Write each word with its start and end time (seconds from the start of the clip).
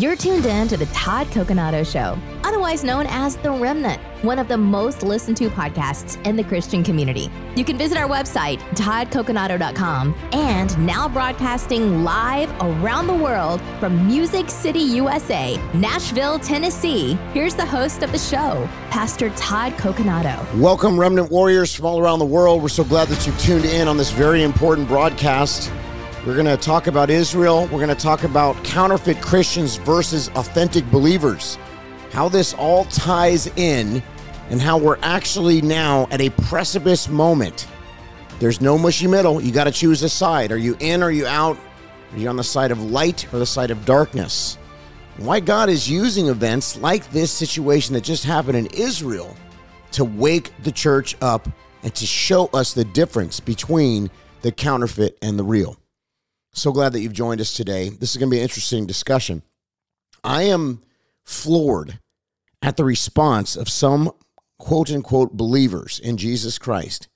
You're 0.00 0.16
tuned 0.16 0.46
in 0.46 0.66
to 0.68 0.78
the 0.78 0.86
Todd 0.86 1.26
Coconato 1.26 1.86
Show, 1.86 2.18
otherwise 2.42 2.82
known 2.82 3.04
as 3.10 3.36
The 3.36 3.50
Remnant, 3.50 4.00
one 4.22 4.38
of 4.38 4.48
the 4.48 4.56
most 4.56 5.02
listened 5.02 5.36
to 5.36 5.50
podcasts 5.50 6.16
in 6.26 6.36
the 6.36 6.42
Christian 6.42 6.82
community. 6.82 7.30
You 7.54 7.66
can 7.66 7.76
visit 7.76 7.98
our 7.98 8.08
website, 8.08 8.60
toddcoconato.com, 8.76 10.14
and 10.32 10.86
now 10.86 11.06
broadcasting 11.06 12.02
live 12.02 12.50
around 12.62 13.08
the 13.08 13.14
world 13.14 13.60
from 13.78 14.06
Music 14.06 14.48
City, 14.48 14.78
USA, 14.78 15.58
Nashville, 15.74 16.38
Tennessee. 16.38 17.18
Here's 17.34 17.54
the 17.54 17.66
host 17.66 18.02
of 18.02 18.10
the 18.10 18.18
show, 18.18 18.66
Pastor 18.88 19.28
Todd 19.36 19.74
Coconato. 19.74 20.58
Welcome, 20.58 20.98
Remnant 20.98 21.30
Warriors 21.30 21.74
from 21.74 21.84
all 21.84 22.00
around 22.00 22.20
the 22.20 22.24
world. 22.24 22.62
We're 22.62 22.70
so 22.70 22.84
glad 22.84 23.08
that 23.08 23.26
you've 23.26 23.38
tuned 23.38 23.66
in 23.66 23.86
on 23.86 23.98
this 23.98 24.12
very 24.12 24.44
important 24.44 24.88
broadcast. 24.88 25.70
We're 26.26 26.34
going 26.34 26.44
to 26.44 26.58
talk 26.58 26.86
about 26.86 27.08
Israel. 27.08 27.62
We're 27.62 27.78
going 27.78 27.88
to 27.88 27.94
talk 27.94 28.24
about 28.24 28.62
counterfeit 28.62 29.22
Christians 29.22 29.76
versus 29.76 30.28
authentic 30.34 30.84
believers, 30.90 31.56
how 32.12 32.28
this 32.28 32.52
all 32.52 32.84
ties 32.84 33.46
in, 33.56 34.02
and 34.50 34.60
how 34.60 34.76
we're 34.76 34.98
actually 35.00 35.62
now 35.62 36.06
at 36.10 36.20
a 36.20 36.28
precipice 36.28 37.08
moment. 37.08 37.66
There's 38.38 38.60
no 38.60 38.76
mushy 38.76 39.06
middle. 39.06 39.40
You 39.40 39.50
got 39.50 39.64
to 39.64 39.70
choose 39.70 40.02
a 40.02 40.10
side. 40.10 40.52
Are 40.52 40.58
you 40.58 40.76
in? 40.80 41.02
Are 41.02 41.10
you 41.10 41.26
out? 41.26 41.56
Are 42.12 42.18
you 42.18 42.28
on 42.28 42.36
the 42.36 42.44
side 42.44 42.70
of 42.70 42.82
light 42.82 43.26
or 43.32 43.38
the 43.38 43.46
side 43.46 43.70
of 43.70 43.86
darkness? 43.86 44.58
Why 45.16 45.40
God 45.40 45.70
is 45.70 45.88
using 45.88 46.26
events 46.26 46.76
like 46.76 47.10
this 47.12 47.30
situation 47.30 47.94
that 47.94 48.04
just 48.04 48.24
happened 48.24 48.58
in 48.58 48.66
Israel 48.66 49.34
to 49.92 50.04
wake 50.04 50.52
the 50.64 50.72
church 50.72 51.16
up 51.22 51.48
and 51.82 51.94
to 51.94 52.04
show 52.04 52.48
us 52.48 52.74
the 52.74 52.84
difference 52.84 53.40
between 53.40 54.10
the 54.42 54.52
counterfeit 54.52 55.16
and 55.22 55.38
the 55.38 55.44
real. 55.44 55.78
So 56.52 56.72
glad 56.72 56.92
that 56.92 57.00
you've 57.00 57.12
joined 57.12 57.40
us 57.40 57.54
today. 57.54 57.90
This 57.90 58.10
is 58.10 58.16
going 58.16 58.28
to 58.28 58.34
be 58.34 58.38
an 58.38 58.42
interesting 58.42 58.86
discussion. 58.86 59.42
I 60.24 60.42
am 60.44 60.82
floored 61.24 62.00
at 62.60 62.76
the 62.76 62.84
response 62.84 63.56
of 63.56 63.68
some 63.68 64.10
quote 64.58 64.90
unquote 64.90 65.36
believers 65.36 65.98
in 65.98 66.16
Jesus 66.16 66.58
Christ 66.58 67.08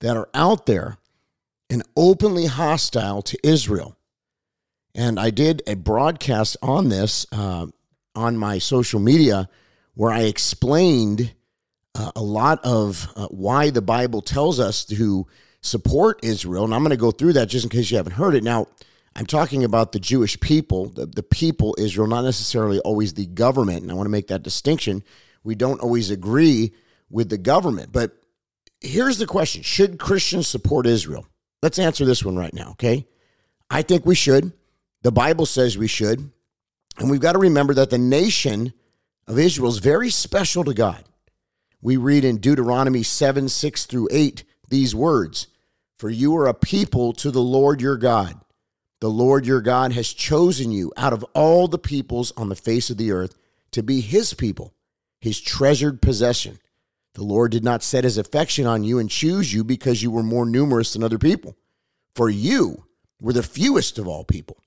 that 0.00 0.16
are 0.16 0.28
out 0.34 0.66
there 0.66 0.98
and 1.70 1.82
openly 1.96 2.46
hostile 2.46 3.22
to 3.22 3.38
Israel. 3.42 3.96
And 4.94 5.18
I 5.18 5.30
did 5.30 5.62
a 5.66 5.74
broadcast 5.74 6.56
on 6.62 6.88
this 6.88 7.26
uh, 7.32 7.66
on 8.14 8.36
my 8.36 8.58
social 8.58 9.00
media 9.00 9.48
where 9.94 10.12
I 10.12 10.22
explained 10.22 11.34
uh, 11.94 12.12
a 12.14 12.22
lot 12.22 12.60
of 12.64 13.08
uh, 13.16 13.26
why 13.28 13.70
the 13.70 13.82
Bible 13.82 14.22
tells 14.22 14.60
us 14.60 14.84
to 14.86 15.26
support 15.60 16.20
Israel. 16.22 16.64
And 16.64 16.74
I'm 16.74 16.82
going 16.82 16.90
to 16.90 16.96
go 16.96 17.10
through 17.10 17.34
that 17.34 17.48
just 17.48 17.64
in 17.64 17.70
case 17.70 17.90
you 17.90 17.96
haven't 17.96 18.12
heard 18.12 18.34
it. 18.34 18.42
Now, 18.42 18.68
I'm 19.16 19.26
talking 19.26 19.64
about 19.64 19.92
the 19.92 20.00
Jewish 20.00 20.38
people, 20.38 20.86
the, 20.86 21.06
the 21.06 21.22
people, 21.22 21.74
Israel, 21.78 22.06
not 22.06 22.22
necessarily 22.22 22.78
always 22.80 23.14
the 23.14 23.26
government. 23.26 23.82
And 23.82 23.90
I 23.90 23.94
want 23.94 24.06
to 24.06 24.10
make 24.10 24.28
that 24.28 24.42
distinction. 24.42 25.02
We 25.42 25.54
don't 25.54 25.80
always 25.80 26.10
agree 26.10 26.72
with 27.10 27.28
the 27.28 27.38
government. 27.38 27.90
But 27.92 28.12
here's 28.80 29.18
the 29.18 29.26
question 29.26 29.62
Should 29.62 29.98
Christians 29.98 30.46
support 30.46 30.86
Israel? 30.86 31.26
Let's 31.62 31.78
answer 31.78 32.04
this 32.04 32.24
one 32.24 32.36
right 32.36 32.54
now, 32.54 32.70
okay? 32.72 33.06
I 33.68 33.82
think 33.82 34.06
we 34.06 34.14
should. 34.14 34.52
The 35.02 35.12
Bible 35.12 35.46
says 35.46 35.76
we 35.76 35.88
should. 35.88 36.30
And 36.98 37.10
we've 37.10 37.20
got 37.20 37.32
to 37.32 37.38
remember 37.38 37.74
that 37.74 37.90
the 37.90 37.98
nation 37.98 38.72
of 39.26 39.38
Israel 39.38 39.68
is 39.68 39.78
very 39.78 40.10
special 40.10 40.64
to 40.64 40.74
God. 40.74 41.04
We 41.80 41.96
read 41.96 42.24
in 42.24 42.38
Deuteronomy 42.38 43.02
7 43.02 43.48
6 43.48 43.86
through 43.86 44.08
8 44.10 44.44
these 44.68 44.94
words 44.94 45.48
For 45.98 46.10
you 46.10 46.36
are 46.36 46.46
a 46.46 46.54
people 46.54 47.12
to 47.14 47.30
the 47.30 47.42
Lord 47.42 47.80
your 47.80 47.96
God. 47.96 48.40
The 49.00 49.10
Lord 49.10 49.46
your 49.46 49.60
God 49.60 49.92
has 49.92 50.12
chosen 50.12 50.72
you 50.72 50.92
out 50.96 51.12
of 51.12 51.24
all 51.34 51.68
the 51.68 51.78
peoples 51.78 52.32
on 52.36 52.48
the 52.48 52.56
face 52.56 52.90
of 52.90 52.96
the 52.96 53.12
earth 53.12 53.36
to 53.72 53.82
be 53.82 54.00
his 54.00 54.34
people, 54.34 54.74
his 55.20 55.40
treasured 55.40 56.02
possession. 56.02 56.58
The 57.14 57.22
Lord 57.22 57.52
did 57.52 57.64
not 57.64 57.82
set 57.82 58.04
his 58.04 58.18
affection 58.18 58.66
on 58.66 58.84
you 58.84 58.98
and 58.98 59.10
choose 59.10 59.52
you 59.52 59.64
because 59.64 60.02
you 60.02 60.10
were 60.10 60.22
more 60.22 60.46
numerous 60.46 60.92
than 60.92 61.04
other 61.04 61.18
people. 61.18 61.56
For 62.14 62.28
you 62.28 62.84
were 63.20 63.32
the 63.32 63.42
fewest 63.42 63.98
of 63.98 64.08
all 64.08 64.24
people. 64.24 64.62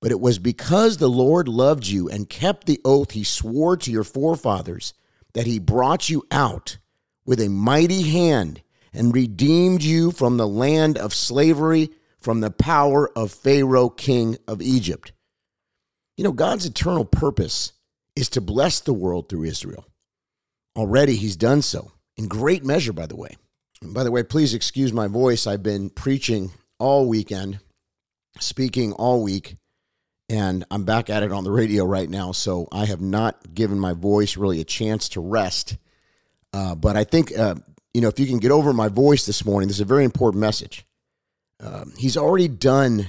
But 0.00 0.10
it 0.10 0.20
was 0.20 0.38
because 0.38 0.96
the 0.96 1.10
Lord 1.10 1.46
loved 1.46 1.86
you 1.86 2.08
and 2.08 2.28
kept 2.28 2.66
the 2.66 2.80
oath 2.84 3.12
he 3.12 3.22
swore 3.24 3.76
to 3.76 3.90
your 3.90 4.04
forefathers 4.04 4.94
that 5.34 5.46
he 5.46 5.58
brought 5.58 6.08
you 6.08 6.26
out 6.30 6.78
with 7.24 7.40
a 7.40 7.48
mighty 7.48 8.02
hand 8.02 8.62
and 8.92 9.14
redeemed 9.14 9.82
you 9.82 10.10
from 10.10 10.36
the 10.36 10.46
land 10.46 10.98
of 10.98 11.14
slavery, 11.14 11.90
from 12.20 12.40
the 12.40 12.50
power 12.50 13.10
of 13.16 13.32
Pharaoh, 13.32 13.88
king 13.88 14.36
of 14.46 14.62
Egypt. 14.62 15.12
You 16.16 16.24
know, 16.24 16.32
God's 16.32 16.66
eternal 16.66 17.04
purpose 17.04 17.72
is 18.14 18.28
to 18.30 18.40
bless 18.40 18.80
the 18.80 18.92
world 18.92 19.28
through 19.28 19.44
Israel. 19.44 19.86
Already 20.76 21.16
he's 21.16 21.36
done 21.36 21.62
so, 21.62 21.92
in 22.16 22.28
great 22.28 22.64
measure, 22.64 22.92
by 22.92 23.06
the 23.06 23.16
way. 23.16 23.36
And 23.82 23.92
by 23.92 24.04
the 24.04 24.10
way, 24.10 24.22
please 24.22 24.54
excuse 24.54 24.92
my 24.92 25.08
voice. 25.08 25.46
I've 25.46 25.62
been 25.62 25.90
preaching 25.90 26.52
all 26.78 27.08
weekend, 27.08 27.60
speaking 28.38 28.92
all 28.92 29.22
week, 29.22 29.56
and 30.28 30.64
I'm 30.70 30.84
back 30.84 31.10
at 31.10 31.22
it 31.22 31.32
on 31.32 31.44
the 31.44 31.50
radio 31.50 31.84
right 31.84 32.08
now. 32.08 32.32
So 32.32 32.68
I 32.72 32.86
have 32.86 33.00
not 33.00 33.54
given 33.54 33.78
my 33.78 33.92
voice 33.92 34.36
really 34.36 34.60
a 34.60 34.64
chance 34.64 35.08
to 35.10 35.20
rest. 35.20 35.76
Uh, 36.52 36.74
but 36.74 36.96
I 36.96 37.04
think 37.04 37.36
uh, 37.36 37.56
you 37.94 38.00
know, 38.00 38.08
if 38.08 38.18
you 38.18 38.26
can 38.26 38.38
get 38.38 38.50
over 38.50 38.72
my 38.72 38.88
voice 38.88 39.26
this 39.26 39.44
morning, 39.44 39.68
this 39.68 39.76
is 39.76 39.82
a 39.82 39.86
very 39.86 40.04
important 40.04 40.40
message. 40.40 40.86
Um, 41.60 41.92
he's 41.96 42.16
already 42.16 42.48
done 42.48 43.06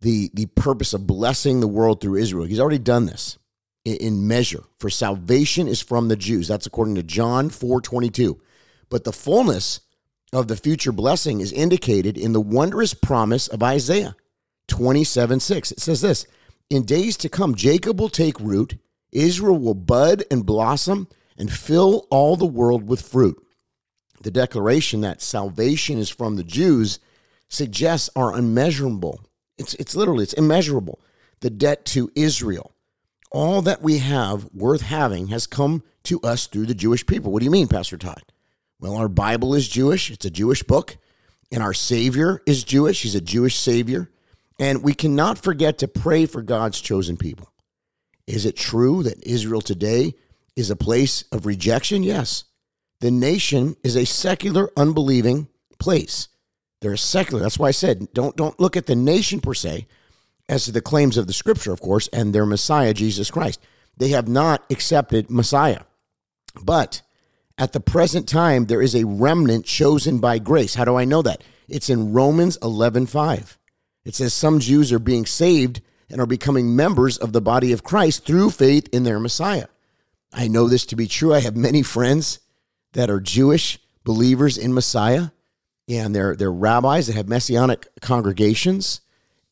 the 0.00 0.30
the 0.32 0.46
purpose 0.46 0.94
of 0.94 1.06
blessing 1.06 1.60
the 1.60 1.68
world 1.68 2.00
through 2.00 2.16
Israel. 2.16 2.46
He's 2.46 2.60
already 2.60 2.78
done 2.78 3.06
this 3.06 3.38
in, 3.84 3.96
in 3.96 4.28
measure. 4.28 4.64
For 4.78 4.90
salvation 4.90 5.68
is 5.68 5.80
from 5.80 6.08
the 6.08 6.16
Jews. 6.16 6.48
That's 6.48 6.66
according 6.66 6.94
to 6.96 7.02
John 7.02 7.50
four 7.50 7.80
twenty 7.80 8.10
two. 8.10 8.40
But 8.88 9.04
the 9.04 9.12
fullness 9.12 9.80
of 10.32 10.48
the 10.48 10.56
future 10.56 10.92
blessing 10.92 11.40
is 11.40 11.52
indicated 11.52 12.16
in 12.16 12.32
the 12.32 12.40
wondrous 12.40 12.94
promise 12.94 13.46
of 13.48 13.62
Isaiah 13.62 14.16
twenty 14.66 15.04
seven 15.04 15.38
six. 15.38 15.70
It 15.70 15.80
says 15.80 16.00
this: 16.00 16.26
In 16.70 16.84
days 16.84 17.16
to 17.18 17.28
come, 17.28 17.54
Jacob 17.54 18.00
will 18.00 18.08
take 18.08 18.40
root, 18.40 18.78
Israel 19.12 19.58
will 19.58 19.74
bud 19.74 20.24
and 20.30 20.46
blossom, 20.46 21.06
and 21.36 21.52
fill 21.52 22.06
all 22.10 22.36
the 22.36 22.46
world 22.46 22.88
with 22.88 23.02
fruit 23.02 23.40
the 24.20 24.30
declaration 24.30 25.00
that 25.00 25.22
salvation 25.22 25.98
is 25.98 26.10
from 26.10 26.36
the 26.36 26.44
Jews 26.44 26.98
suggests 27.48 28.10
are 28.14 28.34
unmeasurable. 28.34 29.20
It's, 29.58 29.74
it's 29.74 29.96
literally, 29.96 30.24
it's 30.24 30.32
immeasurable. 30.34 31.00
The 31.40 31.50
debt 31.50 31.84
to 31.86 32.10
Israel. 32.14 32.72
All 33.30 33.62
that 33.62 33.82
we 33.82 33.98
have 33.98 34.48
worth 34.54 34.82
having 34.82 35.28
has 35.28 35.46
come 35.46 35.82
to 36.04 36.20
us 36.20 36.46
through 36.46 36.66
the 36.66 36.74
Jewish 36.74 37.06
people. 37.06 37.32
What 37.32 37.40
do 37.40 37.44
you 37.44 37.50
mean, 37.50 37.68
Pastor 37.68 37.96
Todd? 37.96 38.22
Well, 38.78 38.96
our 38.96 39.08
Bible 39.08 39.54
is 39.54 39.68
Jewish, 39.68 40.10
it's 40.10 40.24
a 40.24 40.30
Jewish 40.30 40.62
book, 40.62 40.96
and 41.52 41.62
our 41.62 41.74
Savior 41.74 42.42
is 42.46 42.64
Jewish. 42.64 43.02
He's 43.02 43.14
a 43.14 43.20
Jewish 43.20 43.56
Savior. 43.56 44.10
And 44.58 44.82
we 44.82 44.94
cannot 44.94 45.38
forget 45.38 45.78
to 45.78 45.88
pray 45.88 46.26
for 46.26 46.42
God's 46.42 46.80
chosen 46.80 47.16
people. 47.16 47.50
Is 48.26 48.46
it 48.46 48.56
true 48.56 49.02
that 49.02 49.26
Israel 49.26 49.60
today 49.60 50.14
is 50.54 50.70
a 50.70 50.76
place 50.76 51.24
of 51.32 51.46
rejection? 51.46 52.02
Yes. 52.02 52.44
The 53.00 53.10
nation 53.10 53.76
is 53.82 53.96
a 53.96 54.04
secular, 54.04 54.70
unbelieving 54.76 55.48
place. 55.78 56.28
They're 56.80 56.96
secular. 56.96 57.42
That's 57.42 57.58
why 57.58 57.68
I 57.68 57.72
said 57.72 58.12
don't 58.12 58.36
don't 58.36 58.58
look 58.60 58.76
at 58.76 58.86
the 58.86 58.96
nation 58.96 59.40
per 59.40 59.54
se 59.54 59.86
as 60.48 60.64
to 60.64 60.72
the 60.72 60.80
claims 60.80 61.16
of 61.16 61.26
the 61.26 61.32
scripture, 61.32 61.72
of 61.72 61.80
course, 61.80 62.08
and 62.08 62.34
their 62.34 62.46
Messiah, 62.46 62.94
Jesus 62.94 63.30
Christ. 63.30 63.60
They 63.96 64.08
have 64.08 64.28
not 64.28 64.64
accepted 64.70 65.30
Messiah. 65.30 65.82
But 66.62 67.02
at 67.58 67.72
the 67.72 67.80
present 67.80 68.28
time, 68.28 68.66
there 68.66 68.82
is 68.82 68.94
a 68.94 69.04
remnant 69.04 69.66
chosen 69.66 70.18
by 70.18 70.38
grace. 70.38 70.74
How 70.74 70.84
do 70.84 70.96
I 70.96 71.04
know 71.04 71.22
that? 71.22 71.44
It's 71.68 71.90
in 71.90 72.12
Romans 72.12 72.58
11 72.62 73.06
5. 73.06 73.58
It 74.04 74.14
says 74.14 74.34
some 74.34 74.58
Jews 74.58 74.92
are 74.92 74.98
being 74.98 75.26
saved 75.26 75.80
and 76.10 76.20
are 76.20 76.26
becoming 76.26 76.74
members 76.74 77.16
of 77.18 77.32
the 77.32 77.40
body 77.40 77.72
of 77.72 77.84
Christ 77.84 78.26
through 78.26 78.50
faith 78.50 78.88
in 78.92 79.04
their 79.04 79.20
Messiah. 79.20 79.66
I 80.32 80.48
know 80.48 80.68
this 80.68 80.86
to 80.86 80.96
be 80.96 81.06
true. 81.06 81.34
I 81.34 81.40
have 81.40 81.56
many 81.56 81.82
friends 81.82 82.40
that 82.92 83.10
are 83.10 83.20
Jewish 83.20 83.78
believers 84.04 84.58
in 84.58 84.74
Messiah, 84.74 85.28
and 85.88 86.14
they're, 86.14 86.36
they're 86.36 86.52
rabbis 86.52 87.06
that 87.06 87.16
have 87.16 87.28
messianic 87.28 87.86
congregations. 88.00 89.00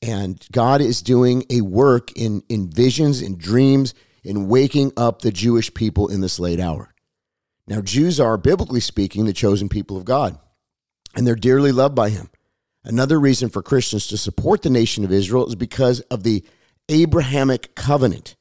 And 0.01 0.47
God 0.53 0.81
is 0.81 1.03
doing 1.03 1.45
a 1.51 1.61
work 1.61 2.13
in, 2.13 2.43
in 2.49 2.71
visions, 2.71 3.21
and 3.21 3.39
dreams, 3.39 3.95
in 4.23 4.49
waking 4.49 4.93
up 4.97 5.23
the 5.23 5.33
Jewish 5.33 5.73
people 5.75 6.09
in 6.09 6.21
this 6.21 6.39
late 6.39 6.61
hour. 6.61 6.95
Now, 7.67 7.81
Jews 7.81 8.21
are, 8.21 8.37
biblically 8.37 8.81
speaking, 8.81 9.25
the 9.25 9.33
chosen 9.33 9.69
people 9.69 9.97
of 9.97 10.05
God, 10.05 10.39
and 11.15 11.27
they're 11.27 11.35
dearly 11.35 11.73
loved 11.73 11.95
by 11.95 12.11
Him. 12.11 12.31
Another 12.85 13.19
reason 13.19 13.51
for 13.51 13.63
Christians 13.63 14.07
to 14.07 14.17
support 14.17 14.63
the 14.63 14.71
nation 14.71 15.05
of 15.05 15.13
Israel 15.13 15.47
is 15.47 15.55
because 15.55 16.01
of 16.03 16.23
the 16.23 16.45
Abrahamic 16.89 17.75
covenant. 17.75 18.37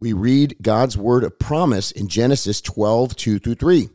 We 0.00 0.12
read 0.12 0.56
God's 0.60 0.96
word 0.96 1.24
of 1.24 1.38
promise 1.38 1.90
in 1.90 2.08
Genesis 2.08 2.60
12, 2.60 3.14
2 3.16 3.38
through 3.38 3.54
3. 3.54 3.88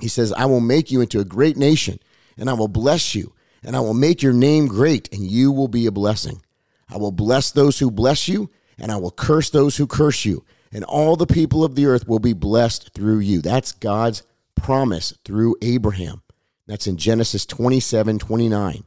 He 0.00 0.08
says, 0.08 0.32
I 0.32 0.46
will 0.46 0.60
make 0.60 0.90
you 0.90 1.00
into 1.00 1.20
a 1.20 1.24
great 1.24 1.56
nation, 1.56 1.98
and 2.36 2.48
I 2.48 2.52
will 2.52 2.68
bless 2.68 3.14
you, 3.14 3.32
and 3.62 3.76
I 3.76 3.80
will 3.80 3.94
make 3.94 4.22
your 4.22 4.32
name 4.32 4.66
great, 4.66 5.12
and 5.12 5.22
you 5.22 5.50
will 5.50 5.68
be 5.68 5.86
a 5.86 5.92
blessing. 5.92 6.42
I 6.88 6.96
will 6.96 7.12
bless 7.12 7.50
those 7.50 7.78
who 7.78 7.90
bless 7.90 8.28
you, 8.28 8.50
and 8.78 8.92
I 8.92 8.96
will 8.96 9.10
curse 9.10 9.50
those 9.50 9.76
who 9.76 9.86
curse 9.86 10.24
you, 10.24 10.44
and 10.72 10.84
all 10.84 11.16
the 11.16 11.26
people 11.26 11.64
of 11.64 11.74
the 11.74 11.86
earth 11.86 12.06
will 12.06 12.18
be 12.18 12.32
blessed 12.32 12.92
through 12.94 13.18
you. 13.20 13.40
That's 13.40 13.72
God's 13.72 14.22
promise 14.54 15.14
through 15.24 15.56
Abraham. 15.62 16.22
That's 16.66 16.86
in 16.86 16.96
Genesis 16.96 17.46
27 17.46 18.18
29. 18.18 18.84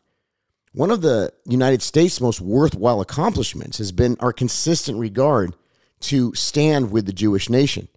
One 0.74 0.92
of 0.92 1.02
the 1.02 1.34
United 1.46 1.81
States' 1.81 2.22
most 2.22 2.40
worthwhile 2.40 3.02
accomplishments 3.02 3.80
has 3.80 3.92
been 3.92 4.16
our 4.19 4.31
consistent 4.31 4.98
regard 4.98 5.54
to 6.02 6.34
stand 6.34 6.92
with 6.92 7.06
the 7.06 7.14
Jewish 7.14 7.50
nation. 7.50 7.90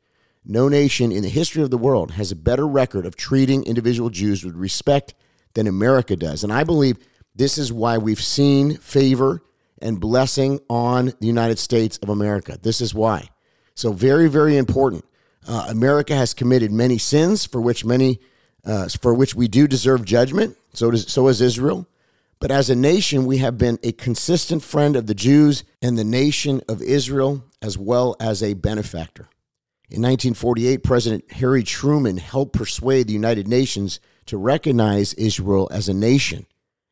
No 0.45 0.69
nation 0.69 1.11
in 1.11 1.23
the 1.23 1.29
history 1.31 1.63
of 1.63 1.71
the 1.71 1.79
world 1.79 2.13
has 2.13 2.31
a 2.31 2.37
better 2.37 2.67
record 2.67 3.07
of 3.07 3.17
treating 3.17 3.65
individual 3.65 4.11
Jews 4.11 4.45
with 4.45 4.55
respect 4.55 5.15
than 5.55 5.67
America 5.67 6.17
does. 6.17 6.45
And 6.45 6.53
I 6.53 6.65
believe 6.65 6.99
this 7.35 7.57
is 7.57 7.73
why 7.73 7.97
we've 7.97 8.21
seen 8.21 8.77
favor 8.77 9.43
and 9.81 9.99
blessing 9.99 10.61
on 10.69 11.07
the 11.21 11.27
United 11.27 11.59
States 11.59 11.99
of 12.03 12.11
America. 12.11 12.59
This 12.61 12.81
is 12.81 12.95
why. 12.95 13.29
So, 13.75 13.93
very, 13.93 14.29
very 14.29 14.57
important. 14.57 15.05
Uh, 15.47 15.67
America 15.69 16.15
has 16.15 16.35
committed 16.35 16.71
many 16.71 16.99
sins 16.99 17.45
for 17.45 17.61
which 17.61 17.85
many, 17.85 18.21
uh, 18.65 18.89
for 19.01 19.15
which 19.15 19.35
we 19.35 19.49
do 19.49 19.67
deserve 19.67 20.05
judgment. 20.05 20.57
So 20.75 20.91
does 20.91 21.11
so 21.11 21.27
has 21.27 21.41
Israel. 21.41 21.87
But 22.39 22.51
as 22.51 22.69
a 22.69 22.77
nation, 22.77 23.25
we 23.25 23.39
have 23.39 23.57
been 23.57 23.79
a 23.83 23.93
consistent 23.93 24.63
friend 24.63 24.97
of 24.97 25.07
the 25.07 25.15
Jews 25.15 25.65
and 25.81 25.97
the 25.97 26.05
nation 26.05 26.61
of 26.69 26.83
Israel, 26.83 27.45
as 27.63 27.79
well 27.79 28.17
as 28.21 28.43
a 28.43 28.55
benefactor. 28.55 29.29
In 29.91 30.01
1948, 30.01 30.83
President 30.83 31.33
Harry 31.33 31.63
Truman 31.63 32.17
helped 32.17 32.55
persuade 32.55 33.07
the 33.07 33.13
United 33.13 33.47
Nations 33.47 34.01
to 34.27 34.39
recognize 34.39 35.13
Israel 35.15 35.69
as 35.71 35.89
a 35.89 35.95
nation. 35.95 36.47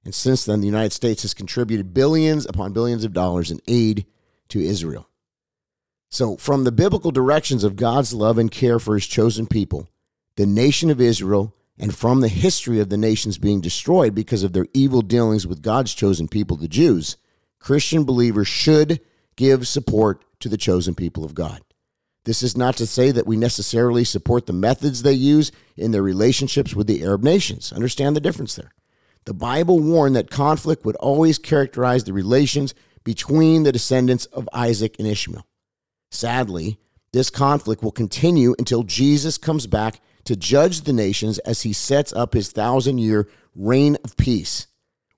And 0.05 0.15
since 0.15 0.45
then, 0.45 0.61
the 0.61 0.67
United 0.67 0.93
States 0.93 1.23
has 1.23 1.33
contributed 1.33 1.95
billions 1.95 2.45
upon 2.45 2.75
billions 2.75 3.05
of 3.05 3.15
dollars 3.15 3.51
in 3.51 3.61
aid 3.67 4.05
to 4.49 4.61
Israel. 4.61 5.09
So, 6.11 6.37
from 6.37 6.65
the 6.65 6.73
biblical 6.73 7.11
directions 7.11 7.65
of 7.65 7.77
God's 7.77 8.13
love 8.13 8.37
and 8.37 8.51
care 8.51 8.79
for 8.79 8.95
his 8.95 9.07
chosen 9.07 9.47
people, 9.47 9.89
the 10.37 10.45
nation 10.45 10.91
of 10.91 11.01
Israel, 11.01 11.55
and 11.79 11.95
from 11.95 12.21
the 12.21 12.29
history 12.29 12.79
of 12.79 12.91
the 12.91 12.99
nations 12.99 13.39
being 13.39 13.63
destroyed 13.63 14.15
because 14.15 14.43
of 14.43 14.53
their 14.53 14.67
evil 14.75 15.01
dealings 15.01 15.47
with 15.47 15.63
God's 15.63 15.95
chosen 15.95 16.29
people, 16.29 16.59
the 16.59 16.69
Jews, 16.69 17.17
Christian 17.59 18.05
believers 18.05 18.49
should 18.49 19.01
give 19.37 19.67
support 19.67 20.25
to 20.41 20.51
the 20.51 20.59
chosen 20.59 20.95
people 20.95 21.25
of 21.25 21.35
God. 21.35 21.63
This 22.25 22.43
is 22.43 22.57
not 22.57 22.77
to 22.77 22.87
say 22.87 23.11
that 23.11 23.27
we 23.27 23.37
necessarily 23.37 24.05
support 24.05 24.47
the 24.47 24.53
methods 24.53 25.03
they 25.03 25.13
use 25.13 25.51
in 25.77 25.91
their 25.91 26.03
relationships 26.03 26.75
with 26.75 26.87
the 26.87 27.03
Arab 27.03 27.25
nations. 27.25 27.73
Understand 27.73 28.15
the 28.15 28.21
difference 28.21 28.55
there. 28.55 28.73
The 29.25 29.35
Bible 29.35 29.81
warned 29.81 30.17
that 30.17 30.31
conflict 30.31 30.85
would 30.85 30.97
always 30.97 31.39
characterize 31.39 32.05
the 32.05 32.13
relations 32.13 32.75
between 33.05 33.65
the 33.65 33.73
descendants 33.73 34.27
of 34.27 34.49
Isaac 34.53 34.97
and 34.99 35.09
Ishmael. 35.09 35.47
Sadly, 36.11 36.79
this 37.13 37.31
conflict 37.31 37.83
will 37.83 37.93
continue 37.93 38.55
until 38.59 38.85
Jesus 38.85 39.39
comes 39.39 39.67
back 39.67 40.01
to 40.25 40.37
judge 40.37 40.83
the 40.83 40.93
nations 40.93 41.39
as 41.41 41.63
he 41.63 41.73
sets 41.73 42.13
up 42.13 42.35
his 42.35 42.53
thousand 42.53 42.99
year 42.99 43.29
reign 43.55 43.97
of 44.05 44.17
peace. 44.17 44.69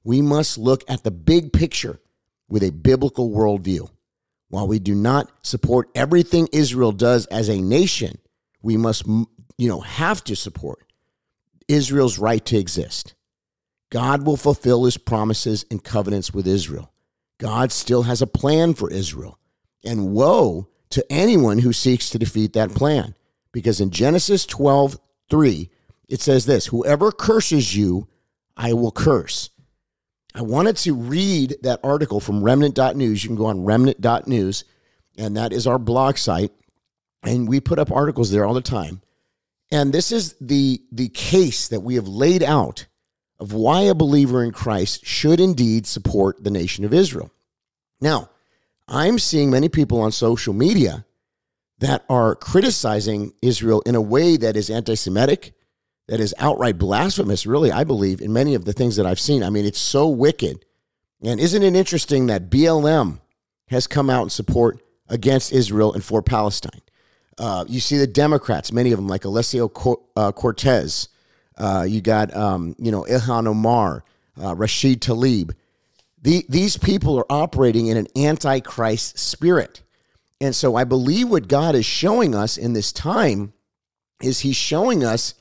We 0.02 0.22
must 0.22 0.58
look 0.58 0.82
at 0.88 1.04
the 1.04 1.10
big 1.10 1.52
picture 1.52 2.00
with 2.48 2.62
a 2.62 2.72
biblical 2.72 3.30
worldview. 3.30 3.88
While 4.54 4.68
we 4.68 4.78
do 4.78 4.94
not 4.94 5.32
support 5.42 5.90
everything 5.96 6.48
Israel 6.52 6.92
does 6.92 7.26
as 7.26 7.48
a 7.48 7.60
nation, 7.60 8.18
we 8.62 8.76
must, 8.76 9.04
you 9.04 9.26
know, 9.58 9.80
have 9.80 10.22
to 10.24 10.36
support 10.36 10.84
Israel's 11.66 12.20
right 12.20 12.44
to 12.44 12.56
exist. 12.56 13.16
God 13.90 14.24
will 14.24 14.36
fulfill 14.36 14.84
his 14.84 14.96
promises 14.96 15.64
and 15.72 15.82
covenants 15.82 16.32
with 16.32 16.46
Israel. 16.46 16.92
God 17.38 17.72
still 17.72 18.04
has 18.04 18.22
a 18.22 18.28
plan 18.28 18.74
for 18.74 18.92
Israel. 18.92 19.40
And 19.84 20.12
woe 20.12 20.68
to 20.90 21.04
anyone 21.10 21.58
who 21.58 21.72
seeks 21.72 22.08
to 22.10 22.18
defeat 22.20 22.52
that 22.52 22.76
plan. 22.76 23.16
Because 23.50 23.80
in 23.80 23.90
Genesis 23.90 24.46
12, 24.46 25.00
3, 25.30 25.68
it 26.08 26.20
says 26.20 26.46
this 26.46 26.66
Whoever 26.66 27.10
curses 27.10 27.74
you, 27.74 28.06
I 28.56 28.72
will 28.72 28.92
curse. 28.92 29.50
I 30.34 30.42
wanted 30.42 30.76
to 30.78 30.94
read 30.94 31.56
that 31.62 31.80
article 31.84 32.18
from 32.18 32.42
remnant.news. 32.42 33.22
You 33.22 33.28
can 33.28 33.36
go 33.36 33.46
on 33.46 33.64
remnant.news, 33.64 34.64
and 35.16 35.36
that 35.36 35.52
is 35.52 35.66
our 35.66 35.78
blog 35.78 36.16
site. 36.16 36.52
And 37.22 37.48
we 37.48 37.60
put 37.60 37.78
up 37.78 37.92
articles 37.92 38.30
there 38.30 38.44
all 38.44 38.54
the 38.54 38.60
time. 38.60 39.00
And 39.70 39.92
this 39.92 40.12
is 40.12 40.34
the, 40.40 40.82
the 40.92 41.08
case 41.08 41.68
that 41.68 41.80
we 41.80 41.94
have 41.94 42.08
laid 42.08 42.42
out 42.42 42.86
of 43.38 43.52
why 43.52 43.82
a 43.82 43.94
believer 43.94 44.42
in 44.42 44.52
Christ 44.52 45.06
should 45.06 45.40
indeed 45.40 45.86
support 45.86 46.42
the 46.42 46.50
nation 46.50 46.84
of 46.84 46.92
Israel. 46.92 47.30
Now, 48.00 48.30
I'm 48.86 49.18
seeing 49.18 49.50
many 49.50 49.68
people 49.68 50.00
on 50.00 50.12
social 50.12 50.52
media 50.52 51.06
that 51.78 52.04
are 52.08 52.34
criticizing 52.34 53.32
Israel 53.40 53.82
in 53.86 53.94
a 53.94 54.00
way 54.00 54.36
that 54.36 54.56
is 54.56 54.70
anti 54.70 54.94
Semitic, 54.94 55.54
that 56.06 56.20
is 56.20 56.34
outright 56.38 56.78
blasphemous, 56.78 57.46
really, 57.46 57.72
I 57.72 57.84
believe, 57.84 58.20
in 58.20 58.32
many 58.32 58.54
of 58.54 58.64
the 58.64 58.72
things 58.72 58.96
that 58.96 59.06
I've 59.06 59.20
seen. 59.20 59.42
I 59.42 59.50
mean, 59.50 59.64
it's 59.64 59.78
so 59.78 60.08
wicked. 60.08 60.64
And 61.22 61.40
isn't 61.40 61.62
it 61.62 61.74
interesting 61.74 62.26
that 62.26 62.50
BLM 62.50 63.20
has 63.68 63.86
come 63.86 64.10
out 64.10 64.24
in 64.24 64.30
support 64.30 64.80
against 65.08 65.52
Israel 65.52 65.94
and 65.94 66.04
for 66.04 66.22
Palestine? 66.22 66.82
Uh, 67.38 67.64
you 67.66 67.80
see 67.80 67.96
the 67.96 68.06
Democrats, 68.06 68.72
many 68.72 68.92
of 68.92 68.98
them, 68.98 69.08
like 69.08 69.24
Alessio 69.24 69.70
uh, 70.16 70.32
Cortez. 70.32 71.08
Uh, 71.56 71.86
you 71.88 72.00
got, 72.00 72.34
um, 72.36 72.76
you 72.78 72.92
know, 72.92 73.04
Ilhan 73.04 73.46
Omar, 73.46 74.04
uh, 74.42 74.54
Rashid 74.54 75.00
Tlaib. 75.00 75.54
The, 76.22 76.44
these 76.48 76.76
people 76.76 77.18
are 77.18 77.26
operating 77.30 77.86
in 77.86 77.96
an 77.96 78.06
antichrist 78.16 79.18
spirit. 79.18 79.82
And 80.40 80.54
so 80.54 80.76
I 80.76 80.84
believe 80.84 81.28
what 81.28 81.48
God 81.48 81.74
is 81.74 81.86
showing 81.86 82.34
us 82.34 82.56
in 82.56 82.72
this 82.72 82.92
time 82.92 83.52
is 84.22 84.40
He's 84.40 84.56
showing 84.56 85.04
us 85.04 85.34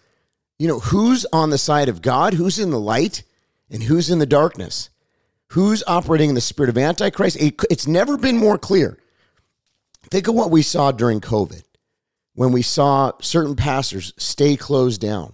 you 0.59 0.67
know, 0.67 0.79
who's 0.79 1.25
on 1.33 1.49
the 1.49 1.57
side 1.57 1.89
of 1.89 2.01
God, 2.01 2.33
who's 2.33 2.59
in 2.59 2.71
the 2.71 2.79
light, 2.79 3.23
and 3.69 3.83
who's 3.83 4.09
in 4.09 4.19
the 4.19 4.25
darkness, 4.25 4.89
who's 5.47 5.83
operating 5.87 6.29
in 6.29 6.35
the 6.35 6.41
spirit 6.41 6.69
of 6.69 6.77
Antichrist. 6.77 7.37
It's 7.39 7.87
never 7.87 8.17
been 8.17 8.37
more 8.37 8.57
clear. 8.57 8.97
Think 10.09 10.27
of 10.27 10.35
what 10.35 10.51
we 10.51 10.61
saw 10.61 10.91
during 10.91 11.21
COVID 11.21 11.63
when 12.35 12.51
we 12.51 12.61
saw 12.61 13.11
certain 13.21 13.55
pastors 13.55 14.13
stay 14.17 14.55
closed 14.55 15.01
down, 15.01 15.33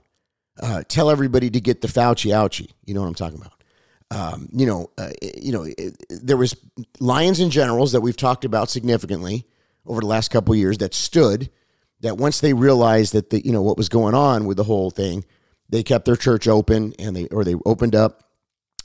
uh, 0.61 0.83
tell 0.87 1.09
everybody 1.09 1.49
to 1.49 1.61
get 1.61 1.81
the 1.81 1.87
Fauci 1.87 2.31
ouchie. 2.31 2.71
You 2.85 2.93
know 2.93 3.01
what 3.01 3.07
I'm 3.07 3.15
talking 3.15 3.39
about. 3.39 3.53
Um, 4.11 4.49
you 4.51 4.65
know, 4.65 4.89
uh, 4.97 5.11
you 5.21 5.51
know, 5.51 5.63
it, 5.63 6.03
there 6.09 6.37
was 6.37 6.55
lions 6.99 7.39
and 7.39 7.51
generals 7.51 7.91
that 7.91 8.01
we've 8.01 8.17
talked 8.17 8.43
about 8.43 8.69
significantly 8.69 9.45
over 9.85 10.01
the 10.01 10.07
last 10.07 10.29
couple 10.29 10.55
years 10.55 10.79
that 10.79 10.93
stood 10.93 11.49
that 12.01 12.17
once 12.17 12.39
they 12.39 12.53
realized 12.53 13.13
that 13.13 13.29
the 13.29 13.45
you 13.45 13.51
know 13.51 13.61
what 13.61 13.77
was 13.77 13.89
going 13.89 14.15
on 14.15 14.45
with 14.45 14.57
the 14.57 14.63
whole 14.63 14.91
thing, 14.91 15.25
they 15.69 15.83
kept 15.83 16.05
their 16.05 16.15
church 16.15 16.47
open 16.47 16.93
and 16.99 17.15
they 17.15 17.27
or 17.27 17.43
they 17.43 17.55
opened 17.65 17.95
up 17.95 18.23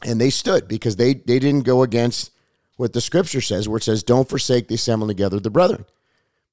and 0.02 0.20
they 0.20 0.30
stood 0.30 0.68
because 0.68 0.96
they 0.96 1.14
they 1.14 1.38
didn't 1.38 1.62
go 1.62 1.82
against 1.82 2.30
what 2.76 2.92
the 2.92 3.00
scripture 3.00 3.40
says, 3.40 3.68
where 3.68 3.78
it 3.78 3.84
says, 3.84 4.02
"Don't 4.02 4.28
forsake 4.28 4.68
the 4.68 4.74
assembling 4.74 5.08
together 5.08 5.38
the 5.38 5.50
brethren." 5.50 5.84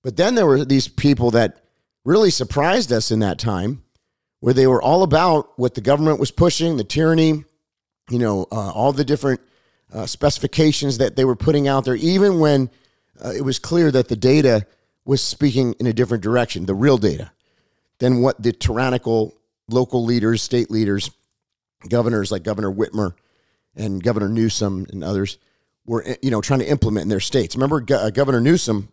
But 0.04 0.18
then 0.18 0.36
there 0.36 0.46
were 0.46 0.66
these 0.66 0.88
people 0.88 1.32
that 1.32 1.64
really 2.04 2.32
surprised 2.32 2.92
us 2.92 3.12
in 3.12 3.20
that 3.20 3.40
time, 3.40 3.84
where 4.40 4.54
they 4.54 4.68
were 4.68 4.82
all 4.82 5.04
about 5.04 5.58
what 5.58 5.76
the 5.76 5.82
government 5.82 6.20
was 6.20 6.32
pushing, 6.32 6.78
the 6.78 6.84
tyranny, 6.84 7.44
you 8.10 8.20
know, 8.20 8.48
uh, 8.52 8.72
all 8.72 8.92
the 8.92 9.06
different 9.06 9.42
uh, 9.94 10.06
specifications 10.06 10.98
that 10.98 11.16
they 11.16 11.26
were 11.26 11.36
putting 11.36 11.68
out 11.68 11.86
there, 11.86 11.96
even 11.96 12.40
when 12.40 12.70
uh, 13.24 13.30
it 13.30 13.42
was 13.42 13.60
clear 13.60 13.92
that 13.92 14.08
the 14.08 14.16
data 14.16 14.66
was 15.06 15.22
speaking 15.22 15.74
in 15.80 15.88
a 15.88 15.94
different 15.94 16.24
direction, 16.24 16.66
the 16.66 16.74
real 16.74 16.98
data, 16.98 17.32
than 18.00 18.22
what 18.22 18.42
the 18.42 18.52
tyrannical 18.52 19.36
local 19.68 20.04
leaders, 20.04 20.42
state 20.42 20.70
leaders, 20.70 21.10
governors 21.90 22.32
like 22.32 22.44
Governor 22.44 22.72
Whitmer 22.72 23.14
and 23.76 24.04
Governor 24.04 24.30
Newsom 24.30 24.86
and 24.92 25.04
others 25.04 25.38
were, 25.86 26.06
you 26.22 26.30
know, 26.30 26.42
trying 26.42 26.60
to 26.60 26.70
implement 26.70 27.04
in 27.04 27.10
their 27.10 27.20
states. 27.20 27.56
Remember, 27.56 27.84
uh, 27.92 28.10
Governor 28.12 28.42
Newsom, 28.42 28.90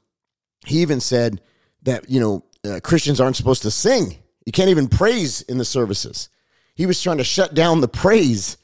he 0.66 0.80
even 0.80 1.00
said 1.00 1.40
that, 1.82 2.08
you 2.08 2.20
know, 2.20 2.44
uh, 2.64 2.80
Christians 2.82 3.20
aren't 3.20 3.36
supposed 3.36 3.62
to 3.62 3.70
sing. 3.70 4.16
You 4.44 4.52
can't 4.52 4.70
even 4.70 4.88
praise 4.88 5.42
in 5.42 5.58
the 5.58 5.64
services. 5.64 6.28
He 6.74 6.86
was 6.86 7.02
trying 7.02 7.18
to 7.18 7.24
shut 7.24 7.54
down 7.54 7.80
the 7.80 7.88
praise 7.88 8.56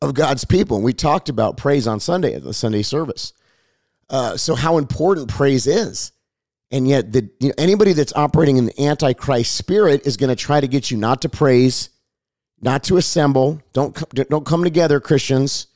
of 0.00 0.14
God's 0.14 0.44
people. 0.44 0.76
And 0.76 0.84
we 0.84 0.92
talked 0.92 1.28
about 1.28 1.56
praise 1.56 1.86
on 1.86 2.00
Sunday 2.00 2.34
at 2.34 2.44
the 2.44 2.54
Sunday 2.54 2.82
service. 2.82 3.32
Uh, 4.10 4.36
so, 4.36 4.54
how 4.54 4.78
important 4.78 5.28
praise 5.28 5.66
is. 5.66 6.12
And 6.72 6.88
yet, 6.88 7.12
the, 7.12 7.28
you 7.38 7.48
know, 7.48 7.54
anybody 7.58 7.92
that's 7.92 8.14
operating 8.14 8.56
in 8.56 8.66
the 8.66 8.82
antichrist 8.82 9.54
spirit 9.54 10.06
is 10.06 10.16
going 10.16 10.30
to 10.30 10.36
try 10.36 10.58
to 10.58 10.66
get 10.66 10.90
you 10.90 10.96
not 10.96 11.20
to 11.22 11.28
praise, 11.28 11.90
not 12.62 12.82
to 12.84 12.96
assemble. 12.96 13.60
Don't 13.74 13.94
don't 14.14 14.46
come 14.46 14.64
together, 14.64 14.98
Christians, 14.98 15.66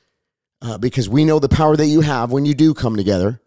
uh, 0.63 0.79
because 0.79 1.07
we 1.07 1.23
know 1.23 1.37
the 1.37 1.49
power 1.49 1.77
that 1.77 1.85
you 1.85 2.01
have 2.01 2.31
when 2.31 2.45
you 2.45 2.55
do 2.55 2.73
come 2.73 2.95
together. 2.95 3.39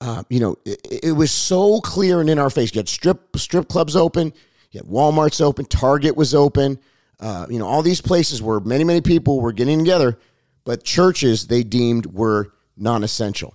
Uh, 0.00 0.24
you 0.28 0.40
know, 0.40 0.56
it, 0.64 1.04
it, 1.04 1.12
was 1.12 1.30
so 1.30 1.80
clear 1.80 2.20
and 2.20 2.28
in 2.28 2.38
our 2.38 2.50
face. 2.50 2.74
You 2.74 2.80
had 2.80 2.88
strip 2.88 3.36
strip 3.36 3.68
clubs 3.68 3.94
open, 3.94 4.32
you 4.72 4.80
had 4.80 4.86
WalMarts 4.88 5.40
open, 5.40 5.66
Target 5.66 6.16
was 6.16 6.34
open. 6.34 6.80
Uh, 7.20 7.46
you 7.48 7.60
know, 7.60 7.66
all 7.66 7.82
these 7.82 8.00
places 8.00 8.42
where 8.42 8.58
many 8.58 8.82
many 8.82 9.00
people 9.00 9.40
were 9.40 9.52
getting 9.52 9.78
together, 9.78 10.18
but 10.64 10.82
churches 10.82 11.46
they 11.46 11.62
deemed 11.62 12.06
were 12.06 12.52
non-essential. 12.76 13.54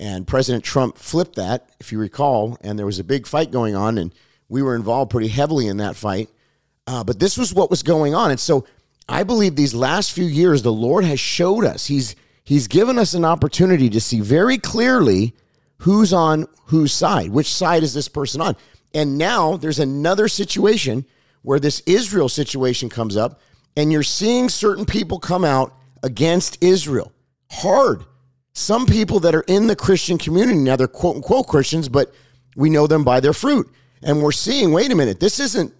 And 0.00 0.26
President 0.26 0.64
Trump 0.64 0.96
flipped 0.96 1.36
that, 1.36 1.68
if 1.78 1.92
you 1.92 1.98
recall, 1.98 2.56
and 2.62 2.78
there 2.78 2.86
was 2.86 2.98
a 2.98 3.04
big 3.04 3.26
fight 3.26 3.50
going 3.50 3.76
on, 3.76 3.98
and 3.98 4.14
we 4.48 4.62
were 4.62 4.74
involved 4.74 5.10
pretty 5.10 5.28
heavily 5.28 5.66
in 5.66 5.76
that 5.76 5.94
fight. 5.94 6.30
Uh, 6.86 7.04
but 7.04 7.20
this 7.20 7.36
was 7.36 7.52
what 7.52 7.68
was 7.68 7.82
going 7.82 8.14
on. 8.14 8.30
And 8.30 8.40
so 8.40 8.64
I 9.06 9.24
believe 9.24 9.56
these 9.56 9.74
last 9.74 10.12
few 10.12 10.24
years, 10.24 10.62
the 10.62 10.72
Lord 10.72 11.04
has 11.04 11.20
showed 11.20 11.66
us, 11.66 11.86
He's 11.86 12.16
He's 12.42 12.66
given 12.66 12.98
us 12.98 13.12
an 13.12 13.26
opportunity 13.26 13.90
to 13.90 14.00
see 14.00 14.20
very 14.20 14.56
clearly 14.56 15.34
who's 15.80 16.14
on 16.14 16.46
whose 16.64 16.92
side, 16.92 17.30
which 17.30 17.52
side 17.52 17.82
is 17.82 17.92
this 17.92 18.08
person 18.08 18.40
on. 18.40 18.56
And 18.94 19.18
now 19.18 19.58
there's 19.58 19.78
another 19.78 20.28
situation 20.28 21.04
where 21.42 21.60
this 21.60 21.80
Israel 21.84 22.30
situation 22.30 22.88
comes 22.88 23.18
up, 23.18 23.38
and 23.76 23.92
you're 23.92 24.02
seeing 24.02 24.48
certain 24.48 24.86
people 24.86 25.20
come 25.20 25.44
out 25.44 25.74
against 26.02 26.56
Israel 26.62 27.12
hard 27.50 28.04
some 28.52 28.86
people 28.86 29.20
that 29.20 29.34
are 29.34 29.44
in 29.46 29.66
the 29.66 29.76
Christian 29.76 30.18
community 30.18 30.58
now, 30.58 30.76
they're 30.76 30.88
quote 30.88 31.16
unquote 31.16 31.46
Christians, 31.46 31.88
but 31.88 32.12
we 32.56 32.70
know 32.70 32.86
them 32.86 33.04
by 33.04 33.20
their 33.20 33.32
fruit. 33.32 33.70
And 34.02 34.22
we're 34.22 34.32
seeing, 34.32 34.72
wait 34.72 34.90
a 34.90 34.94
minute, 34.94 35.20
this 35.20 35.38
isn't 35.40 35.72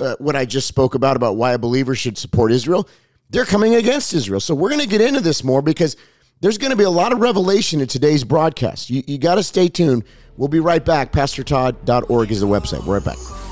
uh, 0.00 0.16
what 0.18 0.36
I 0.36 0.44
just 0.44 0.68
spoke 0.68 0.94
about, 0.94 1.16
about 1.16 1.36
why 1.36 1.52
a 1.52 1.58
believer 1.58 1.94
should 1.94 2.16
support 2.16 2.52
Israel. 2.52 2.88
They're 3.30 3.44
coming 3.44 3.74
against 3.74 4.14
Israel. 4.14 4.40
So 4.40 4.54
we're 4.54 4.70
going 4.70 4.80
to 4.80 4.88
get 4.88 5.00
into 5.00 5.20
this 5.20 5.42
more 5.42 5.62
because 5.62 5.96
there's 6.40 6.58
going 6.58 6.70
to 6.70 6.76
be 6.76 6.84
a 6.84 6.90
lot 6.90 7.12
of 7.12 7.18
revelation 7.18 7.80
in 7.80 7.88
today's 7.88 8.24
broadcast. 8.24 8.90
You, 8.90 9.02
you 9.06 9.18
got 9.18 9.36
to 9.36 9.42
stay 9.42 9.68
tuned. 9.68 10.04
We'll 10.36 10.48
be 10.48 10.60
right 10.60 10.84
back. 10.84 11.12
PastorTodd.org 11.12 12.30
is 12.30 12.40
the 12.40 12.46
website. 12.46 12.84
We're 12.84 13.00
right 13.00 13.04
back. 13.04 13.45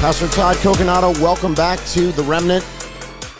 Pastor 0.00 0.28
Todd 0.28 0.56
Coconato, 0.56 1.12
welcome 1.20 1.52
back 1.52 1.78
to 1.88 2.10
The 2.12 2.22
Remnant. 2.22 2.64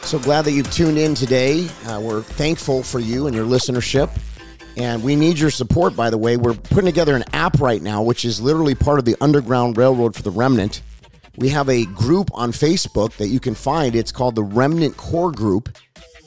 So 0.03 0.19
glad 0.19 0.45
that 0.45 0.53
you've 0.53 0.71
tuned 0.71 0.99
in 0.99 1.15
today. 1.15 1.67
Uh, 1.87 1.99
we're 2.03 2.21
thankful 2.21 2.83
for 2.83 3.01
you 3.01 3.27
and 3.27 3.35
your 3.35 3.47
listenership. 3.47 4.11
And 4.77 5.03
we 5.03 5.17
need 5.17 5.39
your 5.39 5.49
support, 5.49 5.97
by 5.97 6.11
the 6.11 6.19
way. 6.19 6.37
We're 6.37 6.53
putting 6.53 6.85
together 6.85 7.17
an 7.17 7.25
app 7.33 7.59
right 7.61 7.81
now, 7.81 8.03
which 8.03 8.27
is 8.27 8.43
literally 8.43 8.75
part 8.75 8.99
of 8.99 9.07
the 9.07 9.17
Underground 9.23 9.79
Railroad 9.79 10.15
for 10.15 10.21
The 10.21 10.31
Remnant. 10.31 10.83
We 11.39 11.49
have 11.49 11.71
a 11.71 11.87
group 11.87 12.29
on 12.35 12.53
Facebook 12.53 13.13
that 13.17 13.29
you 13.29 13.41
can 13.41 13.55
find. 13.55 13.97
It's 13.97 14.13
called 14.13 14.35
the 14.35 14.45
Remnant 14.45 14.99
Core 14.99 15.33
Group. 15.33 15.79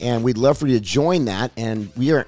And 0.02 0.24
we'd 0.24 0.40
love 0.40 0.58
for 0.58 0.66
you 0.66 0.80
to 0.80 0.84
join 0.84 1.26
that. 1.26 1.52
And 1.58 1.92
we 1.96 2.12
are 2.12 2.26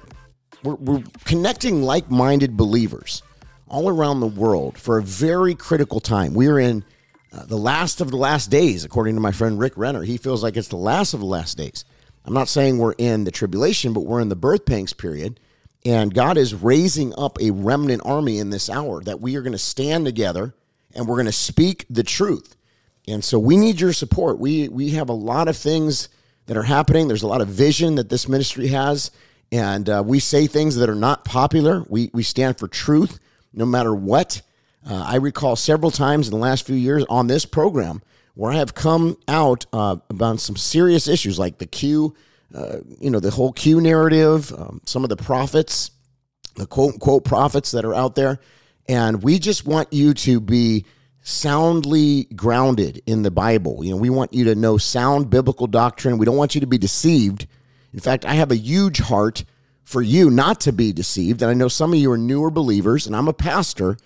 we're, 0.62 0.76
we're 0.76 1.02
connecting 1.24 1.82
like-minded 1.82 2.56
believers 2.56 3.24
all 3.66 3.88
around 3.88 4.20
the 4.20 4.28
world 4.28 4.78
for 4.78 4.96
a 4.96 5.02
very 5.02 5.56
critical 5.56 5.98
time. 5.98 6.34
We 6.34 6.46
are 6.46 6.60
in 6.60 6.84
uh, 7.36 7.44
the 7.44 7.56
last 7.56 8.00
of 8.00 8.10
the 8.10 8.16
last 8.16 8.50
days, 8.50 8.84
according 8.84 9.14
to 9.14 9.20
my 9.20 9.32
friend 9.32 9.58
Rick 9.58 9.76
Renner. 9.76 10.02
He 10.02 10.16
feels 10.16 10.42
like 10.42 10.56
it's 10.56 10.68
the 10.68 10.76
last 10.76 11.12
of 11.12 11.20
the 11.20 11.26
last 11.26 11.58
days. 11.58 11.84
I'm 12.24 12.32
not 12.32 12.48
saying 12.48 12.78
we're 12.78 12.92
in 12.92 13.24
the 13.24 13.30
tribulation, 13.30 13.92
but 13.92 14.06
we're 14.06 14.20
in 14.20 14.28
the 14.28 14.36
birth 14.36 14.64
pangs 14.64 14.92
period. 14.92 15.38
And 15.84 16.14
God 16.14 16.38
is 16.38 16.54
raising 16.54 17.14
up 17.16 17.40
a 17.40 17.50
remnant 17.50 18.02
army 18.04 18.38
in 18.38 18.50
this 18.50 18.70
hour 18.70 19.02
that 19.04 19.20
we 19.20 19.36
are 19.36 19.42
going 19.42 19.52
to 19.52 19.58
stand 19.58 20.04
together 20.04 20.54
and 20.94 21.06
we're 21.06 21.16
going 21.16 21.26
to 21.26 21.32
speak 21.32 21.84
the 21.90 22.02
truth. 22.02 22.56
And 23.06 23.22
so 23.22 23.38
we 23.38 23.56
need 23.56 23.80
your 23.80 23.92
support. 23.92 24.38
We 24.38 24.68
we 24.68 24.90
have 24.90 25.08
a 25.08 25.14
lot 25.14 25.46
of 25.46 25.56
things 25.56 26.08
that 26.46 26.56
are 26.56 26.64
happening. 26.64 27.06
There's 27.06 27.22
a 27.22 27.28
lot 27.28 27.40
of 27.40 27.48
vision 27.48 27.96
that 27.96 28.08
this 28.08 28.28
ministry 28.28 28.68
has, 28.68 29.12
and 29.52 29.88
uh, 29.88 30.02
we 30.04 30.18
say 30.18 30.46
things 30.46 30.76
that 30.76 30.88
are 30.88 30.96
not 30.96 31.24
popular. 31.24 31.84
We 31.88 32.10
we 32.12 32.24
stand 32.24 32.58
for 32.58 32.66
truth, 32.66 33.20
no 33.52 33.66
matter 33.66 33.94
what. 33.94 34.42
Uh, 34.88 35.04
I 35.06 35.16
recall 35.16 35.56
several 35.56 35.90
times 35.90 36.28
in 36.28 36.32
the 36.32 36.38
last 36.38 36.64
few 36.64 36.76
years 36.76 37.04
on 37.08 37.26
this 37.26 37.44
program 37.44 38.02
where 38.34 38.52
I 38.52 38.56
have 38.56 38.74
come 38.74 39.16
out 39.26 39.66
uh, 39.72 39.96
about 40.08 40.40
some 40.40 40.56
serious 40.56 41.08
issues 41.08 41.38
like 41.38 41.58
the 41.58 41.66
Q, 41.66 42.14
uh, 42.54 42.78
you 43.00 43.10
know, 43.10 43.18
the 43.18 43.30
whole 43.30 43.52
Q 43.52 43.80
narrative, 43.80 44.52
um, 44.52 44.80
some 44.84 45.02
of 45.02 45.08
the 45.08 45.16
prophets, 45.16 45.90
the 46.54 46.66
quote 46.66 46.94
unquote 46.94 47.24
prophets 47.24 47.72
that 47.72 47.84
are 47.84 47.94
out 47.94 48.14
there. 48.14 48.38
And 48.88 49.22
we 49.22 49.40
just 49.40 49.66
want 49.66 49.92
you 49.92 50.14
to 50.14 50.40
be 50.40 50.84
soundly 51.22 52.24
grounded 52.36 53.02
in 53.06 53.22
the 53.22 53.32
Bible. 53.32 53.84
You 53.84 53.90
know, 53.90 53.96
we 53.96 54.10
want 54.10 54.32
you 54.32 54.44
to 54.44 54.54
know 54.54 54.78
sound 54.78 55.28
biblical 55.28 55.66
doctrine. 55.66 56.18
We 56.18 56.26
don't 56.26 56.36
want 56.36 56.54
you 56.54 56.60
to 56.60 56.66
be 56.68 56.78
deceived. 56.78 57.48
In 57.92 57.98
fact, 57.98 58.24
I 58.24 58.34
have 58.34 58.52
a 58.52 58.56
huge 58.56 58.98
heart 58.98 59.44
for 59.82 60.02
you 60.02 60.30
not 60.30 60.60
to 60.60 60.72
be 60.72 60.92
deceived. 60.92 61.42
And 61.42 61.50
I 61.50 61.54
know 61.54 61.68
some 61.68 61.92
of 61.92 61.98
you 61.98 62.12
are 62.12 62.18
newer 62.18 62.50
believers, 62.50 63.06
and 63.06 63.16
I'm 63.16 63.26
a 63.26 63.32
pastor. 63.32 63.96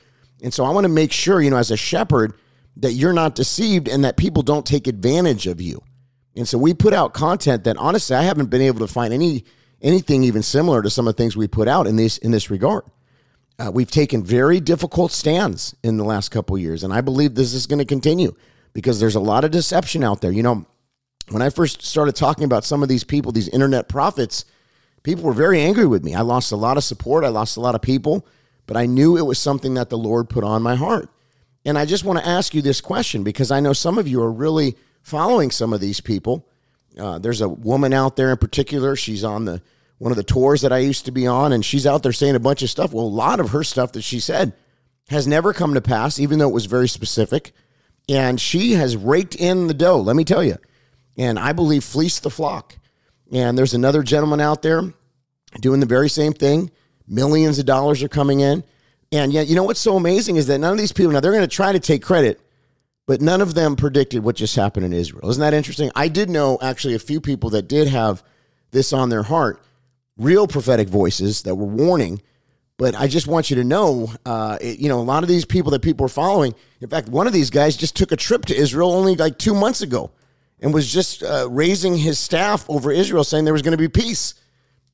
And 0.42 0.52
so 0.52 0.64
I 0.64 0.70
want 0.70 0.84
to 0.84 0.88
make 0.88 1.12
sure, 1.12 1.40
you 1.40 1.50
know, 1.50 1.56
as 1.56 1.70
a 1.70 1.76
shepherd, 1.76 2.34
that 2.76 2.92
you're 2.92 3.12
not 3.12 3.34
deceived 3.34 3.88
and 3.88 4.04
that 4.04 4.16
people 4.16 4.42
don't 4.42 4.66
take 4.66 4.86
advantage 4.86 5.46
of 5.46 5.60
you. 5.60 5.82
And 6.36 6.48
so 6.48 6.58
we 6.58 6.74
put 6.74 6.92
out 6.92 7.12
content 7.12 7.64
that 7.64 7.76
honestly 7.76 8.16
I 8.16 8.22
haven't 8.22 8.46
been 8.46 8.62
able 8.62 8.80
to 8.80 8.92
find 8.92 9.12
any 9.12 9.44
anything 9.82 10.22
even 10.24 10.42
similar 10.42 10.82
to 10.82 10.90
some 10.90 11.08
of 11.08 11.16
the 11.16 11.22
things 11.22 11.36
we 11.36 11.48
put 11.48 11.68
out 11.68 11.86
in 11.86 11.96
this 11.96 12.18
in 12.18 12.30
this 12.30 12.50
regard. 12.50 12.84
Uh, 13.58 13.70
we've 13.70 13.90
taken 13.90 14.24
very 14.24 14.58
difficult 14.60 15.12
stands 15.12 15.74
in 15.82 15.98
the 15.98 16.04
last 16.04 16.30
couple 16.30 16.56
years, 16.56 16.82
and 16.82 16.94
I 16.94 17.02
believe 17.02 17.34
this 17.34 17.52
is 17.52 17.66
going 17.66 17.78
to 17.78 17.84
continue 17.84 18.34
because 18.72 19.00
there's 19.00 19.16
a 19.16 19.20
lot 19.20 19.44
of 19.44 19.50
deception 19.50 20.02
out 20.02 20.22
there. 20.22 20.32
You 20.32 20.42
know, 20.42 20.64
when 21.28 21.42
I 21.42 21.50
first 21.50 21.82
started 21.82 22.16
talking 22.16 22.44
about 22.44 22.64
some 22.64 22.82
of 22.82 22.88
these 22.88 23.04
people, 23.04 23.32
these 23.32 23.48
internet 23.48 23.88
prophets, 23.88 24.46
people 25.02 25.24
were 25.24 25.34
very 25.34 25.60
angry 25.60 25.86
with 25.86 26.04
me. 26.04 26.14
I 26.14 26.22
lost 26.22 26.52
a 26.52 26.56
lot 26.56 26.78
of 26.78 26.84
support. 26.84 27.24
I 27.24 27.28
lost 27.28 27.58
a 27.58 27.60
lot 27.60 27.74
of 27.74 27.82
people 27.82 28.26
but 28.66 28.76
I 28.76 28.86
knew 28.86 29.16
it 29.16 29.26
was 29.26 29.38
something 29.38 29.74
that 29.74 29.90
the 29.90 29.98
Lord 29.98 30.28
put 30.28 30.44
on 30.44 30.62
my 30.62 30.76
heart. 30.76 31.08
And 31.64 31.76
I 31.76 31.84
just 31.84 32.04
want 32.04 32.18
to 32.18 32.26
ask 32.26 32.54
you 32.54 32.62
this 32.62 32.80
question 32.80 33.22
because 33.22 33.50
I 33.50 33.60
know 33.60 33.72
some 33.72 33.98
of 33.98 34.08
you 34.08 34.22
are 34.22 34.32
really 34.32 34.76
following 35.02 35.50
some 35.50 35.72
of 35.72 35.80
these 35.80 36.00
people. 36.00 36.46
Uh, 36.98 37.18
there's 37.18 37.40
a 37.40 37.48
woman 37.48 37.92
out 37.92 38.16
there 38.16 38.30
in 38.30 38.38
particular. 38.38 38.96
She's 38.96 39.24
on 39.24 39.44
the 39.44 39.62
one 39.98 40.12
of 40.12 40.16
the 40.16 40.24
tours 40.24 40.62
that 40.62 40.72
I 40.72 40.78
used 40.78 41.04
to 41.04 41.12
be 41.12 41.26
on, 41.26 41.52
and 41.52 41.62
she's 41.62 41.86
out 41.86 42.02
there 42.02 42.12
saying 42.12 42.34
a 42.34 42.40
bunch 42.40 42.62
of 42.62 42.70
stuff. 42.70 42.94
Well, 42.94 43.04
a 43.04 43.06
lot 43.06 43.38
of 43.38 43.50
her 43.50 43.62
stuff 43.62 43.92
that 43.92 44.02
she 44.02 44.18
said 44.18 44.54
has 45.10 45.26
never 45.26 45.52
come 45.52 45.74
to 45.74 45.82
pass, 45.82 46.18
even 46.18 46.38
though 46.38 46.48
it 46.48 46.54
was 46.54 46.64
very 46.64 46.88
specific. 46.88 47.52
And 48.08 48.40
she 48.40 48.72
has 48.72 48.96
raked 48.96 49.34
in 49.34 49.66
the 49.66 49.74
dough, 49.74 50.00
let 50.00 50.16
me 50.16 50.24
tell 50.24 50.42
you. 50.42 50.56
And 51.18 51.38
I 51.38 51.52
believe 51.52 51.84
fleeced 51.84 52.22
the 52.22 52.30
flock. 52.30 52.76
And 53.30 53.58
there's 53.58 53.74
another 53.74 54.02
gentleman 54.02 54.40
out 54.40 54.62
there 54.62 54.82
doing 55.60 55.80
the 55.80 55.86
very 55.86 56.08
same 56.08 56.32
thing. 56.32 56.70
Millions 57.10 57.58
of 57.58 57.66
dollars 57.66 58.02
are 58.02 58.08
coming 58.08 58.40
in. 58.40 58.62
And 59.12 59.32
yet, 59.32 59.48
you 59.48 59.56
know 59.56 59.64
what's 59.64 59.80
so 59.80 59.96
amazing 59.96 60.36
is 60.36 60.46
that 60.46 60.58
none 60.58 60.72
of 60.72 60.78
these 60.78 60.92
people, 60.92 61.12
now 61.12 61.20
they're 61.20 61.32
going 61.32 61.42
to 61.42 61.48
try 61.48 61.72
to 61.72 61.80
take 61.80 62.02
credit, 62.02 62.40
but 63.06 63.20
none 63.20 63.40
of 63.40 63.54
them 63.54 63.74
predicted 63.74 64.22
what 64.22 64.36
just 64.36 64.54
happened 64.54 64.86
in 64.86 64.92
Israel. 64.92 65.28
Isn't 65.28 65.40
that 65.40 65.52
interesting? 65.52 65.90
I 65.96 66.06
did 66.06 66.30
know 66.30 66.58
actually 66.62 66.94
a 66.94 67.00
few 67.00 67.20
people 67.20 67.50
that 67.50 67.66
did 67.66 67.88
have 67.88 68.22
this 68.70 68.92
on 68.92 69.08
their 69.08 69.24
heart, 69.24 69.60
real 70.16 70.46
prophetic 70.46 70.88
voices 70.88 71.42
that 71.42 71.56
were 71.56 71.66
warning. 71.66 72.22
But 72.76 72.94
I 72.94 73.08
just 73.08 73.26
want 73.26 73.50
you 73.50 73.56
to 73.56 73.64
know, 73.64 74.10
uh, 74.24 74.58
it, 74.60 74.78
you 74.78 74.88
know, 74.88 75.00
a 75.00 75.02
lot 75.02 75.24
of 75.24 75.28
these 75.28 75.44
people 75.44 75.72
that 75.72 75.82
people 75.82 76.06
are 76.06 76.08
following. 76.08 76.54
In 76.80 76.88
fact, 76.88 77.08
one 77.08 77.26
of 77.26 77.32
these 77.32 77.50
guys 77.50 77.76
just 77.76 77.96
took 77.96 78.12
a 78.12 78.16
trip 78.16 78.46
to 78.46 78.56
Israel 78.56 78.92
only 78.92 79.16
like 79.16 79.36
two 79.36 79.54
months 79.54 79.82
ago, 79.82 80.12
and 80.60 80.72
was 80.72 80.90
just 80.90 81.22
uh, 81.22 81.48
raising 81.50 81.96
his 81.96 82.18
staff 82.18 82.64
over 82.70 82.92
Israel, 82.92 83.24
saying 83.24 83.44
there 83.44 83.52
was 83.52 83.62
going 83.62 83.76
to 83.76 83.78
be 83.78 83.88
peace. 83.88 84.34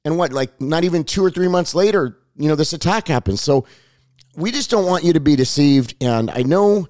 And 0.07 0.17
what, 0.17 0.33
like 0.33 0.61
not 0.61 0.85
even 0.85 1.03
two 1.03 1.25
or 1.25 1.33
three 1.33 1.49
months 1.49 1.75
later, 1.75 2.17
you 2.37 2.49
know, 2.49 2.55
this 2.55 2.73
attack 2.73 3.09
happens. 3.09 3.41
So 3.41 3.67
we 4.37 4.53
just 4.53 4.71
don't 4.71 4.87
want 4.87 5.03
you 5.03 5.13
to 5.15 5.21
be 5.21 5.35
deceived. 5.35 5.97
And 6.01 6.31
I 6.31 6.43
know 6.45 6.87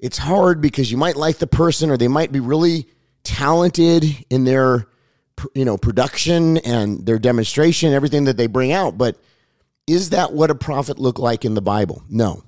it's 0.00 0.18
hard 0.18 0.60
because 0.60 0.90
you 0.90 0.96
might 0.96 1.14
like 1.14 1.38
the 1.38 1.46
person 1.46 1.90
or 1.90 1.96
they 1.96 2.08
might 2.08 2.32
be 2.32 2.40
really 2.40 2.88
talented 3.22 4.04
in 4.30 4.42
their, 4.42 4.88
you 5.54 5.64
know, 5.64 5.76
production 5.76 6.58
and 6.58 7.06
their 7.06 7.20
demonstration, 7.20 7.92
everything 7.92 8.24
that 8.24 8.36
they 8.36 8.48
bring 8.48 8.72
out. 8.72 8.98
But 8.98 9.16
is 9.86 10.10
that 10.10 10.32
what 10.32 10.50
a 10.50 10.56
prophet 10.56 10.98
looked 10.98 11.20
like 11.20 11.44
in 11.44 11.54
the 11.54 11.62
Bible? 11.62 12.02
No, 12.10 12.42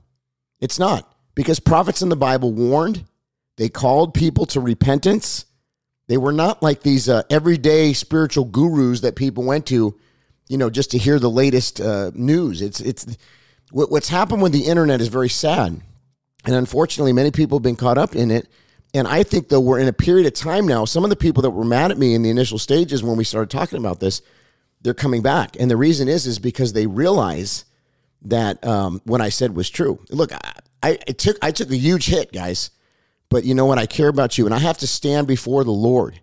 it's 0.58 0.80
not. 0.80 1.14
Because 1.37 1.60
prophets 1.60 2.02
in 2.02 2.08
the 2.08 2.16
Bible 2.16 2.52
warned, 2.52 3.04
they 3.56 3.68
called 3.68 4.14
people 4.14 4.46
to 4.46 4.60
repentance. 4.60 5.44
They 6.08 6.16
were 6.16 6.32
not 6.32 6.60
like 6.60 6.82
these 6.82 7.08
uh, 7.08 7.22
everyday 7.30 7.92
spiritual 7.92 8.46
gurus 8.46 9.02
that 9.02 9.14
people 9.14 9.44
went 9.44 9.66
to 9.66 9.96
you 10.49 10.57
know, 10.57 10.71
just 10.71 10.90
to 10.93 10.99
hear 10.99 11.19
the 11.19 11.31
latest 11.31 11.81
uh, 11.81 12.11
news. 12.14 12.62
It's 12.62 12.81
it's 12.81 13.07
what's 13.71 14.09
happened 14.09 14.43
with 14.43 14.52
the 14.52 14.64
internet 14.64 15.00
is 15.00 15.09
very 15.09 15.28
sad, 15.28 15.81
and 16.45 16.55
unfortunately, 16.55 17.12
many 17.12 17.31
people 17.31 17.59
have 17.59 17.62
been 17.62 17.76
caught 17.76 17.99
up 17.99 18.17
in 18.17 18.31
it. 18.31 18.49
And 18.95 19.07
I 19.07 19.23
think 19.23 19.49
though 19.49 19.61
we're 19.61 19.78
in 19.78 19.88
a 19.88 19.93
period 19.93 20.26
of 20.26 20.33
time 20.33 20.67
now. 20.67 20.87
Some 20.87 21.05
of 21.05 21.11
the 21.11 21.17
people 21.17 21.43
that 21.43 21.50
were 21.50 21.64
mad 21.64 21.90
at 21.90 21.99
me 21.99 22.14
in 22.14 22.23
the 22.23 22.31
initial 22.31 22.59
stages 22.59 23.02
when 23.02 23.19
we 23.19 23.25
started 23.25 23.50
talking 23.50 23.78
about 23.78 24.00
this, 24.00 24.23
they're 24.81 24.95
coming 24.95 25.21
back, 25.21 25.57
and 25.61 25.71
the 25.71 25.76
reason 25.76 26.09
is 26.09 26.26
is 26.26 26.38
because 26.38 26.73
they 26.73 26.87
realize 26.87 27.64
that 28.23 28.64
um, 28.67 29.00
what 29.05 29.21
I 29.21 29.28
said 29.28 29.55
was 29.55 29.69
true. 29.71 30.00
Look, 30.09 30.33
I, 30.83 30.99
I 31.07 31.12
took 31.12 31.37
I 31.43 31.50
took 31.50 31.71
a 31.71 31.76
huge 31.76 32.07
hit, 32.07 32.33
guys, 32.33 32.71
but 33.28 33.45
you 33.45 33.55
know 33.55 33.67
what? 33.67 33.78
I 33.78 33.87
care 33.87 34.09
about 34.09 34.38
you, 34.38 34.47
and 34.47 34.55
I 34.55 34.59
have 34.59 34.78
to 34.78 34.87
stand 34.87 35.26
before 35.26 35.64
the 35.64 35.71
Lord, 35.71 36.21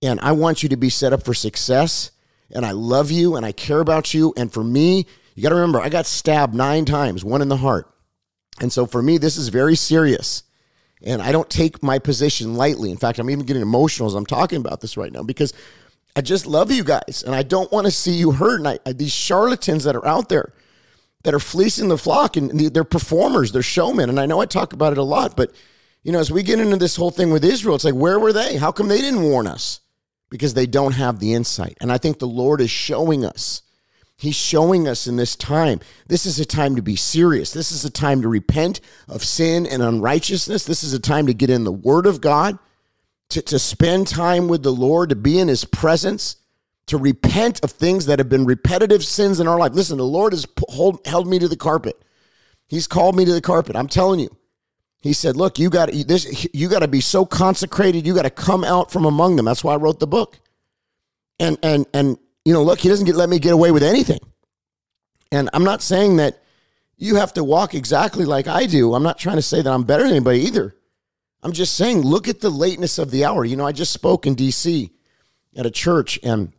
and 0.00 0.20
I 0.20 0.32
want 0.32 0.62
you 0.62 0.68
to 0.68 0.76
be 0.76 0.90
set 0.90 1.12
up 1.12 1.24
for 1.24 1.34
success 1.34 2.12
and 2.54 2.64
I 2.64 2.72
love 2.72 3.10
you 3.10 3.36
and 3.36 3.44
I 3.44 3.52
care 3.52 3.80
about 3.80 4.14
you. 4.14 4.32
And 4.36 4.52
for 4.52 4.64
me, 4.64 5.06
You 5.36 5.42
got 5.42 5.50
to 5.50 5.54
remember, 5.54 5.80
I 5.80 5.90
got 5.90 6.06
stabbed 6.06 6.54
nine 6.54 6.86
times, 6.86 7.24
one 7.24 7.42
in 7.42 7.48
the 7.48 7.58
heart. 7.58 7.92
And 8.58 8.72
so 8.72 8.86
for 8.86 9.02
me, 9.02 9.18
this 9.18 9.36
is 9.36 9.48
very 9.48 9.76
serious. 9.76 10.42
And 11.02 11.20
I 11.20 11.30
don't 11.30 11.50
take 11.50 11.82
my 11.82 11.98
position 11.98 12.54
lightly. 12.54 12.90
In 12.90 12.96
fact, 12.96 13.18
I'm 13.18 13.28
even 13.28 13.44
getting 13.44 13.60
emotional 13.62 14.08
as 14.08 14.14
I'm 14.14 14.24
talking 14.24 14.58
about 14.58 14.80
this 14.80 14.96
right 14.96 15.12
now 15.12 15.22
because 15.22 15.52
I 16.16 16.22
just 16.22 16.46
love 16.46 16.70
you 16.70 16.82
guys 16.82 17.22
and 17.24 17.34
I 17.34 17.42
don't 17.42 17.70
want 17.70 17.84
to 17.84 17.90
see 17.90 18.12
you 18.12 18.32
hurt. 18.32 18.60
And 18.60 18.68
I, 18.68 18.78
I, 18.86 18.92
these 18.94 19.12
charlatans 19.12 19.84
that 19.84 19.94
are 19.94 20.06
out 20.06 20.30
there 20.30 20.54
that 21.22 21.34
are 21.34 21.38
fleecing 21.38 21.88
the 21.88 21.98
flock 21.98 22.38
and 22.38 22.50
they're 22.58 22.82
performers, 22.82 23.52
they're 23.52 23.60
showmen. 23.60 24.08
And 24.08 24.18
I 24.18 24.24
know 24.24 24.40
I 24.40 24.46
talk 24.46 24.72
about 24.72 24.92
it 24.92 24.98
a 24.98 25.02
lot, 25.02 25.36
but 25.36 25.52
you 26.02 26.12
know, 26.12 26.18
as 26.20 26.30
we 26.30 26.42
get 26.42 26.60
into 26.60 26.76
this 26.76 26.96
whole 26.96 27.10
thing 27.10 27.30
with 27.30 27.44
Israel, 27.44 27.74
it's 27.74 27.84
like, 27.84 27.94
where 27.94 28.18
were 28.18 28.32
they? 28.32 28.56
How 28.56 28.72
come 28.72 28.88
they 28.88 29.00
didn't 29.02 29.22
warn 29.22 29.46
us? 29.46 29.80
Because 30.30 30.54
they 30.54 30.66
don't 30.66 30.92
have 30.92 31.18
the 31.18 31.34
insight. 31.34 31.76
And 31.80 31.92
I 31.92 31.98
think 31.98 32.18
the 32.18 32.26
Lord 32.26 32.60
is 32.60 32.70
showing 32.70 33.24
us 33.24 33.62
He's 34.18 34.34
showing 34.34 34.88
us 34.88 35.06
in 35.06 35.16
this 35.16 35.36
time. 35.36 35.80
This 36.06 36.24
is 36.24 36.40
a 36.40 36.46
time 36.46 36.74
to 36.76 36.82
be 36.82 36.96
serious. 36.96 37.52
This 37.52 37.70
is 37.70 37.84
a 37.84 37.90
time 37.90 38.22
to 38.22 38.28
repent 38.28 38.80
of 39.08 39.22
sin 39.22 39.66
and 39.66 39.82
unrighteousness. 39.82 40.64
This 40.64 40.82
is 40.82 40.94
a 40.94 40.98
time 40.98 41.26
to 41.26 41.34
get 41.34 41.50
in 41.50 41.64
the 41.64 41.72
Word 41.72 42.06
of 42.06 42.22
God, 42.22 42.58
to, 43.30 43.42
to 43.42 43.58
spend 43.58 44.08
time 44.08 44.48
with 44.48 44.62
the 44.62 44.72
Lord, 44.72 45.10
to 45.10 45.16
be 45.16 45.38
in 45.38 45.48
His 45.48 45.66
presence, 45.66 46.36
to 46.86 46.96
repent 46.96 47.62
of 47.62 47.72
things 47.72 48.06
that 48.06 48.18
have 48.18 48.30
been 48.30 48.46
repetitive 48.46 49.04
sins 49.04 49.38
in 49.38 49.46
our 49.46 49.58
life. 49.58 49.72
Listen, 49.74 49.98
the 49.98 50.04
Lord 50.04 50.32
has 50.32 50.46
hold, 50.70 51.06
held 51.06 51.28
me 51.28 51.38
to 51.38 51.48
the 51.48 51.56
carpet. 51.56 52.00
He's 52.68 52.86
called 52.86 53.16
me 53.16 53.26
to 53.26 53.32
the 53.34 53.42
carpet. 53.42 53.76
I'm 53.76 53.88
telling 53.88 54.20
you. 54.20 54.34
He 55.02 55.12
said, 55.12 55.36
"Look, 55.36 55.58
you 55.58 55.70
got 55.70 55.90
this. 55.92 56.46
You 56.52 56.68
got 56.68 56.80
to 56.80 56.88
be 56.88 57.00
so 57.00 57.24
consecrated. 57.24 58.06
You 58.06 58.14
got 58.14 58.22
to 58.22 58.30
come 58.30 58.64
out 58.64 58.90
from 58.90 59.04
among 59.04 59.36
them." 59.36 59.44
That's 59.44 59.62
why 59.62 59.74
I 59.74 59.76
wrote 59.76 60.00
the 60.00 60.06
book. 60.06 60.38
And 61.38 61.58
and 61.62 61.86
and 61.94 62.18
you 62.44 62.52
know, 62.52 62.62
look, 62.62 62.80
he 62.80 62.88
doesn't 62.88 63.06
get, 63.06 63.16
let 63.16 63.28
me 63.28 63.38
get 63.38 63.52
away 63.52 63.70
with 63.72 63.82
anything. 63.82 64.20
And 65.32 65.50
I'm 65.52 65.64
not 65.64 65.82
saying 65.82 66.16
that 66.16 66.40
you 66.96 67.16
have 67.16 67.32
to 67.34 67.44
walk 67.44 67.74
exactly 67.74 68.24
like 68.24 68.46
I 68.46 68.66
do. 68.66 68.94
I'm 68.94 69.02
not 69.02 69.18
trying 69.18 69.36
to 69.36 69.42
say 69.42 69.60
that 69.60 69.70
I'm 69.70 69.82
better 69.82 70.04
than 70.04 70.12
anybody 70.12 70.40
either. 70.40 70.74
I'm 71.42 71.52
just 71.52 71.74
saying, 71.74 72.02
look 72.02 72.28
at 72.28 72.40
the 72.40 72.50
lateness 72.50 72.98
of 72.98 73.10
the 73.10 73.24
hour. 73.24 73.44
You 73.44 73.56
know, 73.56 73.66
I 73.66 73.72
just 73.72 73.92
spoke 73.92 74.26
in 74.26 74.34
DC 74.34 74.90
at 75.56 75.66
a 75.66 75.70
church 75.70 76.18
and 76.22 76.52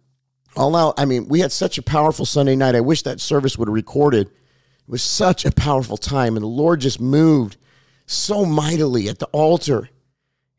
all 0.56 0.76
out. 0.76 1.00
I 1.00 1.06
mean, 1.06 1.28
we 1.28 1.40
had 1.40 1.52
such 1.52 1.78
a 1.78 1.82
powerful 1.82 2.26
Sunday 2.26 2.56
night. 2.56 2.76
I 2.76 2.82
wish 2.82 3.04
that 3.04 3.20
service 3.20 3.58
would 3.58 3.68
have 3.68 3.76
recorded. 3.76 4.28
It 4.28 4.90
was 4.90 5.04
such 5.04 5.46
a 5.46 5.52
powerful 5.52 5.98
time, 5.98 6.36
and 6.36 6.44
the 6.44 6.48
Lord 6.48 6.82
just 6.82 7.00
moved 7.00 7.58
so 8.08 8.46
mightily 8.46 9.08
at 9.10 9.20
the 9.20 9.28
altar. 9.28 9.90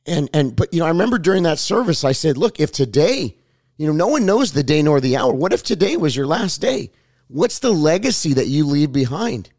And 0.07 0.31
and 0.33 0.55
but 0.55 0.73
you 0.73 0.79
know, 0.81 0.87
I 0.87 0.91
remember 0.91 1.19
during 1.19 1.43
that 1.43 1.59
service, 1.59 2.05
I 2.05 2.13
said, 2.13 2.37
look, 2.37 2.61
if 2.61 2.71
today 2.71 3.35
you 3.79 3.87
know, 3.87 3.93
no 3.93 4.09
one 4.09 4.27
knows 4.27 4.53
the 4.53 4.65
day 4.65 4.83
nor 4.83 5.01
the 5.01 5.17
hour. 5.17 5.33
What 5.33 5.53
if 5.53 5.63
today 5.63 5.97
was 5.97 6.15
your 6.15 6.27
last 6.27 6.61
day? 6.61 6.91
What's 7.29 7.61
the 7.61 7.71
legacy 7.71 8.35
that 8.35 8.49
you 8.49 8.67
leave 8.67 8.93
behind? 8.93 9.51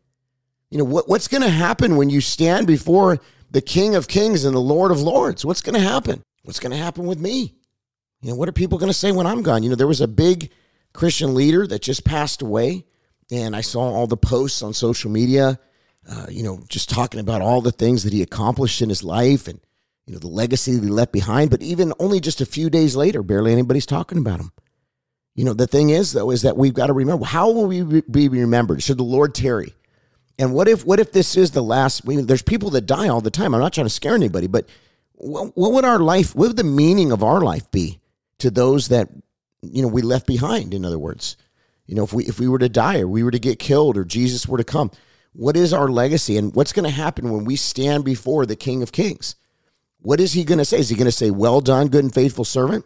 You 0.70 0.78
know, 0.78 0.84
what, 0.84 1.08
what's 1.08 1.30
going 1.30 1.42
to 1.42 1.50
happen 1.50 1.96
when 1.96 2.10
you 2.10 2.20
stand 2.20 2.68
before 2.68 3.20
the 3.50 3.62
King 3.62 3.96
of 3.96 4.10
Kings 4.10 4.44
and 4.44 4.54
the 4.54 4.60
Lord 4.60 4.92
of 4.92 5.02
Lords? 5.02 5.46
What's 5.46 5.62
going 5.62 5.80
to 5.82 5.88
happen? 5.88 6.22
What's 6.44 6.60
going 6.60 6.72
to 6.72 6.78
happen 6.78 7.06
with 7.06 7.20
me? 7.20 7.56
You 8.22 8.30
know, 8.30 8.36
what 8.36 8.50
are 8.50 8.54
people 8.54 8.78
going 8.78 8.92
to 8.92 8.98
say 8.98 9.14
when 9.14 9.26
I'm 9.26 9.42
gone? 9.42 9.64
You 9.64 9.70
know, 9.70 9.76
there 9.76 9.88
was 9.88 10.02
a 10.02 10.08
big 10.08 10.52
Christian 10.92 11.34
leader 11.34 11.66
that 11.68 11.82
just 11.82 12.04
passed 12.04 12.42
away, 12.42 12.86
and 13.32 13.56
I 13.56 13.62
saw 13.62 13.82
all 13.82 14.08
the 14.08 14.18
posts 14.18 14.62
on 14.62 14.74
social 14.74 15.10
media, 15.10 15.58
uh, 16.10 16.26
you 16.30 16.44
know, 16.44 16.64
just 16.70 16.90
talking 16.90 17.20
about 17.20 17.42
all 17.42 17.62
the 17.62 17.72
things 17.72 18.04
that 18.04 18.14
he 18.14 18.22
accomplished 18.22 18.82
in 18.82 18.90
his 18.90 19.04
life 19.04 19.48
and 19.48 19.60
you 20.06 20.14
know, 20.14 20.20
the 20.20 20.28
legacy 20.28 20.74
that 20.74 20.84
he 20.84 20.90
left 20.90 21.12
behind. 21.12 21.52
But 21.52 21.62
even 21.62 21.94
only 22.00 22.20
just 22.20 22.42
a 22.42 22.46
few 22.46 22.70
days 22.70 22.96
later, 22.96 23.22
barely 23.22 23.52
anybody's 23.52 23.86
talking 23.86 24.18
about 24.18 24.40
him. 24.40 24.52
You 25.36 25.46
know, 25.46 25.54
the 25.54 25.68
thing 25.68 25.92
is, 25.92 26.12
though, 26.12 26.32
is 26.32 26.42
that 26.42 26.58
we've 26.58 26.74
got 26.74 26.88
to 26.88 26.94
remember 26.94 27.26
how 27.26 27.52
will 27.52 27.68
we 27.68 28.02
be 28.02 28.28
remembered? 28.28 28.82
Should 28.82 28.98
the 28.98 29.04
Lord 29.04 29.36
tarry? 29.36 29.74
And 30.40 30.54
what 30.54 30.68
if 30.68 30.86
what 30.86 31.00
if 31.00 31.12
this 31.12 31.38
is 31.38 31.52
the 31.52 31.62
last? 31.62 32.02
I 32.06 32.08
mean, 32.10 32.26
there's 32.26 32.42
people 32.42 32.72
that 32.72 32.86
die 32.88 33.08
all 33.08 33.22
the 33.22 33.30
time. 33.30 33.54
I'm 33.54 33.62
not 33.62 33.74
trying 33.74 33.86
to 33.86 33.92
scare 33.92 34.16
anybody, 34.16 34.48
but 34.48 34.68
what, 35.14 35.56
what 35.56 35.74
would 35.74 35.86
our 35.86 36.00
life? 36.00 36.34
What 36.34 36.48
would 36.48 36.58
the 36.58 36.64
meaning 36.64 37.12
of 37.12 37.24
our 37.24 37.42
life 37.42 37.70
be 37.72 38.00
to 38.40 38.50
those 38.50 38.88
that 38.88 39.10
you 39.62 39.82
know 39.82 39.88
we 39.88 40.02
left 40.02 40.26
behind? 40.26 40.74
In 40.74 40.86
other 40.86 40.98
words, 40.98 41.38
you 41.86 41.96
know, 41.96 42.04
if 42.04 42.14
we 42.14 42.26
if 42.26 42.40
we 42.40 42.48
were 42.48 42.60
to 42.60 42.70
die 42.70 43.00
or 43.00 43.08
we 43.08 43.22
were 43.22 43.32
to 43.32 43.40
get 43.40 43.60
killed 43.60 43.98
or 43.98 44.06
Jesus 44.06 44.48
were 44.48 44.58
to 44.58 44.64
come, 44.64 44.92
what 45.34 45.56
is 45.56 45.74
our 45.74 45.88
legacy 45.88 46.38
and 46.38 46.54
what's 46.56 46.74
going 46.74 46.86
to 46.86 46.96
happen 46.96 47.32
when 47.32 47.46
we 47.46 47.56
stand 47.56 48.04
before 48.04 48.46
the 48.46 48.56
King 48.56 48.82
of 48.82 48.92
Kings? 48.92 49.36
What 50.02 50.20
is 50.20 50.34
he 50.34 50.44
going 50.44 50.58
to 50.58 50.66
say? 50.66 50.80
Is 50.80 50.90
he 50.90 50.96
going 50.96 51.06
to 51.06 51.12
say, 51.12 51.32
Well 51.32 51.62
done, 51.62 51.88
good 51.88 52.04
and 52.04 52.14
faithful 52.14 52.46
servant? 52.46 52.86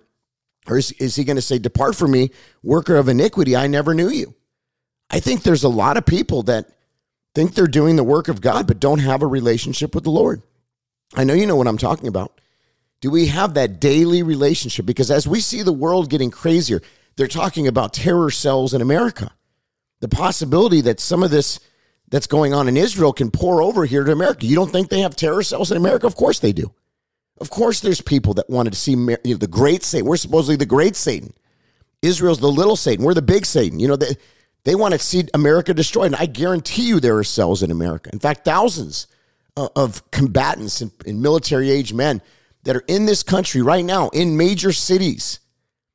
Or 0.68 0.78
is, 0.78 0.92
is 0.94 1.16
he 1.16 1.24
going 1.24 1.36
to 1.36 1.42
say, 1.42 1.60
Depart 1.60 1.96
from 1.96 2.12
me, 2.12 2.32
worker 2.62 2.96
of 2.96 3.08
iniquity, 3.10 3.56
I 3.56 3.68
never 3.68 3.94
knew 3.94 4.10
you? 4.10 4.36
I 5.10 5.20
think 5.20 5.44
there's 5.44 5.64
a 5.64 5.70
lot 5.70 5.98
of 5.98 6.06
people 6.06 6.44
that 6.44 6.70
think 7.36 7.54
they're 7.54 7.68
doing 7.68 7.96
the 7.96 8.04
work 8.04 8.28
of 8.28 8.42
God, 8.42 8.68
but 8.68 8.80
don't 8.80 9.00
have 9.00 9.22
a 9.22 9.28
relationship 9.28 9.94
with 9.96 10.04
the 10.04 10.10
Lord. 10.10 10.42
I 11.16 11.24
know 11.24 11.34
you 11.34 11.46
know 11.46 11.56
what 11.56 11.68
I'm 11.68 11.78
talking 11.78 12.08
about. 12.08 12.40
Do 13.02 13.12
we 13.12 13.28
have 13.28 13.54
that 13.54 13.80
daily 13.80 14.24
relationship? 14.24 14.86
Because 14.86 15.12
as 15.12 15.28
we 15.28 15.40
see 15.40 15.62
the 15.62 15.74
world 15.74 16.10
getting 16.10 16.32
crazier, 16.32 16.82
they're 17.16 17.28
talking 17.28 17.68
about 17.68 17.94
terror 17.94 18.32
cells 18.32 18.74
in 18.74 18.82
America. 18.82 19.32
The 20.00 20.08
possibility 20.08 20.82
that 20.82 21.00
some 21.00 21.22
of 21.22 21.30
this 21.30 21.60
that's 22.14 22.28
going 22.28 22.54
on 22.54 22.68
in 22.68 22.78
Israel 22.78 23.12
can 23.12 23.32
pour 23.32 23.64
over 23.64 23.86
here 23.86 24.04
to 24.04 24.12
America. 24.12 24.46
You 24.46 24.56
don't 24.56 24.72
think 24.72 24.90
they 24.90 25.00
have 25.00 25.16
terror 25.16 25.42
cells 25.42 25.72
in 25.72 25.78
America? 25.78 26.06
Of 26.06 26.16
course 26.16 26.38
they 26.38 26.54
do. 26.54 26.72
Of 27.42 27.50
course, 27.50 27.80
there's 27.80 28.02
people 28.02 28.36
that 28.36 28.48
wanted 28.52 28.74
to 28.74 28.78
see 28.78 28.92
you 28.92 29.18
know, 29.26 29.34
the 29.34 29.48
great 29.48 29.82
Satan. 29.82 30.06
We're 30.06 30.18
supposedly 30.18 30.56
the 30.56 30.68
great 30.68 30.96
Satan. 30.96 31.34
Israel's 32.04 32.40
the 32.40 32.52
little 32.52 32.76
Satan. 32.76 33.04
We're 33.04 33.16
the 33.16 33.24
big 33.24 33.48
Satan. 33.48 33.80
You 33.80 33.88
know, 33.88 33.96
they, 33.96 34.16
they 34.64 34.76
want 34.76 34.94
to 34.94 35.00
see 35.00 35.24
America 35.34 35.74
destroyed. 35.74 36.06
And 36.06 36.16
I 36.16 36.28
guarantee 36.28 36.88
you 36.88 37.00
there 37.00 37.18
are 37.18 37.24
cells 37.24 37.64
in 37.64 37.72
America. 37.72 38.12
In 38.14 38.20
fact, 38.20 38.46
thousands 38.46 39.08
uh, 39.58 39.70
of 39.76 40.12
combatants 40.12 40.82
and, 40.82 40.92
and 41.08 41.20
military 41.20 41.72
age 41.72 41.94
men 41.94 42.22
that 42.62 42.76
are 42.76 42.84
in 42.88 43.08
this 43.08 43.24
country 43.24 43.64
right 43.64 43.84
now 43.84 44.10
in 44.10 44.38
major 44.38 44.72
cities 44.72 45.40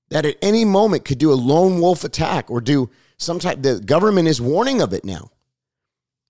that 0.08 0.26
at 0.26 0.36
any 0.42 0.64
moment 0.64 1.04
could 1.04 1.18
do 1.18 1.32
a 1.32 1.34
lone 1.34 1.80
wolf 1.80 2.02
attack 2.02 2.50
or 2.50 2.60
do 2.60 2.90
some 3.18 3.38
type 3.38 3.62
the 3.62 3.78
government 3.78 4.26
is 4.26 4.40
warning 4.40 4.82
of 4.82 4.92
it 4.92 5.04
now 5.04 5.30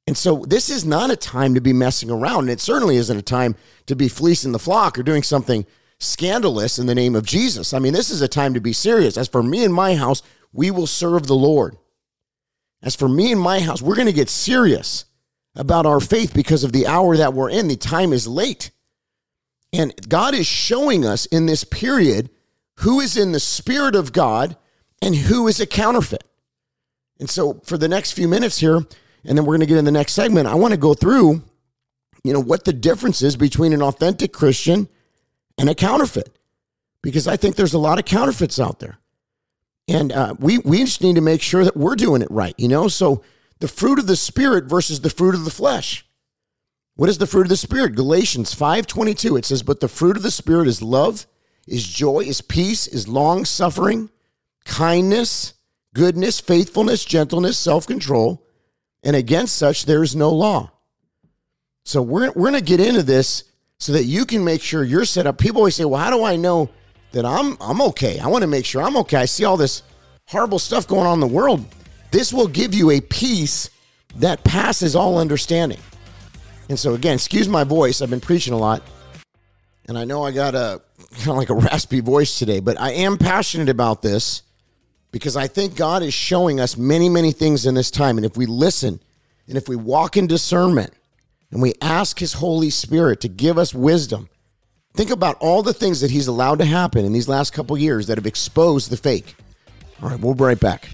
and 0.09 0.17
so 0.17 0.43
this 0.49 0.71
is 0.71 0.87
not 0.87 1.11
a 1.11 1.17
time 1.17 1.55
to 1.55 1.61
be 1.61 1.75
messing 1.75 2.11
around. 2.11 2.45
And 2.45 2.51
it 2.51 2.61
certainly 2.61 2.97
isn't 2.97 3.19
a 3.19 3.21
time 3.21 3.55
to 3.85 3.95
be 3.95 4.09
fleecing 4.09 4.53
the 4.53 4.59
flock 4.59 4.99
or 4.99 5.03
doing 5.03 5.23
something 5.23 5.67
scandalous 5.99 6.79
in 6.79 6.87
the 6.87 6.95
name 6.95 7.15
of 7.15 7.27
Jesus. 7.27 7.75
I 7.75 7.79
mean, 7.79 7.93
this 7.93 8.09
is 8.09 8.23
a 8.23 8.27
time 8.27 8.55
to 8.55 8.61
be 8.61 8.73
serious. 8.73 9.19
As 9.19 9.29
for 9.29 9.43
me 9.43 9.63
and 9.67 9.75
my 9.75 9.97
house, 9.97 10.23
we 10.51 10.71
will 10.71 10.87
serve 10.87 11.27
the 11.27 11.35
Lord. 11.35 11.77
As 12.83 12.97
for 12.97 13.07
me 13.07 13.33
and 13.33 13.41
my 13.41 13.61
house, 13.61 13.83
we're 13.83 13.97
going 13.97 14.07
to 14.07 14.15
get 14.15 14.31
serious 14.31 15.05
about 15.55 15.85
our 15.85 16.01
faith 16.01 16.33
because 16.33 16.65
of 16.65 16.73
the 16.73 16.87
hour 16.87 17.15
that 17.19 17.35
we're 17.35 17.51
in. 17.51 17.69
The 17.69 17.77
time 17.77 18.15
is 18.15 18.27
late. 18.27 18.71
And 19.75 19.93
God 20.09 20.33
is 20.33 20.47
showing 20.47 21.05
us 21.05 21.27
in 21.27 21.45
this 21.45 21.65
period 21.65 22.31
who 22.77 22.99
is 23.01 23.15
in 23.15 23.33
the 23.33 23.41
Spirit 23.41 23.95
of 23.95 24.15
God 24.15 24.57
and 25.03 25.15
who 25.15 25.47
is 25.49 25.61
a 25.61 25.67
counterfeit. 25.67 26.25
And 27.21 27.29
so 27.29 27.61
for 27.65 27.77
the 27.77 27.89
next 27.89 28.13
few 28.13 28.27
minutes 28.27 28.61
here, 28.61 28.87
and 29.25 29.37
then 29.37 29.45
we're 29.45 29.55
going 29.55 29.61
to 29.61 29.67
get 29.67 29.79
in 29.79 29.85
the 29.85 29.91
next 29.91 30.13
segment. 30.13 30.47
I 30.47 30.55
want 30.55 30.73
to 30.73 30.79
go 30.79 30.95
through, 30.95 31.43
you 32.25 32.33
know, 32.33 32.41
what 32.41 32.65
the 32.65 32.73
difference 32.73 33.23
is 33.23 33.37
between 33.37 33.73
an 33.73 33.83
authentic 33.83 34.33
Christian 34.33 34.89
and 35.59 35.69
a 35.69 35.75
counterfeit, 35.75 36.37
because 37.03 37.27
I 37.27 37.37
think 37.37 37.57
there's 37.57 37.75
a 37.75 37.79
lot 37.79 37.99
of 37.99 38.05
counterfeits 38.05 38.61
out 38.61 38.81
there, 38.81 38.99
and 39.89 40.13
uh, 40.13 40.35
we 40.39 40.59
we 40.59 40.79
just 40.85 41.03
need 41.03 41.17
to 41.17 41.21
make 41.21 41.43
sure 41.43 41.65
that 41.65 41.77
we're 41.77 41.97
doing 41.97 42.23
it 42.23 42.31
right. 42.31 42.55
You 42.59 42.69
know, 42.69 42.89
so 42.89 43.23
the 43.61 43.69
fruit 43.69 43.99
of 43.99 44.07
the 44.07 44.17
spirit 44.17 44.65
versus 44.65 45.01
the 45.01 45.11
fruit 45.11 45.35
of 45.35 45.45
the 45.45 45.51
flesh. 45.51 46.05
What 46.95 47.09
is 47.09 47.19
the 47.19 47.27
fruit 47.27 47.43
of 47.43 47.49
the 47.49 47.57
spirit? 47.57 47.95
Galatians 47.95 48.55
5:22 48.55 49.37
it 49.37 49.45
says, 49.45 49.63
"But 49.63 49.81
the 49.81 49.89
fruit 49.89 50.17
of 50.17 50.23
the 50.23 50.31
spirit 50.31 50.67
is 50.67 50.83
love, 50.83 51.27
is 51.67 51.87
joy, 51.87 52.21
is 52.21 52.41
peace, 52.41 52.87
is 52.87 53.07
long 53.07 53.45
suffering, 53.45 54.11
kindness, 54.65 55.55
goodness, 55.95 56.41
faithfulness, 56.41 57.05
gentleness, 57.05 57.57
self-control." 57.57 58.43
And 59.03 59.17
against 59.17 59.57
such 59.57 59.85
there 59.85 60.03
is 60.03 60.15
no 60.17 60.31
law. 60.31 60.71
So 61.85 62.03
we're, 62.03 62.33
we're 62.33 62.51
going 62.51 62.55
to 62.55 62.61
get 62.61 62.81
into 62.81 63.03
this 63.03 63.45
so 63.79 63.93
that 63.93 64.05
you 64.05 64.27
can 64.27 64.45
make 64.45 64.61
sure 64.61 64.85
you're 64.85 65.05
set 65.05 65.27
up. 65.27 65.39
People 65.39 65.61
always 65.61 65.75
say, 65.75 65.85
well, 65.85 66.01
how 66.01 66.11
do 66.11 66.25
I 66.25 66.37
know 66.37 66.69
that 67.13 67.25
I'm, 67.25 67.57
I'm 67.61 67.81
okay? 67.81 68.19
I 68.19 68.27
want 68.27 68.43
to 68.43 68.49
make 68.49 68.67
sure 68.67 68.83
I'm 68.83 68.97
okay. 68.99 69.17
I 69.17 69.25
see 69.25 69.45
all 69.45 69.57
this 69.57 69.83
horrible 70.27 70.59
stuff 70.59 70.87
going 70.87 71.07
on 71.07 71.15
in 71.15 71.21
the 71.21 71.27
world. 71.27 71.65
This 72.11 72.33
will 72.33 72.49
give 72.49 72.75
you 72.75 72.91
a 72.91 73.01
peace 73.01 73.71
that 74.17 74.45
passes 74.45 74.97
all 74.97 75.19
understanding. 75.19 75.81
And 76.69 76.79
so, 76.79 76.95
again, 76.95 77.15
excuse 77.15 77.49
my 77.49 77.65
voice. 77.65 78.03
I've 78.03 78.11
been 78.11 78.21
preaching 78.21 78.53
a 78.53 78.59
lot. 78.59 78.83
And 79.87 79.97
I 79.97 80.05
know 80.05 80.23
I 80.23 80.33
got 80.33 80.55
a 80.55 80.83
kind 81.21 81.29
of 81.31 81.37
like 81.37 81.51
a 81.51 81.55
raspy 81.55 82.01
voice 82.01 82.39
today, 82.39 82.61
but 82.61 82.79
I 82.79 82.93
am 82.93 83.17
passionate 83.17 83.69
about 83.69 84.03
this 84.03 84.43
because 85.11 85.37
I 85.37 85.47
think 85.47 85.77
God 85.77 86.03
is 86.03 86.15
showing 86.15 86.61
us 86.61 86.77
many, 86.77 87.09
many 87.09 87.33
things 87.33 87.67
in 87.67 87.75
this 87.75 87.91
time. 87.91 88.19
And 88.19 88.27
if 88.27 88.37
we 88.37 88.47
listen 88.47 89.01
and 89.47 89.57
if 89.57 89.69
we 89.69 89.77
walk 89.77 90.17
in 90.17 90.27
discernment 90.27 90.93
and 91.51 91.63
we 91.63 91.75
ask 91.81 92.19
His 92.19 92.35
Holy 92.35 92.71
Spirit 92.71 93.21
to 93.23 93.29
give 93.29 93.59
us 93.59 93.75
wisdom, 93.75 94.29
think 94.95 95.11
about 95.11 95.37
all 95.41 95.63
the 95.63 95.73
things 95.73 96.01
that 96.01 96.11
He's 96.11 96.27
allowed 96.27 96.59
to 96.59 96.65
happen 96.65 97.05
in 97.05 97.13
these 97.13 97.29
last 97.29 97.53
couple 97.53 97.77
years 97.79 98.07
that 98.07 98.19
have 98.19 98.27
exposed 98.27 98.91
the 98.91 98.97
fake. 98.97 99.35
All 100.03 100.11
right, 100.11 100.21
we'll 100.21 100.35
be 100.35 100.45
right 100.45 100.61
back. 100.61 100.89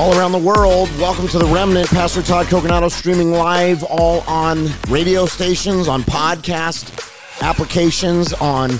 All 0.00 0.18
around 0.18 0.32
the 0.32 0.38
world. 0.38 0.88
Welcome 0.98 1.28
to 1.28 1.38
the 1.38 1.44
Remnant. 1.44 1.86
Pastor 1.88 2.22
Todd 2.22 2.46
Coconato 2.46 2.90
streaming 2.90 3.32
live 3.32 3.84
all 3.84 4.20
on 4.20 4.68
radio 4.88 5.26
stations, 5.26 5.88
on 5.88 6.04
podcast 6.04 7.06
applications, 7.42 8.32
on 8.32 8.70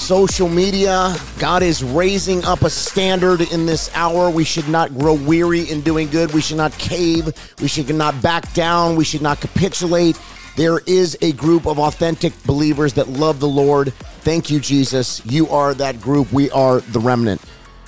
social 0.00 0.48
media. 0.48 1.14
God 1.38 1.62
is 1.62 1.84
raising 1.84 2.44
up 2.44 2.62
a 2.62 2.70
standard 2.70 3.40
in 3.52 3.66
this 3.66 3.88
hour. 3.94 4.30
We 4.30 4.42
should 4.42 4.66
not 4.66 4.92
grow 4.98 5.14
weary 5.14 5.70
in 5.70 5.80
doing 5.80 6.08
good. 6.08 6.34
We 6.34 6.40
should 6.40 6.56
not 6.56 6.72
cave. 6.72 7.32
We 7.60 7.68
should 7.68 7.94
not 7.94 8.20
back 8.20 8.52
down. 8.52 8.96
We 8.96 9.04
should 9.04 9.22
not 9.22 9.40
capitulate. 9.40 10.18
There 10.56 10.80
is 10.88 11.16
a 11.22 11.34
group 11.34 11.68
of 11.68 11.78
authentic 11.78 12.32
believers 12.46 12.94
that 12.94 13.08
love 13.08 13.38
the 13.38 13.46
Lord. 13.46 13.94
Thank 14.22 14.50
you, 14.50 14.58
Jesus. 14.58 15.24
You 15.24 15.48
are 15.50 15.72
that 15.74 16.00
group. 16.00 16.32
We 16.32 16.50
are 16.50 16.80
the 16.80 16.98
remnant. 16.98 17.40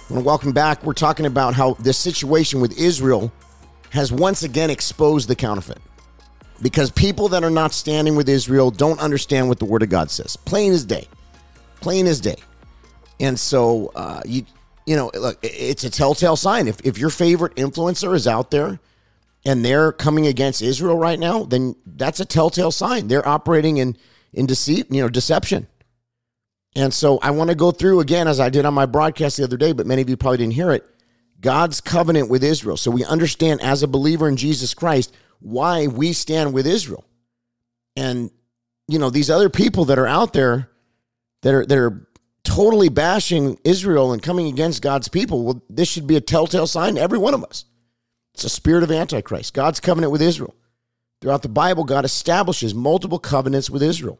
Welcome 0.09 0.53
back. 0.53 0.85
We're 0.85 0.92
talking 0.92 1.27
about 1.27 1.55
how 1.55 1.75
this 1.75 1.99
situation 1.99 2.61
with 2.61 2.79
Israel 2.79 3.33
has 3.90 4.12
once 4.12 4.45
again 4.45 4.71
exposed 4.71 5.29
the 5.29 5.35
counterfeit. 5.35 5.79
Because 6.62 6.92
people 6.92 7.29
that 7.31 7.42
are 7.42 7.51
not 7.51 7.73
standing 7.73 8.14
with 8.14 8.29
Israel 8.29 8.71
don't 8.71 9.01
understand 9.01 9.49
what 9.49 9.59
the 9.59 9.64
Word 9.64 9.83
of 9.83 9.88
God 9.88 10.09
says. 10.12 10.37
Plain 10.37 10.73
as 10.73 10.85
day. 10.85 11.09
Plain 11.81 12.07
as 12.07 12.21
day. 12.21 12.37
And 13.19 13.38
so, 13.38 13.90
uh, 13.97 14.23
you, 14.25 14.45
you 14.87 14.95
know, 14.95 15.11
look, 15.12 15.38
it's 15.42 15.83
a 15.83 15.90
telltale 15.90 16.37
sign. 16.37 16.69
If, 16.69 16.81
if 16.85 16.99
your 16.99 17.11
favorite 17.11 17.57
influencer 17.57 18.14
is 18.14 18.29
out 18.29 18.53
there 18.53 18.79
and 19.45 19.64
they're 19.64 19.90
coming 19.90 20.29
against 20.29 20.62
Israel 20.62 20.97
right 20.97 21.19
now, 21.19 21.42
then 21.42 21.75
that's 21.85 22.21
a 22.21 22.25
telltale 22.25 22.71
sign. 22.71 23.09
They're 23.09 23.27
operating 23.27 23.79
in, 23.79 23.97
in 24.33 24.47
deceit, 24.47 24.87
you 24.88 25.03
know, 25.03 25.09
deception. 25.09 25.66
And 26.77 26.93
so 26.93 27.19
I 27.23 27.31
want 27.31 27.49
to 27.49 27.57
go 27.57 27.73
through 27.73 28.01
again, 28.01 28.29
as 28.29 28.39
I 28.39 28.51
did 28.51 28.67
on 28.67 28.75
my 28.75 28.85
broadcast 28.85 29.39
the 29.39 29.45
other 29.45 29.57
day, 29.57 29.73
but 29.73 29.87
many 29.87 30.03
of 30.03 30.11
you 30.11 30.17
probably 30.19 30.37
didn't 30.37 30.53
hear 30.53 30.71
it 30.73 30.85
God's 31.41 31.81
covenant 31.81 32.29
with 32.29 32.45
Israel. 32.45 32.77
So 32.77 32.91
we 32.91 33.03
understand 33.03 33.62
as 33.62 33.83
a 33.83 33.89
believer 33.89 34.29
in 34.29 34.37
Jesus 34.37 34.75
Christ 34.75 35.15
why 35.41 35.87
we 35.87 36.12
stand 36.12 36.53
with 36.53 36.67
Israel. 36.67 37.05
And, 37.97 38.31
you 38.89 38.99
know, 38.99 39.09
these 39.09 39.31
other 39.31 39.49
people 39.49 39.87
that 39.87 39.99
are 39.99 40.07
out 40.07 40.35
there 40.35 40.71
that 41.43 41.55
are, 41.55 41.65
that 41.65 41.79
are 41.79 42.07
totally 42.45 42.91
bashing 42.91 43.59
Israel 43.65 44.12
and 44.12 44.23
coming 44.23 44.47
against 44.49 44.83
God's 44.83 45.09
people, 45.09 45.45
well, 45.45 45.62
this 45.71 45.89
should 45.89 46.07
be 46.07 46.17
a 46.17 46.21
telltale 46.21 46.67
sign 46.67 46.97
to 46.97 47.01
every 47.01 47.19
one 47.19 47.33
of 47.33 47.43
us. 47.43 47.65
It's 48.35 48.45
a 48.45 48.51
spirit 48.51 48.83
of 48.83 48.93
Antichrist, 48.93 49.55
God's 49.55 49.81
covenant 49.81 50.12
with 50.12 50.21
Israel. 50.21 50.55
Throughout 51.23 51.41
the 51.41 51.49
Bible, 51.49 51.85
God 51.85 52.05
establishes 52.05 52.75
multiple 52.75 53.19
covenants 53.19 53.71
with 53.71 53.83
Israel. 53.83 54.19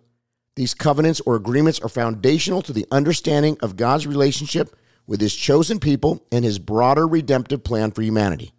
These 0.57 0.75
covenants 0.75 1.21
or 1.21 1.37
agreements 1.37 1.79
are 1.81 1.89
foundational 1.89 2.63
to 2.63 2.73
the 2.73 2.87
understanding 2.91 3.59
of 3.61 3.77
God's 3.77 4.07
relationship 4.07 4.75
with 5.07 5.21
his 5.21 5.35
chosen 5.35 5.79
people 5.79 6.25
and 6.33 6.45
his 6.45 6.59
broader 6.59 7.07
redemptive 7.07 7.63
plan 7.63 7.93
for 7.93 8.03
humanity. 8.03 8.53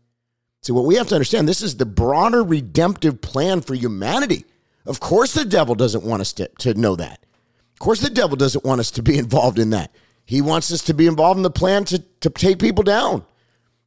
See, 0.62 0.72
what 0.72 0.86
we 0.86 0.96
have 0.96 1.08
to 1.08 1.16
understand 1.16 1.48
this 1.48 1.62
is 1.62 1.76
the 1.78 1.86
broader 1.86 2.44
redemptive 2.44 3.22
plan 3.22 3.62
for 3.62 3.74
humanity. 3.74 4.46
Of 4.86 5.00
course, 5.00 5.34
the 5.34 5.46
devil 5.46 5.76
doesn't 5.76 6.04
want 6.04 6.22
us 6.22 6.34
to, 6.34 6.48
to 6.60 6.74
know 6.76 6.96
that. 6.96 7.26
Of 7.74 7.80
course, 7.80 8.00
the 8.00 8.10
devil 8.10 8.38
doesn't 8.38 8.64
want 8.66 8.80
us 8.80 8.92
to 8.92 9.04
be 9.04 9.18
involved 9.20 9.60
in 9.60 9.72
that. 9.72 9.94
He 10.26 10.42
wants 10.42 10.72
us 10.72 10.84
to 10.84 10.94
be 10.94 11.08
involved 11.08 11.38
in 11.38 11.44
the 11.44 11.50
plan 11.50 11.86
to, 11.86 12.00
to 12.22 12.30
take 12.30 12.60
people 12.60 12.84
down 12.84 13.26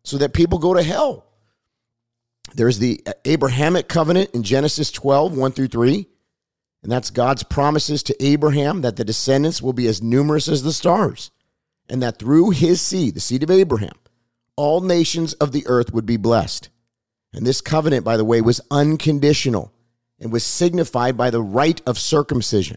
so 0.03 0.19
that 0.19 0.33
people 0.33 0.59
go 0.59 0.75
to 0.75 0.83
hell. 0.83 1.27
There's 2.55 2.79
the 2.79 3.05
Abrahamic 3.25 3.89
covenant 3.89 4.31
in 4.33 4.43
Genesis 4.43 4.91
12, 4.91 5.37
1 5.37 5.53
through 5.53 5.69
3. 5.69 6.07
And 6.83 6.91
that's 6.91 7.11
God's 7.11 7.43
promises 7.43 8.03
to 8.05 8.25
Abraham 8.25 8.81
that 8.83 8.97
the 8.97 9.05
descendants 9.05 9.61
will 9.61 9.73
be 9.73 9.87
as 9.87 10.03
numerous 10.03 10.49
as 10.49 10.63
the 10.63 10.73
stars, 10.73 11.31
and 11.89 12.03
that 12.03 12.19
through 12.19 12.51
his 12.51 12.81
seed, 12.81 13.15
the 13.15 13.21
seed 13.21 13.43
of 13.43 13.51
Abraham, 13.51 13.95
all 14.57 14.81
nations 14.81 15.35
of 15.35 15.53
the 15.53 15.67
earth 15.67 15.93
would 15.93 16.07
be 16.07 16.17
blessed. 16.17 16.71
And 17.33 17.47
this 17.47 17.61
covenant, 17.61 18.05
by 18.05 18.17
the 18.17 18.25
way, 18.25 18.41
was 18.41 18.61
unconditional 18.71 19.73
and 20.19 20.33
was 20.33 20.45
signified 20.45 21.17
by 21.17 21.31
the 21.31 21.43
rite 21.43 21.81
of 21.87 21.99
circumcision. 21.99 22.77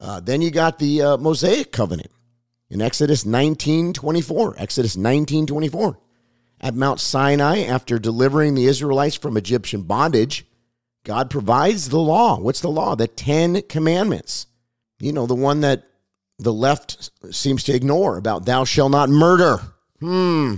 Uh, 0.00 0.20
then 0.20 0.42
you 0.42 0.50
got 0.50 0.78
the 0.78 1.02
uh, 1.02 1.16
Mosaic 1.16 1.72
covenant 1.72 2.10
in 2.70 2.82
Exodus 2.82 3.24
19 3.24 3.92
24. 3.92 4.54
Exodus 4.58 4.96
19 4.96 5.46
24. 5.46 5.98
At 6.60 6.74
Mount 6.74 7.00
Sinai, 7.00 7.64
after 7.64 7.98
delivering 7.98 8.54
the 8.54 8.66
Israelites 8.66 9.16
from 9.16 9.36
Egyptian 9.36 9.82
bondage, 9.82 10.46
God 11.04 11.30
provides 11.30 11.90
the 11.90 11.98
law. 11.98 12.38
What's 12.38 12.60
the 12.60 12.70
law? 12.70 12.94
The 12.96 13.06
Ten 13.06 13.62
Commandments. 13.62 14.46
You 14.98 15.12
know, 15.12 15.26
the 15.26 15.34
one 15.34 15.60
that 15.60 15.84
the 16.38 16.52
left 16.52 17.10
seems 17.30 17.62
to 17.64 17.74
ignore 17.74 18.16
about 18.16 18.46
thou 18.46 18.64
shalt 18.64 18.92
not 18.92 19.10
murder. 19.10 19.60
Hmm. 20.00 20.56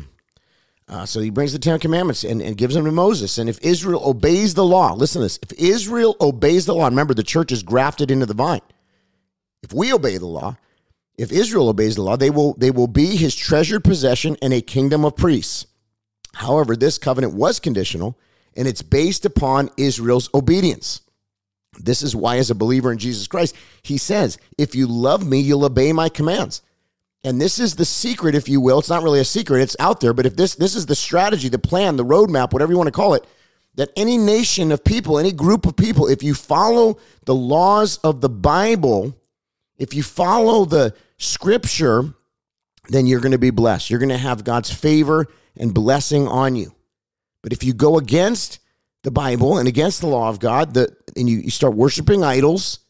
Uh, 0.89 1.05
so 1.05 1.21
he 1.21 1.31
brings 1.31 1.53
the 1.53 1.59
Ten 1.59 1.81
Commandments 1.81 2.23
and, 2.23 2.41
and 2.41 2.57
gives 2.57 2.75
them 2.75 2.85
to 2.85 2.93
Moses. 2.93 3.39
And 3.39 3.51
if 3.51 3.59
Israel 3.61 4.03
obeys 4.05 4.55
the 4.55 4.65
law, 4.65 4.95
listen 4.95 5.21
to 5.21 5.25
this. 5.25 5.41
If 5.43 5.53
Israel 5.59 6.17
obeys 6.21 6.65
the 6.67 6.75
law, 6.75 6.87
remember 6.87 7.13
the 7.13 7.25
church 7.25 7.51
is 7.51 7.65
grafted 7.65 8.11
into 8.11 8.27
the 8.27 8.35
vine. 8.35 8.61
If 9.65 9.73
we 9.73 9.93
obey 9.93 10.17
the 10.17 10.27
law, 10.27 10.57
if 11.19 11.33
Israel 11.33 11.69
obeys 11.69 11.97
the 11.97 12.03
law, 12.03 12.17
they 12.17 12.31
will 12.31 12.55
they 12.55 12.71
will 12.71 12.87
be 12.87 13.17
his 13.17 13.35
treasured 13.35 13.83
possession 13.83 14.37
and 14.41 14.53
a 14.53 14.61
kingdom 14.61 15.05
of 15.05 15.17
priests. 15.17 15.67
However, 16.35 16.77
this 16.77 16.99
covenant 16.99 17.35
was 17.35 17.59
conditional 17.59 18.17
and 18.57 18.67
it's 18.67 18.83
based 18.83 19.25
upon 19.25 19.71
Israel's 19.77 20.31
obedience. 20.35 21.03
This 21.79 22.03
is 22.03 22.17
why, 22.17 22.39
as 22.39 22.51
a 22.51 22.55
believer 22.55 22.91
in 22.91 22.99
Jesus 22.99 23.27
Christ, 23.27 23.55
he 23.83 23.99
says, 23.99 24.39
If 24.57 24.75
you 24.75 24.87
love 24.87 25.27
me, 25.27 25.41
you'll 25.41 25.65
obey 25.65 25.93
my 25.93 26.09
commands. 26.09 26.63
And 27.23 27.41
this 27.41 27.59
is 27.59 27.75
the 27.75 27.85
secret, 27.85 28.35
if 28.35 28.49
you 28.49 28.61
will. 28.61 28.79
It's 28.79 28.89
not 28.89 29.03
really 29.03 29.21
a 29.21 29.25
secret, 29.25 29.61
it's 29.61 29.77
out 29.81 30.01
there. 30.01 30.15
But 30.15 30.27
if 30.27 30.37
this 30.37 30.55
this 30.55 30.75
is 30.75 30.87
the 30.87 30.95
strategy, 30.95 31.49
the 31.49 31.59
plan, 31.59 31.97
the 31.97 32.05
roadmap, 32.05 32.53
whatever 32.53 32.73
you 32.73 32.79
want 32.79 32.89
to 32.89 32.93
call 32.93 33.15
it, 33.15 33.27
that 33.75 33.91
any 33.97 34.17
nation 34.17 34.73
of 34.73 34.85
people, 34.85 35.19
any 35.19 35.33
group 35.33 35.67
of 35.67 35.77
people, 35.77 36.09
if 36.09 36.23
you 36.23 36.35
follow 36.35 36.99
the 37.25 37.35
laws 37.35 37.99
of 37.99 38.21
the 38.21 38.29
Bible, 38.29 39.15
if 39.77 39.93
you 39.93 40.03
follow 40.03 40.65
the 40.65 40.95
scripture, 41.19 42.15
then 42.89 43.07
you're 43.07 43.21
going 43.21 43.33
to 43.33 43.39
be 43.39 43.51
blessed. 43.51 43.91
You're 43.91 43.99
going 43.99 44.09
to 44.11 44.17
have 44.17 44.45
God's 44.45 44.73
favor 44.73 45.27
and 45.59 45.75
blessing 45.75 46.29
on 46.29 46.55
you. 46.55 46.76
But 47.47 47.53
if 47.53 47.63
you 47.63 47.75
go 47.75 47.97
against 47.97 48.59
the 49.05 49.13
Bible 49.13 49.59
and 49.59 49.69
against 49.69 50.01
the 50.01 50.09
law 50.09 50.29
of 50.29 50.41
God, 50.41 50.75
the, 50.75 50.93
and 51.17 51.31
you, 51.31 51.39
you 51.39 51.51
start 51.51 51.77
worshiping 51.77 52.25
idols 52.25 52.81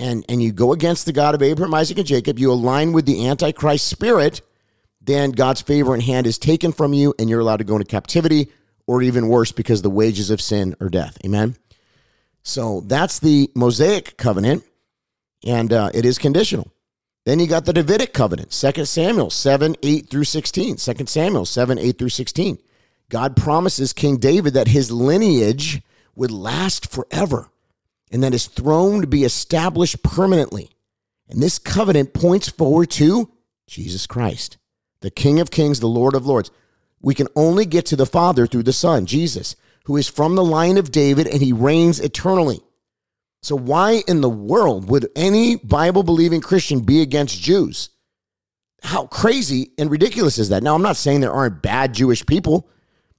and, 0.00 0.24
and 0.28 0.42
you 0.42 0.50
go 0.50 0.72
against 0.72 1.06
the 1.06 1.12
God 1.12 1.36
of 1.36 1.42
Abraham, 1.42 1.72
Isaac, 1.72 1.96
and 1.98 2.06
Jacob, 2.06 2.36
you 2.36 2.50
align 2.50 2.92
with 2.92 3.06
the 3.06 3.28
Antichrist 3.28 3.86
spirit, 3.86 4.40
then 5.00 5.30
God's 5.30 5.60
favor 5.60 5.94
and 5.94 6.02
hand 6.02 6.26
is 6.26 6.36
taken 6.36 6.72
from 6.72 6.94
you 6.94 7.14
and 7.16 7.30
you're 7.30 7.38
allowed 7.38 7.58
to 7.58 7.64
go 7.64 7.76
into 7.76 7.84
captivity 7.84 8.48
or 8.88 9.02
even 9.02 9.28
worse 9.28 9.52
because 9.52 9.82
the 9.82 9.88
wages 9.88 10.30
of 10.30 10.40
sin 10.40 10.74
are 10.80 10.88
death. 10.88 11.16
Amen. 11.24 11.54
So 12.42 12.80
that's 12.80 13.20
the 13.20 13.52
Mosaic 13.54 14.16
covenant, 14.16 14.64
and 15.44 15.72
uh, 15.72 15.90
it 15.94 16.04
is 16.04 16.18
conditional. 16.18 16.72
Then 17.24 17.38
you 17.38 17.46
got 17.46 17.66
the 17.66 17.72
Davidic 17.72 18.12
covenant, 18.12 18.50
2 18.50 18.84
Samuel 18.84 19.30
7, 19.30 19.76
8 19.80 20.10
through 20.10 20.24
16. 20.24 20.74
2 20.74 21.06
Samuel 21.06 21.46
7, 21.46 21.78
8 21.78 21.98
through 21.98 22.08
16. 22.08 22.58
God 23.08 23.36
promises 23.36 23.92
King 23.92 24.16
David 24.16 24.54
that 24.54 24.68
his 24.68 24.90
lineage 24.90 25.82
would 26.14 26.30
last 26.30 26.90
forever 26.90 27.50
and 28.10 28.22
that 28.22 28.32
his 28.32 28.46
throne 28.46 28.98
would 28.98 29.10
be 29.10 29.24
established 29.24 30.02
permanently. 30.02 30.70
And 31.28 31.42
this 31.42 31.58
covenant 31.58 32.14
points 32.14 32.48
forward 32.48 32.90
to 32.92 33.30
Jesus 33.66 34.06
Christ, 34.06 34.58
the 35.00 35.10
King 35.10 35.40
of 35.40 35.50
Kings, 35.50 35.80
the 35.80 35.88
Lord 35.88 36.14
of 36.14 36.26
Lords. 36.26 36.50
We 37.00 37.14
can 37.14 37.28
only 37.36 37.66
get 37.66 37.86
to 37.86 37.96
the 37.96 38.06
Father 38.06 38.46
through 38.46 38.62
the 38.62 38.72
Son, 38.72 39.06
Jesus, 39.06 39.56
who 39.84 39.96
is 39.96 40.08
from 40.08 40.34
the 40.34 40.44
line 40.44 40.78
of 40.78 40.90
David 40.90 41.26
and 41.26 41.42
he 41.42 41.52
reigns 41.52 42.00
eternally. 42.00 42.60
So, 43.42 43.56
why 43.56 44.02
in 44.08 44.22
the 44.22 44.30
world 44.30 44.88
would 44.88 45.08
any 45.14 45.56
Bible 45.56 46.02
believing 46.02 46.40
Christian 46.40 46.80
be 46.80 47.02
against 47.02 47.40
Jews? 47.40 47.90
How 48.82 49.06
crazy 49.06 49.72
and 49.78 49.90
ridiculous 49.90 50.38
is 50.38 50.48
that? 50.48 50.62
Now, 50.62 50.74
I'm 50.74 50.82
not 50.82 50.96
saying 50.96 51.20
there 51.20 51.32
aren't 51.32 51.62
bad 51.62 51.92
Jewish 51.92 52.24
people 52.26 52.68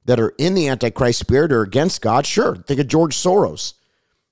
that 0.07 0.19
are 0.19 0.33
in 0.37 0.55
the 0.55 0.67
Antichrist 0.67 1.19
spirit 1.19 1.51
or 1.51 1.61
against 1.61 2.01
God, 2.01 2.25
sure. 2.25 2.55
Think 2.55 2.79
of 2.79 2.87
George 2.87 3.15
Soros. 3.15 3.73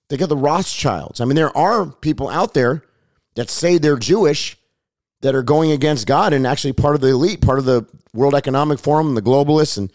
Think 0.10 0.22
of 0.22 0.30
the 0.30 0.38
Rothschilds. 0.38 1.20
I 1.22 1.26
mean, 1.26 1.36
there 1.36 1.56
are 1.56 1.86
people 1.86 2.30
out 2.30 2.54
there 2.54 2.84
that 3.36 3.50
say 3.50 3.78
they're 3.78 3.98
Jewish 3.98 4.58
that 5.22 5.36
are 5.36 5.44
going 5.44 5.72
against 5.72 6.08
God 6.08 6.32
and 6.34 6.48
actually 6.48 6.74
part 6.74 6.96
of 6.96 7.02
the 7.02 7.10
elite, 7.10 7.42
part 7.42 7.60
of 7.60 7.66
the 7.66 7.86
World 8.14 8.36
Economic 8.36 8.80
Forum, 8.80 9.16
the 9.16 9.22
globalists, 9.22 9.78
and, 9.78 9.92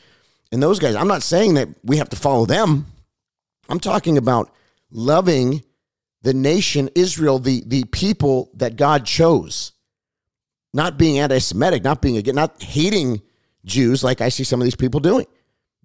and 0.52 0.62
those 0.62 0.78
guys. 0.78 0.94
I'm 0.94 1.08
not 1.08 1.22
saying 1.22 1.54
that 1.54 1.68
we 1.82 1.96
have 1.96 2.10
to 2.10 2.16
follow 2.16 2.44
them. 2.44 2.86
I'm 3.68 3.80
talking 3.80 4.18
about 4.18 4.52
loving 4.90 5.62
the 6.22 6.34
nation 6.34 6.90
Israel, 6.94 7.38
the, 7.38 7.62
the 7.66 7.84
people 7.84 8.50
that 8.54 8.76
God 8.76 9.06
chose, 9.06 9.72
not 10.74 10.98
being 10.98 11.18
anti 11.18 11.38
Semitic, 11.38 11.82
not 11.84 12.02
being, 12.02 12.18
again, 12.18 12.34
not 12.34 12.62
hating 12.62 13.22
Jews 13.64 14.04
like 14.04 14.20
I 14.20 14.28
see 14.28 14.44
some 14.44 14.60
of 14.60 14.64
these 14.64 14.76
people 14.76 15.00
doing. 15.00 15.26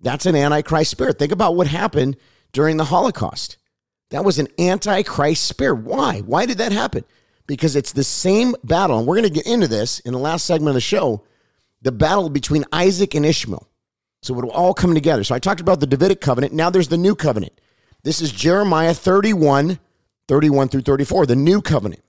That's 0.02 0.26
an 0.26 0.36
antichrist 0.36 0.92
spirit. 0.92 1.18
Think 1.18 1.32
about 1.32 1.56
what 1.56 1.68
happened 1.68 2.18
during 2.52 2.78
the 2.78 2.86
Holocaust. 2.86 3.58
That 4.12 4.26
was 4.26 4.40
an 4.40 4.48
antichrist 4.60 5.46
spirit. 5.46 5.84
Why? 5.84 6.20
Why 6.20 6.46
did 6.46 6.60
that 6.60 6.72
happen? 6.72 7.04
Because 7.48 7.76
it's 7.76 7.92
the 7.92 8.04
same 8.04 8.56
battle. 8.64 9.00
And 9.00 9.08
we're 9.08 9.16
going 9.16 9.28
to 9.28 9.34
get 9.34 9.48
into 9.48 9.68
this 9.68 10.00
in 10.00 10.14
the 10.14 10.20
last 10.20 10.46
segment 10.46 10.70
of 10.70 10.76
the 10.76 10.82
show 10.82 11.24
the 11.82 11.92
battle 11.92 12.30
between 12.30 12.66
Isaac 12.72 13.14
and 13.14 13.26
Ishmael. 13.26 13.68
So 14.24 14.34
it 14.34 14.44
will 14.44 14.52
all 14.52 14.74
come 14.74 14.96
together. 14.96 15.24
So 15.24 15.36
I 15.36 15.40
talked 15.40 15.62
about 15.62 15.80
the 15.80 15.86
Davidic 15.86 16.20
covenant. 16.20 16.52
Now 16.52 16.72
there's 16.72 16.88
the 16.88 16.98
new 16.98 17.14
covenant. 17.14 17.54
This 18.02 18.22
is 18.22 18.32
Jeremiah 18.32 18.96
31, 18.96 19.78
31 20.28 20.70
through 20.70 20.82
34, 20.82 21.28
the 21.28 21.36
new 21.36 21.62
covenant. 21.62 22.02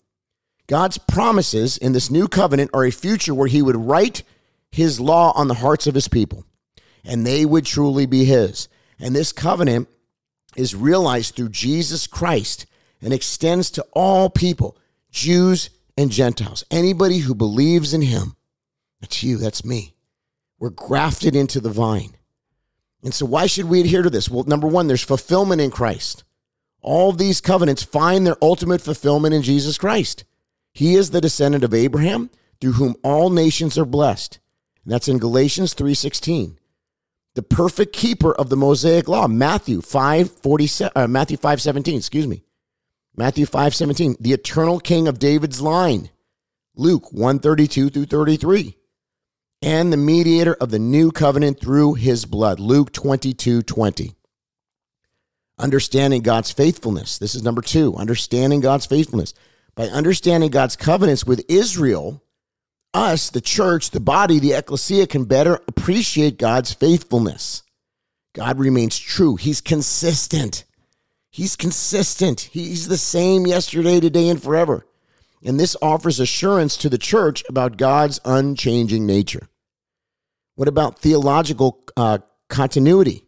God's 0.66 0.96
promises 0.96 1.76
in 1.76 1.92
this 1.92 2.10
new 2.10 2.26
covenant 2.26 2.70
are 2.72 2.86
a 2.86 2.90
future 2.90 3.34
where 3.34 3.48
he 3.48 3.60
would 3.60 3.76
write 3.76 4.22
his 4.70 4.98
law 4.98 5.32
on 5.36 5.48
the 5.48 5.54
hearts 5.54 5.86
of 5.86 5.94
his 5.94 6.08
people, 6.08 6.45
and 7.06 7.24
they 7.24 7.46
would 7.46 7.64
truly 7.64 8.04
be 8.04 8.24
his. 8.24 8.68
And 8.98 9.14
this 9.14 9.32
covenant 9.32 9.88
is 10.56 10.74
realized 10.74 11.34
through 11.34 11.50
Jesus 11.50 12.06
Christ 12.06 12.66
and 13.00 13.12
extends 13.12 13.70
to 13.72 13.86
all 13.92 14.28
people, 14.28 14.76
Jews 15.10 15.70
and 15.96 16.10
Gentiles. 16.10 16.64
Anybody 16.70 17.18
who 17.18 17.34
believes 17.34 17.94
in 17.94 18.02
him, 18.02 18.36
that's 19.00 19.22
you, 19.22 19.36
that's 19.36 19.64
me. 19.64 19.94
We're 20.58 20.70
grafted 20.70 21.36
into 21.36 21.60
the 21.60 21.70
vine. 21.70 22.16
And 23.02 23.14
so, 23.14 23.26
why 23.26 23.46
should 23.46 23.66
we 23.66 23.80
adhere 23.80 24.02
to 24.02 24.10
this? 24.10 24.28
Well, 24.28 24.44
number 24.44 24.66
one, 24.66 24.88
there's 24.88 25.04
fulfillment 25.04 25.60
in 25.60 25.70
Christ. 25.70 26.24
All 26.80 27.12
these 27.12 27.40
covenants 27.40 27.82
find 27.82 28.26
their 28.26 28.42
ultimate 28.42 28.80
fulfillment 28.80 29.34
in 29.34 29.42
Jesus 29.42 29.76
Christ. 29.78 30.24
He 30.72 30.94
is 30.94 31.10
the 31.10 31.20
descendant 31.20 31.62
of 31.62 31.74
Abraham, 31.74 32.30
through 32.60 32.72
whom 32.72 32.96
all 33.04 33.28
nations 33.30 33.78
are 33.78 33.84
blessed. 33.84 34.38
And 34.84 34.92
that's 34.92 35.08
in 35.08 35.18
Galatians 35.18 35.74
3:16 35.74 36.56
the 37.36 37.42
perfect 37.42 37.92
keeper 37.92 38.34
of 38.34 38.48
the 38.48 38.56
Mosaic 38.56 39.08
law. 39.08 39.28
Matthew 39.28 39.82
5, 39.82 40.30
47, 40.30 40.92
uh, 40.96 41.06
Matthew 41.06 41.36
5, 41.36 41.60
17, 41.60 41.98
excuse 41.98 42.26
me. 42.26 42.42
Matthew 43.14 43.46
5, 43.46 43.74
17, 43.74 44.16
the 44.18 44.32
eternal 44.32 44.80
king 44.80 45.06
of 45.06 45.18
David's 45.18 45.60
line. 45.60 46.10
Luke 46.74 47.12
132 47.12 47.90
through 47.90 48.06
33. 48.06 48.76
And 49.62 49.92
the 49.92 49.98
mediator 49.98 50.54
of 50.54 50.70
the 50.70 50.78
new 50.78 51.10
covenant 51.10 51.60
through 51.60 51.94
his 51.94 52.24
blood. 52.24 52.58
Luke 52.58 52.92
22, 52.92 53.62
20. 53.62 54.14
Understanding 55.58 56.22
God's 56.22 56.52
faithfulness. 56.52 57.18
This 57.18 57.34
is 57.34 57.42
number 57.42 57.62
two. 57.62 57.94
Understanding 57.96 58.60
God's 58.60 58.86
faithfulness. 58.86 59.34
By 59.74 59.84
understanding 59.88 60.50
God's 60.50 60.76
covenants 60.76 61.26
with 61.26 61.44
Israel, 61.48 62.22
us, 62.96 63.30
the 63.30 63.40
church, 63.40 63.90
the 63.90 64.00
body, 64.00 64.38
the 64.38 64.54
ecclesia, 64.54 65.06
can 65.06 65.24
better 65.24 65.60
appreciate 65.68 66.38
God's 66.38 66.72
faithfulness. 66.72 67.62
God 68.34 68.58
remains 68.58 68.98
true. 68.98 69.36
He's 69.36 69.60
consistent. 69.60 70.64
He's 71.30 71.56
consistent. 71.56 72.40
He's 72.52 72.88
the 72.88 72.96
same 72.96 73.46
yesterday, 73.46 74.00
today, 74.00 74.30
and 74.30 74.42
forever. 74.42 74.86
And 75.44 75.60
this 75.60 75.76
offers 75.82 76.18
assurance 76.18 76.76
to 76.78 76.88
the 76.88 76.98
church 76.98 77.44
about 77.48 77.76
God's 77.76 78.18
unchanging 78.24 79.06
nature. 79.06 79.48
What 80.54 80.66
about 80.66 80.98
theological 80.98 81.84
uh, 81.96 82.18
continuity? 82.48 83.24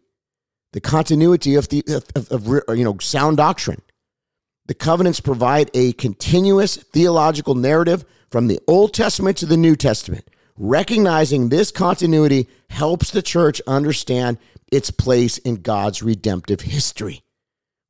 The 0.73 0.81
continuity 0.81 1.55
of, 1.55 1.69
the, 1.69 1.83
of, 1.87 2.31
of, 2.31 2.47
of 2.67 2.77
you 2.77 2.83
know 2.83 2.97
sound 2.99 3.37
doctrine. 3.37 3.81
The 4.69 4.75
covenants 4.75 5.19
provide 5.19 5.71
a 5.73 5.93
continuous 5.93 6.75
theological 6.77 7.55
narrative 7.55 8.05
from 8.29 8.45
the 8.45 8.59
Old 8.67 8.93
Testament 8.93 9.35
to 9.37 9.47
the 9.47 9.57
New 9.57 9.75
Testament. 9.75 10.29
Recognizing 10.57 11.49
this 11.49 11.71
continuity 11.71 12.47
helps 12.69 13.09
the 13.09 13.23
church 13.23 13.63
understand 13.65 14.37
its 14.71 14.91
place 14.91 15.39
in 15.39 15.63
God's 15.63 16.03
redemptive 16.03 16.61
history. 16.61 17.23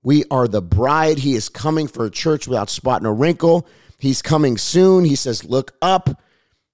We 0.03 0.23
are 0.31 0.47
the 0.47 0.61
bride. 0.61 1.19
He 1.19 1.35
is 1.35 1.49
coming 1.49 1.89
for 1.89 2.05
a 2.05 2.09
church 2.09 2.47
without 2.47 2.69
spot 2.69 3.03
nor 3.03 3.13
wrinkle. 3.13 3.67
He's 3.97 4.21
coming 4.21 4.57
soon. 4.57 5.03
He 5.03 5.17
says, 5.17 5.43
Look 5.43 5.73
up. 5.81 6.23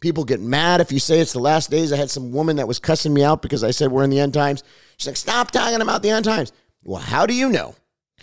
People 0.01 0.23
get 0.23 0.39
mad 0.39 0.81
if 0.81 0.91
you 0.91 0.99
say 0.99 1.19
it's 1.19 1.33
the 1.33 1.39
last 1.39 1.71
days. 1.71 1.91
I 1.91 1.97
had 1.97 2.11
some 2.11 2.31
woman 2.31 2.57
that 2.57 2.67
was 2.67 2.77
cussing 2.77 3.11
me 3.11 3.23
out 3.23 3.41
because 3.41 3.63
I 3.63 3.71
said 3.71 3.91
we're 3.91 4.03
in 4.03 4.11
the 4.11 4.19
end 4.19 4.35
times. 4.35 4.63
She's 4.97 5.07
like, 5.07 5.17
Stop 5.17 5.49
talking 5.49 5.81
about 5.81 6.03
the 6.03 6.11
end 6.11 6.25
times. 6.25 6.51
Well, 6.83 7.01
how 7.01 7.25
do 7.25 7.33
you 7.33 7.49
know? 7.49 7.73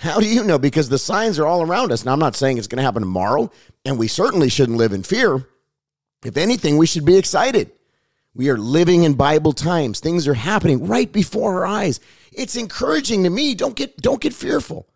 How 0.02 0.18
do 0.18 0.26
you 0.26 0.42
know? 0.42 0.58
Because 0.58 0.88
the 0.88 0.98
signs 0.98 1.38
are 1.38 1.46
all 1.46 1.62
around 1.62 1.92
us. 1.92 2.04
Now, 2.04 2.12
I'm 2.12 2.18
not 2.18 2.34
saying 2.34 2.58
it's 2.58 2.66
going 2.66 2.78
to 2.78 2.82
happen 2.82 3.02
tomorrow, 3.02 3.52
and 3.84 4.00
we 4.00 4.08
certainly 4.08 4.48
shouldn't 4.48 4.76
live 4.76 4.92
in 4.92 5.04
fear. 5.04 5.46
If 6.24 6.36
anything, 6.36 6.76
we 6.76 6.86
should 6.88 7.04
be 7.04 7.16
excited. 7.16 7.70
We 8.34 8.48
are 8.48 8.56
living 8.56 9.04
in 9.04 9.14
Bible 9.14 9.52
times. 9.52 10.00
Things 10.00 10.26
are 10.26 10.34
happening 10.34 10.88
right 10.88 11.10
before 11.12 11.54
our 11.54 11.66
eyes. 11.66 12.00
It's 12.32 12.56
encouraging 12.56 13.22
to 13.22 13.30
me. 13.30 13.54
Don't 13.54 13.76
get 13.76 13.96
don't 13.98 14.20
get 14.20 14.34
fearful. 14.34 14.88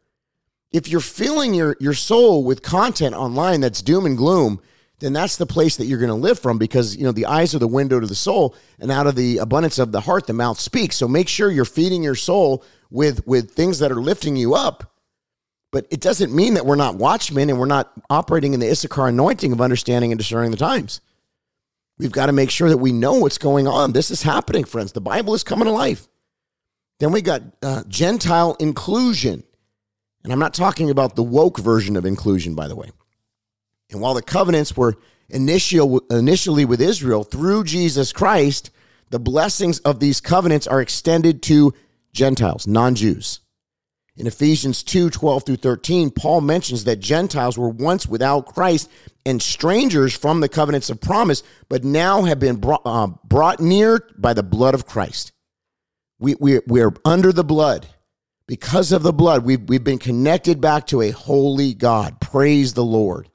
If 0.73 0.89
you're 0.89 1.01
filling 1.01 1.55
your 1.55 1.77
your 1.79 1.95
soul 1.95 2.43
with 2.43 2.63
content 2.63 3.15
online 3.15 3.61
that's 3.61 3.83
doom 3.83 4.07
and 4.07 4.17
gloom, 4.17 4.61
then 4.99 5.13
that's 5.13 5.37
the 5.37 5.47
place 5.47 5.77
that 5.77 5.85
you're 5.85 6.01
going 6.01 6.09
to 6.09 6.15
live 6.15 6.41
from 6.41 6.59
because 6.59 6.97
you 6.97 7.05
know 7.05 7.13
the 7.13 7.27
eyes 7.27 7.55
are 7.55 7.61
the 7.61 7.69
window 7.69 8.01
to 8.01 8.07
the 8.07 8.15
soul 8.17 8.57
and 8.81 8.91
out 8.91 9.07
of 9.07 9.15
the 9.15 9.39
abundance 9.39 9.79
of 9.79 9.93
the 9.93 10.01
heart 10.01 10.27
the 10.27 10.33
mouth 10.33 10.59
speaks. 10.59 10.97
So 10.97 11.07
make 11.07 11.29
sure 11.29 11.51
you're 11.51 11.65
feeding 11.65 12.03
your 12.03 12.17
soul 12.17 12.65
with 12.91 13.25
with 13.25 13.53
things 13.53 13.79
that 13.79 13.93
are 13.93 14.01
lifting 14.01 14.35
you 14.35 14.55
up. 14.55 14.96
But 15.73 15.87
it 15.91 16.01
doesn't 16.01 16.35
mean 16.35 16.55
that 16.55 16.65
we're 16.65 16.77
not 16.77 16.97
watchmen 16.97 17.51
and 17.51 17.59
we're 17.59 17.67
not 17.67 17.93
operating 18.09 18.55
in 18.55 18.61
the 18.61 18.71
Issachar 18.71 19.09
anointing 19.09 19.53
of 19.53 19.61
understanding 19.61 20.13
and 20.13 20.19
discerning 20.19 20.51
the 20.51 20.57
times. 20.57 21.01
We've 21.99 22.13
got 22.13 22.27
to 22.27 22.33
make 22.33 22.51
sure 22.51 22.69
that 22.69 22.77
we 22.77 22.93
know 22.93 23.15
what's 23.15 23.39
going 23.39 23.67
on. 23.67 23.93
This 23.93 24.11
is 24.11 24.23
happening, 24.23 24.65
friends. 24.65 24.93
The 24.93 25.01
Bible 25.01 25.35
is 25.35 25.43
coming 25.43 25.65
to 25.65 25.73
life. 25.73 26.07
Then 27.01 27.13
we 27.13 27.23
got 27.23 27.43
uh, 27.63 27.83
Gentile 27.89 28.57
inclusion. 28.61 29.43
And 30.25 30.33
I'm 30.33 30.39
not 30.39 30.55
talking 30.55 30.91
about 30.91 31.17
the 31.17 31.23
woke 31.23 31.59
version 31.59 31.97
of 31.97 32.05
inclusion, 32.05 32.55
by 32.55 32.69
the 32.69 32.77
way. 32.77 32.91
And 33.91 34.01
while 34.01 34.15
the 34.15 34.23
covenants 34.23 34.77
were 34.77 34.97
initial, 35.29 36.01
initially 36.11 36.65
with 36.65 36.81
Israel, 36.81 37.25
through 37.25 37.65
Jesus 37.65 38.13
Christ, 38.13 38.71
the 39.11 39.21
blessings 39.21 39.79
of 39.81 40.01
these 40.01 40.21
covenants 40.21 40.67
are 40.67 40.81
extended 40.81 41.43
to 41.45 41.73
Gentiles, 42.13 42.67
non 42.67 42.95
Jews. 42.95 43.41
In 44.17 44.27
Ephesians 44.27 44.83
2 44.83 45.11
12 45.11 45.45
through 45.45 45.57
13, 45.57 46.11
Paul 46.11 46.41
mentions 46.41 46.85
that 46.85 47.01
Gentiles 47.01 47.59
were 47.59 47.69
once 47.69 48.07
without 48.07 48.47
Christ 48.47 48.91
and 49.27 49.43
strangers 49.43 50.17
from 50.17 50.41
the 50.41 50.49
covenants 50.49 50.89
of 50.89 51.01
promise, 51.01 51.43
but 51.69 51.85
now 51.85 52.23
have 52.23 52.41
been 52.41 52.57
brought, 52.57 52.83
uh, 52.85 53.09
brought 53.25 53.61
near 53.61 54.09
by 54.17 54.33
the 54.33 54.43
blood 54.43 54.75
of 54.75 54.87
Christ. 54.87 55.33
We, 56.19 56.35
we, 56.41 56.61
we're 56.67 56.95
under 57.05 57.33
the 57.33 57.45
blood. 57.45 57.87
Because 58.49 58.93
of 58.93 59.03
the 59.03 59.13
blood, 59.13 59.45
we've, 59.45 59.69
we've 59.69 59.83
been 59.83 59.99
connected 59.99 60.61
back 60.61 60.87
to 60.87 61.03
a 61.03 61.11
holy 61.11 61.75
God. 61.75 62.21
Praise 62.21 62.75
the 62.75 62.85
Lord. 62.85 63.29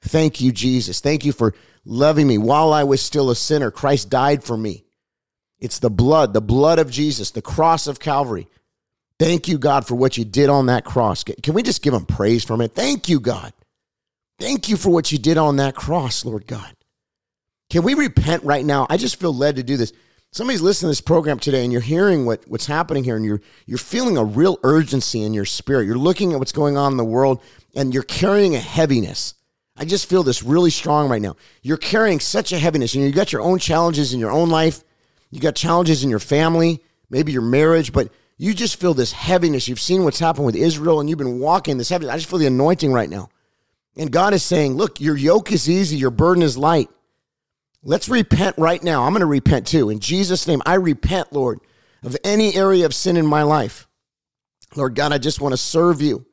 Thank 0.00 0.40
you, 0.40 0.50
Jesus. 0.50 1.00
Thank 1.00 1.24
you 1.24 1.32
for 1.32 1.54
loving 1.84 2.26
me. 2.26 2.38
While 2.38 2.72
I 2.72 2.84
was 2.84 3.02
still 3.02 3.30
a 3.30 3.36
sinner, 3.36 3.70
Christ 3.70 4.08
died 4.08 4.42
for 4.42 4.56
me. 4.56 4.86
It's 5.58 5.78
the 5.78 5.90
blood, 5.90 6.32
the 6.32 6.40
blood 6.40 6.78
of 6.78 6.90
Jesus, 6.90 7.30
the 7.30 7.42
cross 7.42 7.86
of 7.86 8.00
Calvary. 8.00 8.48
Thank 9.18 9.48
you, 9.48 9.58
God, 9.58 9.86
for 9.86 9.94
what 9.94 10.18
you 10.18 10.24
did 10.24 10.50
on 10.50 10.66
that 10.66 10.84
cross. 10.84 11.24
Can 11.24 11.54
we 11.54 11.62
just 11.62 11.82
give 11.82 11.94
him 11.94 12.04
praise 12.04 12.44
from 12.44 12.60
it? 12.60 12.72
Thank 12.72 13.08
you, 13.08 13.18
God. 13.18 13.52
Thank 14.38 14.68
you 14.68 14.76
for 14.76 14.90
what 14.90 15.10
you 15.10 15.18
did 15.18 15.38
on 15.38 15.56
that 15.56 15.74
cross, 15.74 16.24
Lord 16.24 16.46
God. 16.46 16.74
Can 17.70 17.82
we 17.82 17.94
repent 17.94 18.44
right 18.44 18.64
now? 18.64 18.86
I 18.90 18.96
just 18.96 19.18
feel 19.18 19.34
led 19.34 19.56
to 19.56 19.62
do 19.62 19.76
this. 19.76 19.92
Somebody's 20.32 20.60
listening 20.60 20.88
to 20.88 20.90
this 20.90 21.00
program 21.00 21.38
today 21.38 21.64
and 21.64 21.72
you're 21.72 21.80
hearing 21.80 22.26
what, 22.26 22.46
what's 22.46 22.66
happening 22.66 23.04
here 23.04 23.16
and 23.16 23.24
you're 23.24 23.40
you're 23.64 23.78
feeling 23.78 24.18
a 24.18 24.24
real 24.24 24.58
urgency 24.62 25.22
in 25.22 25.32
your 25.32 25.46
spirit. 25.46 25.86
You're 25.86 25.96
looking 25.96 26.32
at 26.32 26.38
what's 26.38 26.52
going 26.52 26.76
on 26.76 26.92
in 26.92 26.98
the 26.98 27.04
world 27.04 27.40
and 27.74 27.94
you're 27.94 28.02
carrying 28.02 28.54
a 28.54 28.60
heaviness. 28.60 29.34
I 29.78 29.84
just 29.86 30.08
feel 30.08 30.22
this 30.22 30.42
really 30.42 30.70
strong 30.70 31.08
right 31.08 31.22
now. 31.22 31.36
You're 31.62 31.76
carrying 31.78 32.20
such 32.20 32.52
a 32.52 32.58
heaviness 32.58 32.94
and 32.94 33.04
you 33.04 33.12
got 33.12 33.32
your 33.32 33.42
own 33.42 33.58
challenges 33.58 34.12
in 34.12 34.20
your 34.20 34.30
own 34.30 34.50
life. 34.50 34.84
You 35.30 35.40
got 35.40 35.54
challenges 35.54 36.04
in 36.04 36.10
your 36.10 36.18
family, 36.18 36.82
maybe 37.08 37.32
your 37.32 37.42
marriage, 37.42 37.92
but 37.92 38.10
you 38.38 38.52
just 38.52 38.78
feel 38.78 38.94
this 38.94 39.12
heaviness. 39.12 39.68
You've 39.68 39.80
seen 39.80 40.04
what's 40.04 40.18
happened 40.18 40.46
with 40.46 40.56
Israel 40.56 41.00
and 41.00 41.08
you've 41.08 41.18
been 41.18 41.38
walking 41.38 41.78
this 41.78 41.88
heaviness. 41.88 42.12
I 42.12 42.18
just 42.18 42.28
feel 42.28 42.38
the 42.38 42.46
anointing 42.46 42.92
right 42.92 43.08
now. 43.08 43.30
And 43.96 44.12
God 44.12 44.34
is 44.34 44.42
saying, 44.42 44.74
look, 44.74 45.00
your 45.00 45.16
yoke 45.16 45.52
is 45.52 45.70
easy, 45.70 45.96
your 45.96 46.10
burden 46.10 46.42
is 46.42 46.58
light. 46.58 46.90
Let's 47.82 48.08
repent 48.08 48.56
right 48.58 48.82
now. 48.82 49.04
I'm 49.04 49.12
going 49.12 49.20
to 49.20 49.26
repent 49.26 49.66
too. 49.66 49.90
In 49.90 50.00
Jesus' 50.00 50.46
name, 50.46 50.60
I 50.66 50.74
repent, 50.74 51.32
Lord, 51.32 51.60
of 52.02 52.16
any 52.24 52.54
area 52.54 52.84
of 52.84 52.94
sin 52.94 53.16
in 53.16 53.26
my 53.26 53.42
life. 53.42 53.86
Lord 54.74 54.94
God, 54.94 55.12
I 55.12 55.18
just 55.18 55.40
want 55.40 55.52
to 55.52 55.56
serve 55.56 56.02
you. 56.02 56.26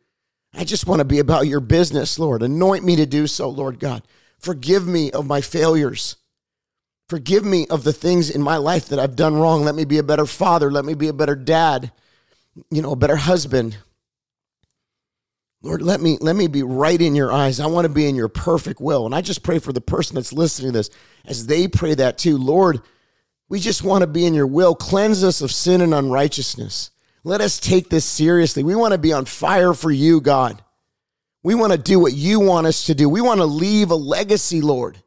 I 0.53 0.65
just 0.65 0.87
want 0.87 0.99
to 0.99 1.05
be 1.05 1.19
about 1.19 1.47
your 1.47 1.59
business, 1.59 2.19
Lord. 2.19 2.43
Anoint 2.43 2.83
me 2.83 2.95
to 2.97 3.05
do 3.05 3.27
so, 3.27 3.49
Lord 3.49 3.79
God. 3.79 4.03
Forgive 4.39 4.85
me 4.85 5.11
of 5.11 5.25
my 5.25 5.41
failures. 5.41 6.17
Forgive 7.13 7.45
me 7.45 7.67
of 7.67 7.83
the 7.83 7.93
things 7.93 8.31
in 8.31 8.41
my 8.41 8.57
life 8.57 8.87
that 8.87 8.97
I've 8.97 9.15
done 9.15 9.35
wrong. 9.35 9.63
Let 9.63 9.75
me 9.75 9.85
be 9.85 9.99
a 9.99 10.03
better 10.03 10.25
father. 10.25 10.71
Let 10.71 10.83
me 10.83 10.95
be 10.95 11.09
a 11.09 11.13
better 11.13 11.35
dad, 11.35 11.91
you 12.71 12.81
know, 12.81 12.93
a 12.93 12.95
better 12.95 13.15
husband. 13.15 13.77
Lord, 15.61 15.83
let 15.83 16.01
me 16.01 16.17
let 16.21 16.35
me 16.35 16.47
be 16.47 16.63
right 16.63 16.99
in 16.99 17.13
your 17.13 17.31
eyes. 17.31 17.59
I 17.59 17.67
want 17.67 17.85
to 17.85 17.93
be 17.93 18.07
in 18.07 18.15
your 18.15 18.29
perfect 18.29 18.81
will. 18.81 19.05
And 19.05 19.13
I 19.13 19.21
just 19.21 19.43
pray 19.43 19.59
for 19.59 19.71
the 19.71 19.79
person 19.79 20.15
that's 20.15 20.33
listening 20.33 20.71
to 20.71 20.79
this 20.79 20.89
as 21.23 21.45
they 21.45 21.67
pray 21.67 21.93
that 21.93 22.17
too. 22.17 22.35
Lord, 22.35 22.81
we 23.47 23.59
just 23.59 23.83
want 23.83 24.01
to 24.01 24.07
be 24.07 24.25
in 24.25 24.33
your 24.33 24.47
will. 24.47 24.73
Cleanse 24.73 25.23
us 25.23 25.41
of 25.41 25.51
sin 25.51 25.81
and 25.81 25.93
unrighteousness. 25.93 26.89
Let 27.23 27.41
us 27.41 27.59
take 27.59 27.91
this 27.91 28.05
seriously. 28.05 28.63
We 28.63 28.73
want 28.73 28.93
to 28.93 28.97
be 28.97 29.13
on 29.13 29.25
fire 29.25 29.75
for 29.75 29.91
you, 29.91 30.19
God. 30.19 30.63
We 31.43 31.53
want 31.53 31.73
to 31.73 31.77
do 31.77 31.99
what 31.99 32.13
you 32.13 32.39
want 32.39 32.65
us 32.65 32.87
to 32.87 32.95
do. 32.95 33.07
We 33.07 33.21
want 33.21 33.39
to 33.39 33.45
leave 33.45 33.91
a 33.91 33.95
legacy, 33.95 34.61
Lord. 34.61 34.97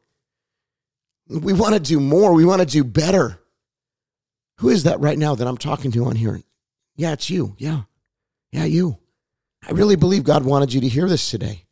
We 1.29 1.53
want 1.53 1.73
to 1.73 1.79
do 1.79 1.99
more. 1.99 2.33
We 2.33 2.45
want 2.45 2.61
to 2.61 2.67
do 2.67 2.83
better. 2.83 3.39
Who 4.59 4.69
is 4.69 4.83
that 4.83 4.99
right 4.99 5.17
now 5.17 5.35
that 5.35 5.47
I'm 5.47 5.57
talking 5.57 5.91
to 5.91 6.05
on 6.05 6.15
here? 6.15 6.41
Yeah, 6.95 7.13
it's 7.13 7.29
you. 7.29 7.55
Yeah. 7.57 7.81
Yeah, 8.51 8.65
you. 8.65 8.97
I 9.67 9.71
really 9.71 9.95
believe 9.95 10.23
God 10.23 10.45
wanted 10.45 10.73
you 10.73 10.81
to 10.81 10.87
hear 10.87 11.07
this 11.07 11.29
today 11.29 11.65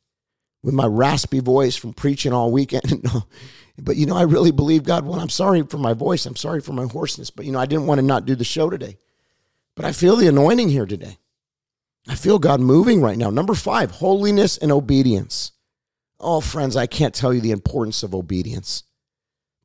with 0.62 0.74
my 0.74 0.86
raspy 0.86 1.40
voice 1.40 1.76
from 1.76 1.94
preaching 1.94 2.34
all 2.34 2.52
weekend. 2.52 3.06
but 3.78 3.96
you 3.96 4.06
know, 4.06 4.18
I 4.18 4.24
really 4.24 4.52
believe 4.52 4.84
God. 4.84 5.06
Well, 5.06 5.20
I'm 5.20 5.30
sorry 5.30 5.64
for 5.64 5.78
my 5.78 5.94
voice. 5.94 6.26
I'm 6.26 6.36
sorry 6.36 6.62
for 6.62 6.74
my 6.74 6.86
hoarseness, 6.86 7.30
but 7.30 7.46
you 7.46 7.52
know, 7.52 7.60
I 7.60 7.66
didn't 7.66 7.88
want 7.88 8.00
to 8.00 8.06
not 8.06 8.26
do 8.26 8.36
the 8.36 8.44
show 8.44 8.70
today. 8.70 8.98
But 9.76 9.86
I 9.86 9.92
feel 9.92 10.16
the 10.16 10.28
anointing 10.28 10.70
here 10.70 10.86
today. 10.86 11.18
I 12.08 12.16
feel 12.16 12.40
God 12.40 12.60
moving 12.60 13.02
right 13.02 13.18
now. 13.18 13.30
Number 13.30 13.56
five, 13.56 13.92
holiness 13.92 14.58
and 14.58 14.72
obedience. 14.72 15.52
Oh, 16.20 16.40
friends, 16.40 16.76
I 16.76 16.88
can't 16.88 17.14
tell 17.14 17.34
you 17.34 17.42
the 17.42 17.52
importance 17.52 18.04
of 18.04 18.16
obedience. 18.16 18.84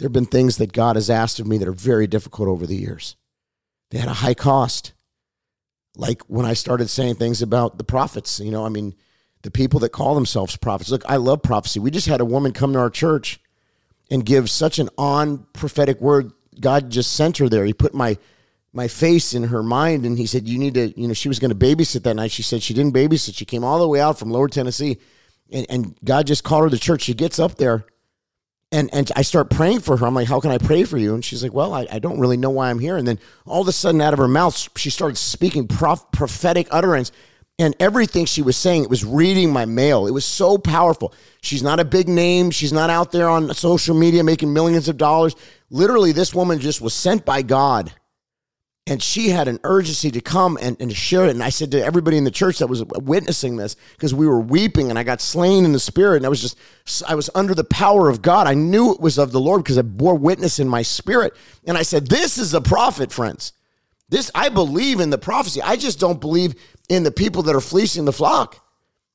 There 0.00 0.06
have 0.06 0.14
been 0.14 0.24
things 0.24 0.56
that 0.56 0.72
God 0.72 0.96
has 0.96 1.10
asked 1.10 1.40
of 1.40 1.46
me 1.46 1.58
that 1.58 1.68
are 1.68 1.72
very 1.72 2.06
difficult 2.06 2.48
over 2.48 2.66
the 2.66 2.74
years. 2.74 3.16
They 3.90 3.98
had 3.98 4.08
a 4.08 4.14
high 4.14 4.32
cost. 4.32 4.94
Like 5.94 6.22
when 6.22 6.46
I 6.46 6.54
started 6.54 6.88
saying 6.88 7.16
things 7.16 7.42
about 7.42 7.76
the 7.76 7.84
prophets, 7.84 8.40
you 8.40 8.50
know, 8.50 8.64
I 8.64 8.70
mean, 8.70 8.94
the 9.42 9.50
people 9.50 9.78
that 9.80 9.90
call 9.90 10.14
themselves 10.14 10.56
prophets. 10.56 10.90
Look, 10.90 11.04
I 11.06 11.16
love 11.16 11.42
prophecy. 11.42 11.80
We 11.80 11.90
just 11.90 12.06
had 12.06 12.22
a 12.22 12.24
woman 12.24 12.52
come 12.52 12.72
to 12.72 12.78
our 12.78 12.88
church 12.88 13.40
and 14.10 14.24
give 14.24 14.48
such 14.48 14.78
an 14.78 14.88
on 14.96 15.44
prophetic 15.52 16.00
word. 16.00 16.32
God 16.58 16.88
just 16.88 17.12
sent 17.12 17.36
her 17.36 17.50
there. 17.50 17.66
He 17.66 17.74
put 17.74 17.92
my 17.92 18.16
my 18.72 18.88
face 18.88 19.34
in 19.34 19.44
her 19.44 19.62
mind 19.62 20.06
and 20.06 20.16
he 20.16 20.24
said, 20.24 20.48
You 20.48 20.58
need 20.58 20.74
to, 20.74 20.98
you 20.98 21.08
know, 21.08 21.14
she 21.14 21.28
was 21.28 21.38
going 21.38 21.50
to 21.50 21.54
babysit 21.54 22.04
that 22.04 22.16
night. 22.16 22.30
She 22.30 22.42
said 22.42 22.62
she 22.62 22.72
didn't 22.72 22.94
babysit. 22.94 23.36
She 23.36 23.44
came 23.44 23.64
all 23.64 23.78
the 23.78 23.88
way 23.88 24.00
out 24.00 24.18
from 24.18 24.30
lower 24.30 24.48
Tennessee 24.48 24.96
and, 25.52 25.66
and 25.68 25.98
God 26.02 26.26
just 26.26 26.42
called 26.42 26.64
her 26.64 26.70
to 26.70 26.78
church. 26.78 27.02
She 27.02 27.12
gets 27.12 27.38
up 27.38 27.56
there 27.56 27.84
and 28.72 28.88
and 28.92 29.11
I 29.16 29.22
start 29.22 29.50
praying 29.50 29.80
for 29.80 29.96
her. 29.96 30.06
I'm 30.06 30.14
like, 30.14 30.28
How 30.28 30.40
can 30.40 30.50
I 30.50 30.59
pray 30.59 30.85
for 30.85 30.98
you? 30.98 31.14
And 31.14 31.24
she's 31.24 31.42
like, 31.42 31.52
Well, 31.52 31.74
I, 31.74 31.87
I 31.90 31.98
don't 31.98 32.20
really 32.20 32.37
know 32.37 32.50
why 32.50 32.70
I'm 32.70 32.78
here. 32.78 32.96
And 32.96 33.06
then 33.06 33.18
all 33.46 33.62
of 33.62 33.68
a 33.68 33.72
sudden, 33.72 34.00
out 34.00 34.12
of 34.12 34.18
her 34.18 34.28
mouth, 34.28 34.56
she 34.76 34.90
started 34.90 35.16
speaking 35.16 35.66
prof- 35.66 36.11
prophetic 36.12 36.68
utterance 36.70 37.12
and 37.61 37.76
everything 37.78 38.24
she 38.24 38.40
was 38.40 38.56
saying, 38.56 38.85
it 38.85 38.88
was 38.90 39.04
reading 39.04 39.52
my 39.52 39.66
mail. 39.66 40.06
It 40.06 40.12
was 40.12 40.24
so 40.24 40.56
powerful. 40.56 41.12
She's 41.42 41.62
not 41.62 41.78
a 41.78 41.85
big 41.85 42.09
name. 42.09 42.50
She's 42.50 42.72
not 42.72 42.88
out 42.88 43.12
there 43.12 43.28
on 43.28 43.52
social 43.52 43.94
media 43.94 44.24
making 44.24 44.54
millions 44.54 44.88
of 44.88 44.96
dollars. 44.96 45.37
Literally, 45.68 46.12
this 46.12 46.35
woman 46.35 46.59
just 46.59 46.80
was 46.80 46.94
sent 46.94 47.26
by 47.26 47.42
God. 47.42 47.92
And 48.86 49.02
she 49.02 49.28
had 49.28 49.46
an 49.46 49.60
urgency 49.62 50.10
to 50.10 50.20
come 50.20 50.58
and, 50.60 50.76
and 50.80 50.94
share 50.96 51.26
it. 51.26 51.30
And 51.30 51.42
I 51.42 51.50
said 51.50 51.70
to 51.72 51.84
everybody 51.84 52.16
in 52.16 52.24
the 52.24 52.30
church 52.30 52.58
that 52.58 52.66
was 52.66 52.84
witnessing 52.84 53.56
this, 53.56 53.76
because 53.92 54.14
we 54.14 54.26
were 54.26 54.40
weeping 54.40 54.90
and 54.90 54.98
I 54.98 55.04
got 55.04 55.20
slain 55.20 55.64
in 55.64 55.72
the 55.72 55.78
spirit. 55.78 56.16
And 56.16 56.26
I 56.26 56.28
was 56.28 56.40
just, 56.40 56.58
I 57.06 57.14
was 57.14 57.30
under 57.34 57.54
the 57.54 57.64
power 57.64 58.08
of 58.08 58.22
God. 58.22 58.46
I 58.46 58.54
knew 58.54 58.92
it 58.92 59.00
was 59.00 59.18
of 59.18 59.32
the 59.32 59.40
Lord 59.40 59.62
because 59.62 59.78
I 59.78 59.82
bore 59.82 60.16
witness 60.16 60.58
in 60.58 60.68
my 60.68 60.82
spirit. 60.82 61.34
And 61.66 61.76
I 61.76 61.82
said, 61.82 62.08
This 62.08 62.38
is 62.38 62.54
a 62.54 62.60
prophet, 62.60 63.12
friends. 63.12 63.52
This, 64.08 64.30
I 64.34 64.48
believe 64.48 64.98
in 64.98 65.10
the 65.10 65.18
prophecy. 65.18 65.62
I 65.62 65.76
just 65.76 66.00
don't 66.00 66.20
believe 66.20 66.54
in 66.88 67.04
the 67.04 67.12
people 67.12 67.42
that 67.44 67.54
are 67.54 67.60
fleecing 67.60 68.06
the 68.06 68.12
flock. 68.12 68.64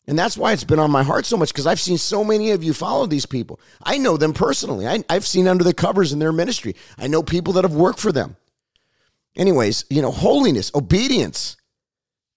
And 0.07 0.17
that's 0.17 0.37
why 0.37 0.53
it's 0.53 0.63
been 0.63 0.79
on 0.79 0.91
my 0.91 1.03
heart 1.03 1.25
so 1.25 1.35
much 1.35 1.49
because 1.49 1.65
I've 1.65 1.79
seen 1.79 1.97
so 1.97 2.23
many 2.23 2.51
of 2.51 2.63
you 2.63 2.73
follow 2.73 3.07
these 3.07 3.25
people. 3.25 3.59
I 3.83 3.97
know 3.97 4.17
them 4.17 4.33
personally. 4.33 4.87
I, 4.87 5.03
have 5.09 5.25
seen 5.25 5.47
under 5.47 5.63
the 5.63 5.73
covers 5.73 6.13
in 6.13 6.19
their 6.19 6.31
ministry. 6.31 6.75
I 6.97 7.07
know 7.07 7.23
people 7.23 7.53
that 7.53 7.63
have 7.63 7.73
worked 7.73 7.99
for 7.99 8.11
them. 8.11 8.37
Anyways, 9.35 9.85
you 9.89 10.01
know, 10.01 10.11
holiness, 10.11 10.71
obedience. 10.73 11.57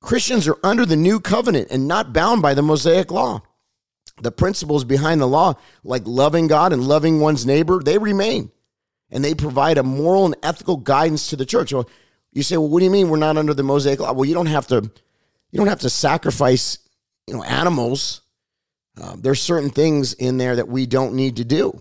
Christians 0.00 0.46
are 0.48 0.58
under 0.62 0.86
the 0.86 0.96
new 0.96 1.20
covenant 1.20 1.68
and 1.70 1.88
not 1.88 2.12
bound 2.12 2.42
by 2.42 2.54
the 2.54 2.62
Mosaic 2.62 3.10
law. 3.10 3.42
The 4.20 4.32
principles 4.32 4.84
behind 4.84 5.20
the 5.20 5.26
law, 5.28 5.54
like 5.84 6.02
loving 6.06 6.48
God 6.48 6.72
and 6.72 6.86
loving 6.86 7.20
one's 7.20 7.46
neighbor, 7.46 7.80
they 7.82 7.98
remain. 7.98 8.50
And 9.10 9.24
they 9.24 9.34
provide 9.34 9.78
a 9.78 9.82
moral 9.82 10.26
and 10.26 10.36
ethical 10.42 10.76
guidance 10.76 11.28
to 11.28 11.36
the 11.36 11.46
church. 11.46 11.72
Well, 11.72 11.88
you 12.32 12.42
say, 12.42 12.56
well, 12.56 12.68
what 12.68 12.80
do 12.80 12.84
you 12.84 12.90
mean 12.90 13.08
we're 13.08 13.16
not 13.16 13.36
under 13.36 13.54
the 13.54 13.62
Mosaic 13.62 14.00
law? 14.00 14.12
Well, 14.12 14.24
you 14.24 14.34
don't 14.34 14.46
have 14.46 14.66
to 14.68 14.90
you 15.50 15.56
don't 15.56 15.68
have 15.68 15.80
to 15.80 15.90
sacrifice, 15.90 16.78
you 17.26 17.34
know, 17.34 17.42
animals. 17.42 18.20
Uh, 19.00 19.16
there's 19.18 19.40
certain 19.40 19.70
things 19.70 20.12
in 20.12 20.36
there 20.36 20.56
that 20.56 20.68
we 20.68 20.84
don't 20.84 21.14
need 21.14 21.36
to 21.36 21.44
do. 21.44 21.80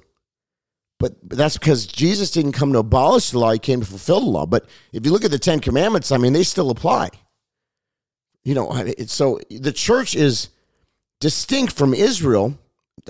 But, 0.99 1.15
that's 1.29 1.57
because 1.57 1.85
Jesus 1.85 2.31
didn't 2.31 2.53
come 2.53 2.73
to 2.73 2.79
abolish 2.79 3.31
the 3.31 3.39
law, 3.39 3.51
he 3.51 3.59
came 3.59 3.81
to 3.81 3.85
fulfill 3.85 4.21
the 4.21 4.27
law. 4.27 4.45
But 4.45 4.67
if 4.91 5.05
you 5.05 5.11
look 5.11 5.25
at 5.25 5.31
the 5.31 5.39
10 5.39 5.59
commandments, 5.59 6.11
I 6.11 6.17
mean, 6.17 6.33
they 6.33 6.43
still 6.43 6.69
apply. 6.71 7.09
You 8.43 8.55
know, 8.55 8.93
so 9.07 9.39
the 9.49 9.73
church 9.73 10.15
is 10.15 10.49
distinct 11.19 11.73
from 11.73 11.93
Israel. 11.93 12.57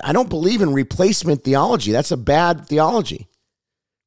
I 0.04 0.12
don't 0.12 0.30
believe 0.30 0.62
in 0.62 0.74
replacement 0.74 1.44
theology. 1.44 1.92
That's 1.92 2.12
a 2.12 2.18
bad 2.18 2.68
theology, 2.68 3.28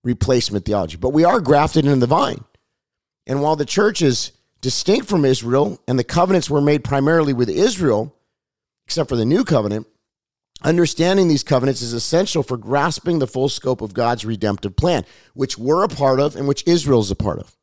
replacement 0.02 0.64
theology. 0.64 0.96
But 0.96 1.10
we 1.10 1.24
are 1.24 1.40
grafted 1.40 1.86
in 1.86 2.00
the 2.00 2.06
vine. 2.06 2.44
And 3.26 3.42
while 3.42 3.56
the 3.56 3.64
church 3.64 4.02
is 4.02 4.32
distinct 4.60 5.08
from 5.08 5.24
Israel, 5.24 5.80
and 5.86 5.98
the 5.98 6.04
covenants 6.04 6.50
were 6.50 6.60
made 6.60 6.84
primarily 6.84 7.32
with 7.32 7.48
Israel, 7.48 8.14
except 8.86 9.08
for 9.08 9.16
the 9.16 9.24
new 9.24 9.44
covenant, 9.44 9.86
understanding 10.62 11.29
these 11.29 11.42
covenants 11.42 11.83
is 11.83 11.92
essential 11.92 12.42
for 12.42 12.57
grasping 12.57 13.18
the 13.18 13.27
full 13.27 13.49
scope 13.49 13.81
of 13.81 13.94
God's 13.94 14.25
redemptive 14.25 14.77
plan, 14.77 15.05
which 15.35 15.59
we're 15.59 15.85
a 15.85 15.88
part 15.88 16.20
of 16.20 16.37
and 16.37 16.46
which 16.46 16.66
Israel 16.66 17.01
is 17.01 17.11
a 17.11 17.16
part 17.16 17.38
of. 17.38 17.57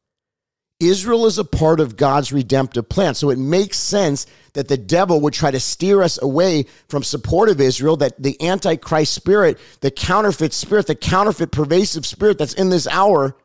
Israel 0.80 1.26
is 1.26 1.40
a 1.40 1.44
part 1.44 1.80
of 1.80 1.98
God's 1.98 2.32
redemptive 2.32 2.88
plan. 2.88 3.16
So 3.16 3.32
it 3.32 3.40
makes 3.40 3.78
sense 3.78 4.28
that 4.54 4.68
the 4.68 4.78
devil 4.78 5.20
would 5.22 5.34
try 5.34 5.50
to 5.50 5.60
steer 5.60 6.04
us 6.04 6.22
away 6.22 6.66
from 6.88 7.02
support 7.02 7.50
of 7.50 7.60
Israel, 7.60 7.98
that 7.98 8.22
the 8.22 8.40
antichrist 8.48 9.14
spirit, 9.14 9.58
the 9.82 9.90
counterfeit 9.90 10.54
spirit, 10.54 10.86
the 10.86 10.94
counterfeit 10.94 11.52
pervasive 11.52 12.06
spirit 12.06 12.38
that's 12.38 12.54
in 12.54 12.70
this 12.70 12.86
hour 12.88 13.36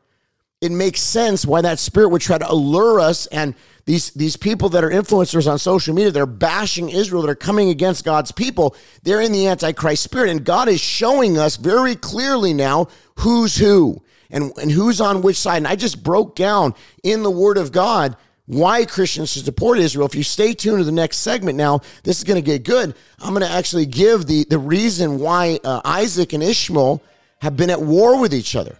it 0.63 0.71
makes 0.71 1.01
sense 1.01 1.45
why 1.45 1.61
that 1.61 1.81
spirit 1.81 2.11
would 2.11 2.23
try 2.23 2.39
to 2.39 2.51
allure 2.51 3.01
us 3.01 3.27
and 3.27 3.57
these 3.85 4.11
these 4.11 4.37
people 4.37 4.69
that 4.71 4.85
are 4.85 4.91
influencers 4.91 5.51
on 5.51 5.59
social 5.59 5.95
media 5.95 6.11
they're 6.11 6.27
bashing 6.27 6.89
israel 6.89 7.23
that 7.23 7.31
are 7.31 7.35
coming 7.35 7.69
against 7.69 8.05
god's 8.05 8.33
people. 8.33 8.77
They're 9.03 9.21
in 9.21 9.33
the 9.33 9.47
antichrist 9.49 10.03
spirit 10.03 10.31
and 10.31 10.45
god 10.45 10.69
is 10.69 10.81
showing 10.81 11.39
us 11.39 11.57
very 11.57 11.97
clearly 11.97 12.53
now 12.55 12.89
who's 13.17 13.57
who 13.57 14.03
and, 14.31 14.53
and 14.59 14.71
who's 14.71 15.01
on 15.01 15.23
which 15.23 15.37
side. 15.37 15.59
And 15.59 15.67
i 15.67 15.77
just 15.77 16.03
broke 16.03 16.37
down 16.37 16.75
in 17.03 17.23
the 17.23 17.31
word 17.31 17.59
of 17.59 17.73
god 17.73 18.17
why 18.47 18.85
christians 18.85 19.33
should 19.33 19.45
support 19.45 19.79
israel. 19.79 20.07
If 20.07 20.15
you 20.15 20.23
stay 20.23 20.53
tuned 20.53 20.79
to 20.79 20.85
the 20.85 20.93
next 20.93 21.19
segment 21.19 21.57
now 21.57 21.81
this 22.05 22.19
is 22.19 22.25
going 22.25 22.43
to 22.43 22.47
get 22.47 22.65
good. 22.65 22.95
I'm 23.21 23.35
going 23.35 23.47
to 23.47 23.51
actually 23.51 23.87
give 23.87 24.27
the 24.27 24.45
the 24.45 24.59
reason 24.59 25.19
why 25.19 25.59
uh, 25.65 25.81
isaac 25.85 26.33
and 26.33 26.43
ishmael 26.43 27.03
have 27.41 27.57
been 27.57 27.71
at 27.71 27.83
war 27.83 28.21
with 28.21 28.33
each 28.33 28.55
other. 28.55 28.77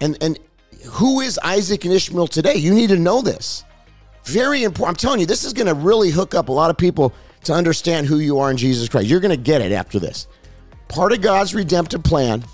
And 0.00 0.16
and 0.20 0.38
who 0.84 1.20
is 1.20 1.38
Isaac 1.42 1.84
and 1.84 1.94
Ishmael 1.94 2.28
today? 2.28 2.54
You 2.54 2.74
need 2.74 2.90
to 2.90 2.98
know 2.98 3.22
this. 3.22 3.64
Very 4.24 4.64
important. 4.64 4.96
I'm 4.96 5.00
telling 5.00 5.20
you, 5.20 5.26
this 5.26 5.44
is 5.44 5.52
going 5.52 5.66
to 5.66 5.74
really 5.74 6.10
hook 6.10 6.34
up 6.34 6.48
a 6.48 6.52
lot 6.52 6.70
of 6.70 6.76
people 6.76 7.12
to 7.44 7.52
understand 7.52 8.06
who 8.06 8.18
you 8.18 8.38
are 8.38 8.50
in 8.50 8.56
Jesus 8.56 8.88
Christ. 8.88 9.06
You're 9.06 9.20
going 9.20 9.36
to 9.36 9.42
get 9.42 9.60
it 9.60 9.72
after 9.72 9.98
this. 9.98 10.26
Part 10.88 11.12
of 11.12 11.20
God's 11.20 11.54
redemptive 11.54 12.02
plan. 12.02 12.44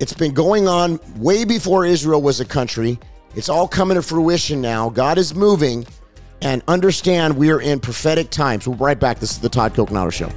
It's 0.00 0.12
been 0.12 0.34
going 0.34 0.66
on 0.66 0.98
way 1.16 1.44
before 1.44 1.86
Israel 1.86 2.20
was 2.20 2.40
a 2.40 2.44
country. 2.44 2.98
It's 3.36 3.48
all 3.48 3.68
coming 3.68 3.94
to 3.94 4.02
fruition 4.02 4.60
now. 4.60 4.90
God 4.90 5.18
is 5.18 5.34
moving. 5.34 5.86
And 6.40 6.60
understand 6.66 7.36
we 7.36 7.52
are 7.52 7.60
in 7.60 7.78
prophetic 7.78 8.30
times. 8.30 8.66
We'll 8.66 8.76
be 8.76 8.82
right 8.82 8.98
back. 8.98 9.20
This 9.20 9.30
is 9.30 9.38
the 9.38 9.48
Todd 9.48 9.74
Coconato 9.74 10.12
Show. 10.12 10.28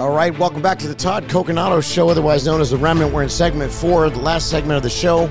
All 0.00 0.14
right, 0.14 0.36
welcome 0.38 0.62
back 0.62 0.78
to 0.78 0.88
the 0.88 0.94
Todd 0.94 1.24
Coconato 1.24 1.82
Show, 1.82 2.08
otherwise 2.08 2.46
known 2.46 2.62
as 2.62 2.70
The 2.70 2.78
Remnant. 2.78 3.12
We're 3.12 3.22
in 3.22 3.28
segment 3.28 3.70
four, 3.70 4.08
the 4.08 4.18
last 4.18 4.48
segment 4.48 4.78
of 4.78 4.82
the 4.82 4.88
show, 4.88 5.30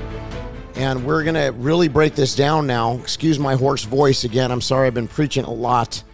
and 0.76 1.04
we're 1.04 1.24
going 1.24 1.34
to 1.34 1.50
really 1.60 1.88
break 1.88 2.14
this 2.14 2.36
down 2.36 2.68
now. 2.68 2.94
Excuse 2.98 3.36
my 3.36 3.56
hoarse 3.56 3.82
voice 3.82 4.22
again. 4.22 4.52
I'm 4.52 4.60
sorry, 4.60 4.86
I've 4.86 4.94
been 4.94 5.08
preaching 5.08 5.44
a 5.44 5.52
lot 5.52 6.04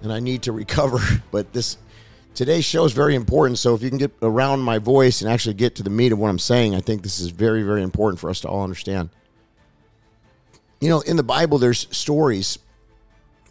and 0.00 0.10
I 0.10 0.20
need 0.20 0.44
to 0.44 0.52
recover, 0.52 1.00
but 1.30 1.52
this 1.52 1.76
today's 2.34 2.64
show 2.64 2.86
is 2.86 2.92
very 2.92 3.14
important. 3.14 3.58
So 3.58 3.74
if 3.74 3.82
you 3.82 3.90
can 3.90 3.98
get 3.98 4.12
around 4.22 4.60
my 4.60 4.78
voice 4.78 5.20
and 5.20 5.30
actually 5.30 5.56
get 5.56 5.74
to 5.74 5.82
the 5.82 5.90
meat 5.90 6.10
of 6.10 6.18
what 6.18 6.30
I'm 6.30 6.38
saying, 6.38 6.74
I 6.74 6.80
think 6.80 7.02
this 7.02 7.20
is 7.20 7.28
very, 7.28 7.62
very 7.62 7.82
important 7.82 8.20
for 8.20 8.30
us 8.30 8.40
to 8.40 8.48
all 8.48 8.64
understand. 8.64 9.10
You 10.80 10.88
know, 10.88 11.02
in 11.02 11.18
the 11.18 11.22
Bible, 11.22 11.58
there's 11.58 11.94
stories 11.94 12.58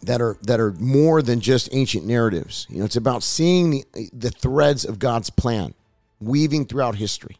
that 0.02 0.20
are 0.20 0.36
that 0.42 0.60
are 0.60 0.72
more 0.72 1.22
than 1.22 1.40
just 1.40 1.68
ancient 1.72 2.06
narratives. 2.06 2.66
You 2.70 2.78
know, 2.78 2.84
it's 2.84 2.96
about 2.96 3.22
seeing 3.22 3.84
the, 3.92 4.10
the 4.12 4.30
threads 4.30 4.84
of 4.84 4.98
God's 4.98 5.30
plan 5.30 5.74
weaving 6.20 6.66
throughout 6.66 6.96
history. 6.96 7.38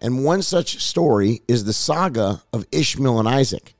And 0.00 0.24
one 0.24 0.42
such 0.42 0.82
story 0.82 1.42
is 1.48 1.64
the 1.64 1.72
saga 1.72 2.42
of 2.52 2.66
Ishmael 2.72 3.18
and 3.18 3.28
Isaac. 3.28 3.74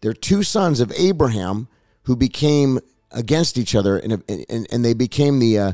They're 0.00 0.12
two 0.12 0.42
sons 0.42 0.80
of 0.80 0.92
Abraham 0.92 1.68
who 2.02 2.14
became 2.14 2.80
against 3.10 3.56
each 3.56 3.74
other, 3.74 3.96
and 3.96 4.22
and, 4.28 4.66
and 4.70 4.84
they 4.84 4.94
became 4.94 5.38
the 5.38 5.58
uh, 5.58 5.72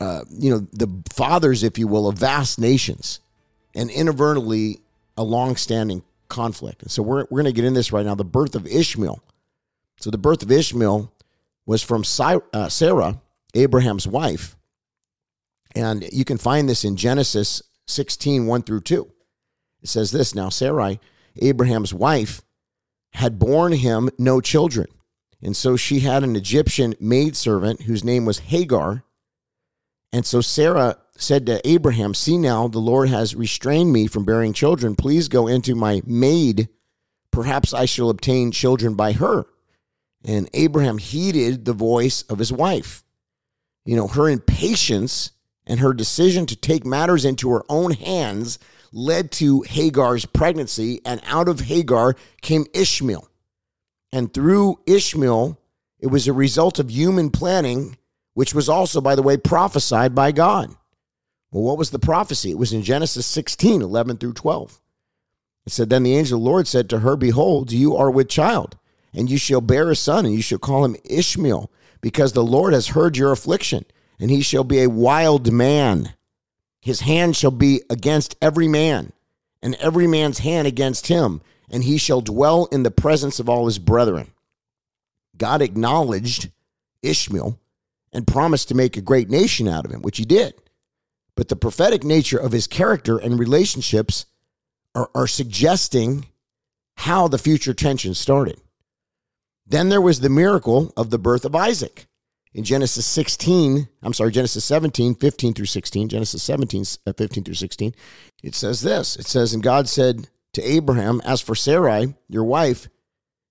uh, 0.00 0.24
you 0.30 0.50
know 0.50 0.66
the 0.72 0.88
fathers, 1.12 1.62
if 1.62 1.78
you 1.78 1.88
will, 1.88 2.06
of 2.06 2.18
vast 2.18 2.58
nations, 2.58 3.20
and 3.74 3.90
inadvertently 3.90 4.80
a 5.16 5.22
long-standing 5.22 6.02
conflict. 6.28 6.82
And 6.82 6.90
so 6.90 7.02
we're 7.02 7.26
we're 7.30 7.42
going 7.42 7.44
to 7.46 7.52
get 7.52 7.64
in 7.64 7.74
this 7.74 7.92
right 7.92 8.04
now. 8.04 8.14
The 8.14 8.24
birth 8.24 8.54
of 8.54 8.66
Ishmael. 8.66 9.22
So 9.96 10.10
the 10.10 10.18
birth 10.18 10.42
of 10.42 10.50
Ishmael 10.52 11.10
was 11.66 11.82
from 11.82 12.04
uh, 12.52 12.68
Sarah, 12.68 13.20
Abraham's 13.54 14.06
wife. 14.06 14.56
And 15.74 16.04
you 16.12 16.24
can 16.24 16.38
find 16.38 16.68
this 16.68 16.84
in 16.84 16.96
Genesis 16.96 17.62
16, 17.86 18.46
1 18.46 18.62
through 18.62 18.82
2. 18.82 19.10
It 19.82 19.88
says 19.88 20.12
this 20.12 20.34
Now, 20.34 20.48
Sarai, 20.48 21.00
Abraham's 21.40 21.92
wife, 21.92 22.42
had 23.12 23.38
borne 23.38 23.72
him 23.72 24.10
no 24.18 24.40
children. 24.40 24.86
And 25.42 25.56
so 25.56 25.76
she 25.76 26.00
had 26.00 26.24
an 26.24 26.36
Egyptian 26.36 26.94
maidservant 27.00 27.82
whose 27.82 28.02
name 28.02 28.24
was 28.24 28.38
Hagar. 28.38 29.04
And 30.12 30.24
so 30.24 30.40
Sarah 30.40 30.98
said 31.16 31.46
to 31.46 31.66
Abraham, 31.68 32.14
See 32.14 32.38
now, 32.38 32.66
the 32.66 32.78
Lord 32.78 33.08
has 33.08 33.34
restrained 33.34 33.92
me 33.92 34.06
from 34.06 34.24
bearing 34.24 34.52
children. 34.52 34.96
Please 34.96 35.28
go 35.28 35.46
into 35.46 35.74
my 35.74 36.00
maid. 36.06 36.68
Perhaps 37.30 37.74
I 37.74 37.84
shall 37.84 38.10
obtain 38.10 38.52
children 38.52 38.94
by 38.94 39.12
her. 39.12 39.44
And 40.24 40.48
Abraham 40.54 40.98
heeded 40.98 41.64
the 41.64 41.72
voice 41.72 42.22
of 42.22 42.38
his 42.38 42.52
wife. 42.52 43.04
You 43.84 43.96
know, 43.96 44.08
her 44.08 44.28
impatience 44.28 45.32
and 45.66 45.80
her 45.80 45.92
decision 45.92 46.46
to 46.46 46.56
take 46.56 46.86
matters 46.86 47.24
into 47.24 47.50
her 47.50 47.64
own 47.68 47.92
hands 47.92 48.58
led 48.92 49.30
to 49.32 49.62
Hagar's 49.62 50.24
pregnancy, 50.24 51.00
and 51.04 51.20
out 51.26 51.48
of 51.48 51.60
Hagar 51.60 52.14
came 52.42 52.64
Ishmael. 52.72 53.28
And 54.12 54.32
through 54.32 54.78
Ishmael, 54.86 55.58
it 55.98 56.06
was 56.06 56.28
a 56.28 56.32
result 56.32 56.78
of 56.78 56.90
human 56.90 57.30
planning, 57.30 57.96
which 58.34 58.54
was 58.54 58.68
also, 58.68 59.00
by 59.00 59.16
the 59.16 59.22
way, 59.22 59.36
prophesied 59.36 60.14
by 60.14 60.30
God. 60.30 60.74
Well, 61.50 61.64
what 61.64 61.78
was 61.78 61.90
the 61.90 61.98
prophecy? 61.98 62.50
It 62.50 62.58
was 62.58 62.72
in 62.72 62.82
Genesis 62.82 63.26
16, 63.26 63.82
11 63.82 64.18
through 64.18 64.34
12. 64.34 64.80
It 65.66 65.72
said, 65.72 65.90
Then 65.90 66.02
the 66.02 66.16
angel 66.16 66.38
of 66.38 66.44
the 66.44 66.50
Lord 66.50 66.68
said 66.68 66.88
to 66.90 67.00
her, 67.00 67.16
Behold, 67.16 67.72
you 67.72 67.96
are 67.96 68.10
with 68.10 68.28
child, 68.28 68.76
and 69.14 69.30
you 69.30 69.38
shall 69.38 69.60
bear 69.60 69.90
a 69.90 69.96
son, 69.96 70.26
and 70.26 70.34
you 70.34 70.42
shall 70.42 70.58
call 70.58 70.84
him 70.84 70.96
Ishmael, 71.04 71.70
because 72.00 72.32
the 72.32 72.44
Lord 72.44 72.74
has 72.74 72.88
heard 72.88 73.16
your 73.16 73.32
affliction, 73.32 73.84
and 74.18 74.30
he 74.30 74.42
shall 74.42 74.64
be 74.64 74.82
a 74.82 74.90
wild 74.90 75.52
man. 75.52 76.14
His 76.80 77.00
hand 77.00 77.36
shall 77.36 77.50
be 77.50 77.82
against 77.88 78.36
every 78.42 78.68
man, 78.68 79.12
and 79.62 79.74
every 79.76 80.06
man's 80.06 80.40
hand 80.40 80.66
against 80.66 81.06
him, 81.06 81.40
and 81.70 81.84
he 81.84 81.96
shall 81.96 82.20
dwell 82.20 82.66
in 82.66 82.82
the 82.82 82.90
presence 82.90 83.38
of 83.38 83.48
all 83.48 83.66
his 83.66 83.78
brethren. 83.78 84.32
God 85.36 85.62
acknowledged 85.62 86.50
Ishmael 87.02 87.58
and 88.12 88.26
promised 88.26 88.68
to 88.68 88.74
make 88.74 88.96
a 88.96 89.02
great 89.02 89.30
nation 89.30 89.66
out 89.66 89.84
of 89.84 89.90
him, 89.90 90.02
which 90.02 90.18
he 90.18 90.24
did. 90.24 90.54
But 91.34 91.48
the 91.48 91.56
prophetic 91.56 92.04
nature 92.04 92.38
of 92.38 92.52
his 92.52 92.66
character 92.66 93.18
and 93.18 93.38
relationships 93.38 94.26
are, 94.94 95.10
are 95.14 95.26
suggesting 95.26 96.26
how 96.96 97.26
the 97.26 97.38
future 97.38 97.74
tension 97.74 98.14
started. 98.14 98.60
Then 99.66 99.88
there 99.88 100.00
was 100.00 100.20
the 100.20 100.28
miracle 100.28 100.92
of 100.96 101.10
the 101.10 101.18
birth 101.18 101.44
of 101.44 101.54
Isaac. 101.54 102.06
In 102.52 102.62
Genesis 102.62 103.06
16, 103.06 103.88
I'm 104.02 104.12
sorry, 104.12 104.30
Genesis 104.30 104.64
17, 104.64 105.16
15 105.16 105.54
through 105.54 105.66
16, 105.66 106.08
Genesis 106.08 106.42
17, 106.42 106.84
uh, 107.06 107.12
15 107.12 107.44
through 107.44 107.54
16, 107.54 107.92
it 108.44 108.54
says 108.54 108.82
this. 108.82 109.16
It 109.16 109.26
says, 109.26 109.52
And 109.52 109.62
God 109.62 109.88
said 109.88 110.28
to 110.52 110.62
Abraham, 110.62 111.20
As 111.24 111.40
for 111.40 111.56
Sarai, 111.56 112.14
your 112.28 112.44
wife, 112.44 112.88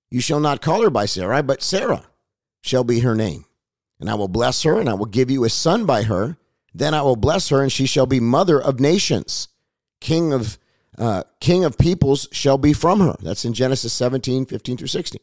you 0.10 0.22
shall 0.22 0.40
not 0.40 0.62
call 0.62 0.84
her 0.84 0.90
by 0.90 1.06
Sarai, 1.06 1.42
but 1.42 1.62
Sarah 1.62 2.06
shall 2.62 2.86
be 2.86 3.02
her 3.02 3.14
name. 3.14 3.44
And 4.00 4.10
I 4.10 4.16
will 4.16 4.30
bless 4.30 4.64
her, 4.64 4.80
and 4.80 4.88
I 4.88 4.94
will 4.94 5.06
give 5.06 5.30
you 5.30 5.44
a 5.44 5.50
son 5.50 5.86
by 5.86 6.04
her. 6.04 6.38
Then 6.74 6.94
I 6.94 7.02
will 7.02 7.16
bless 7.18 7.50
her, 7.50 7.62
and 7.62 7.72
she 7.72 7.86
shall 7.86 8.06
be 8.06 8.20
mother 8.20 8.62
of 8.62 8.80
nations. 8.80 9.50
King 10.00 10.32
of 10.32 10.58
uh, 10.98 11.24
king 11.40 11.66
of 11.66 11.78
peoples 11.78 12.28
shall 12.32 12.58
be 12.58 12.72
from 12.72 13.00
her. 13.00 13.16
That's 13.22 13.46
in 13.46 13.54
Genesis 13.54 13.92
17, 13.94 14.46
15 14.46 14.78
through 14.78 14.88
16. 14.88 15.20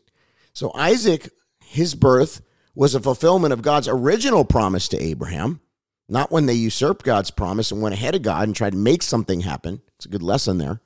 So 0.53 0.72
Isaac, 0.74 1.30
his 1.64 1.94
birth 1.94 2.42
was 2.74 2.94
a 2.94 3.01
fulfillment 3.01 3.53
of 3.53 3.62
God's 3.62 3.88
original 3.88 4.44
promise 4.44 4.88
to 4.88 5.03
Abraham, 5.03 5.61
not 6.09 6.30
when 6.30 6.46
they 6.46 6.55
usurped 6.55 7.05
God's 7.05 7.30
promise 7.30 7.70
and 7.70 7.82
went 7.82 7.94
ahead 7.94 8.14
of 8.14 8.22
God 8.22 8.48
and 8.48 8.57
tried 8.57 8.72
to 8.72 8.78
make 8.78 9.03
something 9.03 9.40
happen. 9.40 9.80
It's 9.96 10.07
a 10.07 10.11
good 10.11 10.22
lesson 10.22 10.59
there. 10.59 10.80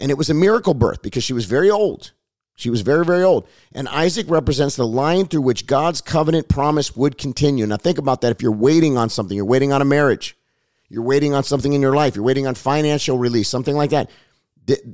And 0.00 0.10
it 0.10 0.18
was 0.18 0.30
a 0.30 0.34
miracle 0.34 0.74
birth 0.74 1.02
because 1.02 1.22
she 1.22 1.32
was 1.32 1.44
very 1.44 1.70
old. 1.70 2.12
She 2.54 2.70
was 2.70 2.82
very, 2.82 3.04
very 3.04 3.22
old. 3.22 3.48
And 3.72 3.88
Isaac 3.88 4.28
represents 4.28 4.76
the 4.76 4.86
line 4.86 5.26
through 5.26 5.42
which 5.42 5.66
God's 5.66 6.00
covenant 6.00 6.48
promise 6.48 6.94
would 6.94 7.16
continue. 7.18 7.66
Now, 7.66 7.76
think 7.76 7.98
about 7.98 8.20
that. 8.20 8.32
If 8.32 8.42
you're 8.42 8.52
waiting 8.52 8.98
on 8.98 9.08
something, 9.10 9.36
you're 9.36 9.44
waiting 9.44 9.72
on 9.72 9.80
a 9.80 9.86
marriage, 9.86 10.36
you're 10.88 11.02
waiting 11.02 11.34
on 11.34 11.44
something 11.44 11.72
in 11.72 11.80
your 11.80 11.94
life, 11.94 12.14
you're 12.14 12.24
waiting 12.24 12.46
on 12.46 12.54
financial 12.54 13.16
release, 13.16 13.48
something 13.48 13.74
like 13.74 13.90
that. 13.90 14.10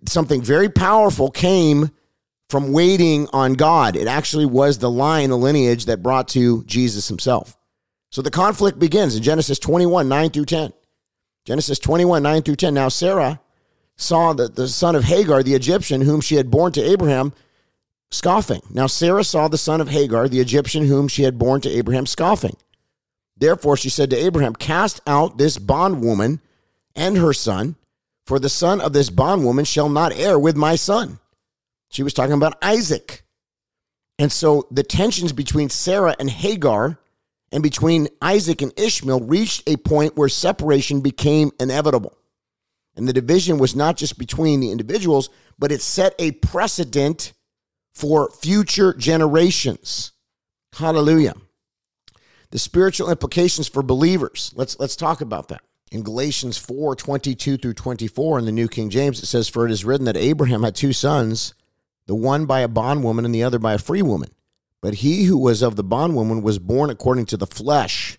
Something 0.07 0.41
very 0.41 0.69
powerful 0.69 1.31
came 1.31 1.91
from 2.49 2.73
waiting 2.73 3.29
on 3.33 3.55
God. 3.55 3.97
It 3.97 4.07
actually 4.07 4.47
was 4.47 4.79
the 4.79 4.91
line, 4.91 5.31
the 5.31 5.37
lineage 5.37 5.87
that 5.87 6.03
brought 6.03 6.29
to 6.29 6.65
Jesus 6.65 7.09
himself. 7.09 7.57
So 8.11 8.23
the 8.23 8.31
conflict 8.31 8.79
begins 8.79 9.17
in 9.17 9.23
Genesis 9.23 9.59
21, 9.59 10.09
9 10.09 10.31
through 10.31 10.47
10. 10.47 10.73
Genesis 11.45 11.79
21, 11.79 12.23
9 12.23 12.43
through 12.43 12.57
10. 12.57 12.75
Now, 12.75 12.89
Sarah 12.89 13.41
saw 13.97 14.33
that 14.33 14.55
the 14.55 14.69
son 14.69 14.95
of 14.95 15.05
Hagar, 15.05 15.43
the 15.43 15.55
Egyptian, 15.55 16.03
whom 16.03 16.21
she 16.21 16.37
had 16.37 16.51
borne 16.51 16.73
to 16.73 16.83
Abraham, 16.83 17.33
scoffing. 18.11 18.63
Now 18.71 18.87
Sarah 18.87 19.25
saw 19.25 19.49
the 19.49 19.59
son 19.59 19.81
of 19.81 19.89
Hagar, 19.89 20.29
the 20.29 20.41
Egyptian 20.41 20.87
whom 20.87 21.09
she 21.09 21.25
had 21.25 21.39
borne 21.39 21.61
to 21.63 21.69
Abraham, 21.69 22.07
scoffing. 22.07 22.57
Therefore 23.37 23.77
she 23.77 23.91
said 23.91 24.11
to 24.11 24.17
Abraham, 24.17 24.55
Cast 24.55 25.01
out 25.07 25.39
this 25.39 25.59
bondwoman 25.59 26.41
and 26.95 27.17
her 27.17 27.33
son, 27.33 27.77
for 28.27 28.39
the 28.39 28.49
son 28.49 28.81
of 28.81 28.93
this 28.93 29.11
bondwoman 29.11 29.65
shall 29.65 29.89
not 29.89 30.13
heir 30.13 30.39
with 30.39 30.57
my 30.57 30.77
son. 30.77 31.19
She 31.89 32.03
was 32.03 32.15
talking 32.15 32.35
about 32.35 32.59
Isaac. 32.63 33.23
And 34.19 34.33
so 34.33 34.67
the 34.71 34.83
tensions 34.83 35.33
between 35.33 35.69
Sarah 35.71 36.15
and 36.19 36.29
Hagar 36.29 36.99
and 37.53 37.63
between 37.63 38.09
Isaac 38.21 38.63
and 38.63 38.79
Ishmael 38.79 39.21
reached 39.21 39.69
a 39.69 39.77
point 39.77 40.17
where 40.17 40.29
separation 40.29 41.01
became 41.01 41.51
inevitable. 41.59 42.17
And 42.97 43.09
the 43.09 43.13
division 43.13 43.59
was 43.59 43.77
not 43.77 43.97
just 43.97 44.19
between 44.19 44.61
the 44.61 44.73
individuals, 44.73 45.31
but 45.59 45.73
it 45.73 45.81
set 45.81 46.15
a 46.19 46.33
precedent 46.33 47.33
for 47.95 48.31
future 48.31 48.93
generations. 48.93 50.13
Hallelujah. 50.75 51.35
The 52.51 52.59
spiritual 52.59 53.11
implications 53.11 53.69
for 53.69 53.83
believers. 53.83 54.53
Let's 54.57 54.79
let's 54.79 54.97
talk 54.97 55.21
about 55.21 55.49
that. 55.49 55.63
In 55.91 56.03
Galatians 56.03 56.59
4, 56.59 56.97
22 56.97 57.57
through 57.57 57.75
24 57.75 58.41
in 58.41 58.45
the 58.45 58.53
New 58.53 58.69
King 58.69 58.91
James, 58.91 59.23
it 59.23 59.27
says, 59.27 59.49
For 59.49 59.65
it 59.65 59.73
is 59.73 59.85
written 59.85 60.05
that 60.05 60.17
Abraham 60.17 60.63
had 60.63 60.75
two 60.75 60.93
sons, 60.93 61.55
the 62.09 62.15
one 62.15 62.47
by 62.47 62.61
a 62.61 62.69
bondwoman 62.69 63.25
and 63.25 63.35
the 63.35 63.45
other 63.45 63.61
by 63.61 63.75
a 63.75 63.79
free 63.79 64.03
woman. 64.03 64.31
But 64.81 64.95
he 64.95 65.25
who 65.25 65.39
was 65.39 65.63
of 65.63 65.77
the 65.77 65.85
bondwoman 65.85 66.43
was 66.43 66.59
born 66.59 66.91
according 66.91 67.27
to 67.27 67.37
the 67.37 67.47
flesh, 67.47 68.19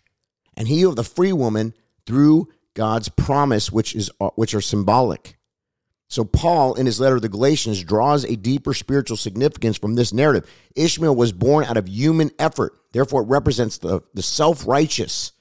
and 0.55 0.67
he 0.67 0.83
of 0.83 0.95
the 0.95 1.03
free 1.03 1.33
woman 1.33 1.73
through 2.05 2.49
God's 2.73 3.09
promise, 3.09 3.71
which 3.71 3.95
is 3.95 4.09
uh, 4.21 4.29
which 4.35 4.53
are 4.53 4.61
symbolic. 4.61 5.37
So, 6.07 6.25
Paul, 6.25 6.73
in 6.73 6.85
his 6.85 6.99
letter 6.99 7.15
to 7.15 7.21
the 7.21 7.29
Galatians, 7.29 7.83
draws 7.83 8.25
a 8.25 8.35
deeper 8.35 8.73
spiritual 8.73 9.15
significance 9.15 9.77
from 9.77 9.93
this 9.93 10.11
narrative. 10.11 10.49
Ishmael 10.75 11.15
was 11.15 11.31
born 11.31 11.65
out 11.65 11.77
of 11.77 11.87
human 11.87 12.31
effort. 12.39 12.73
Therefore, 12.91 13.21
it 13.21 13.27
represents 13.27 13.77
the, 13.77 14.01
the 14.13 14.23
self 14.23 14.67
righteous, 14.67 15.33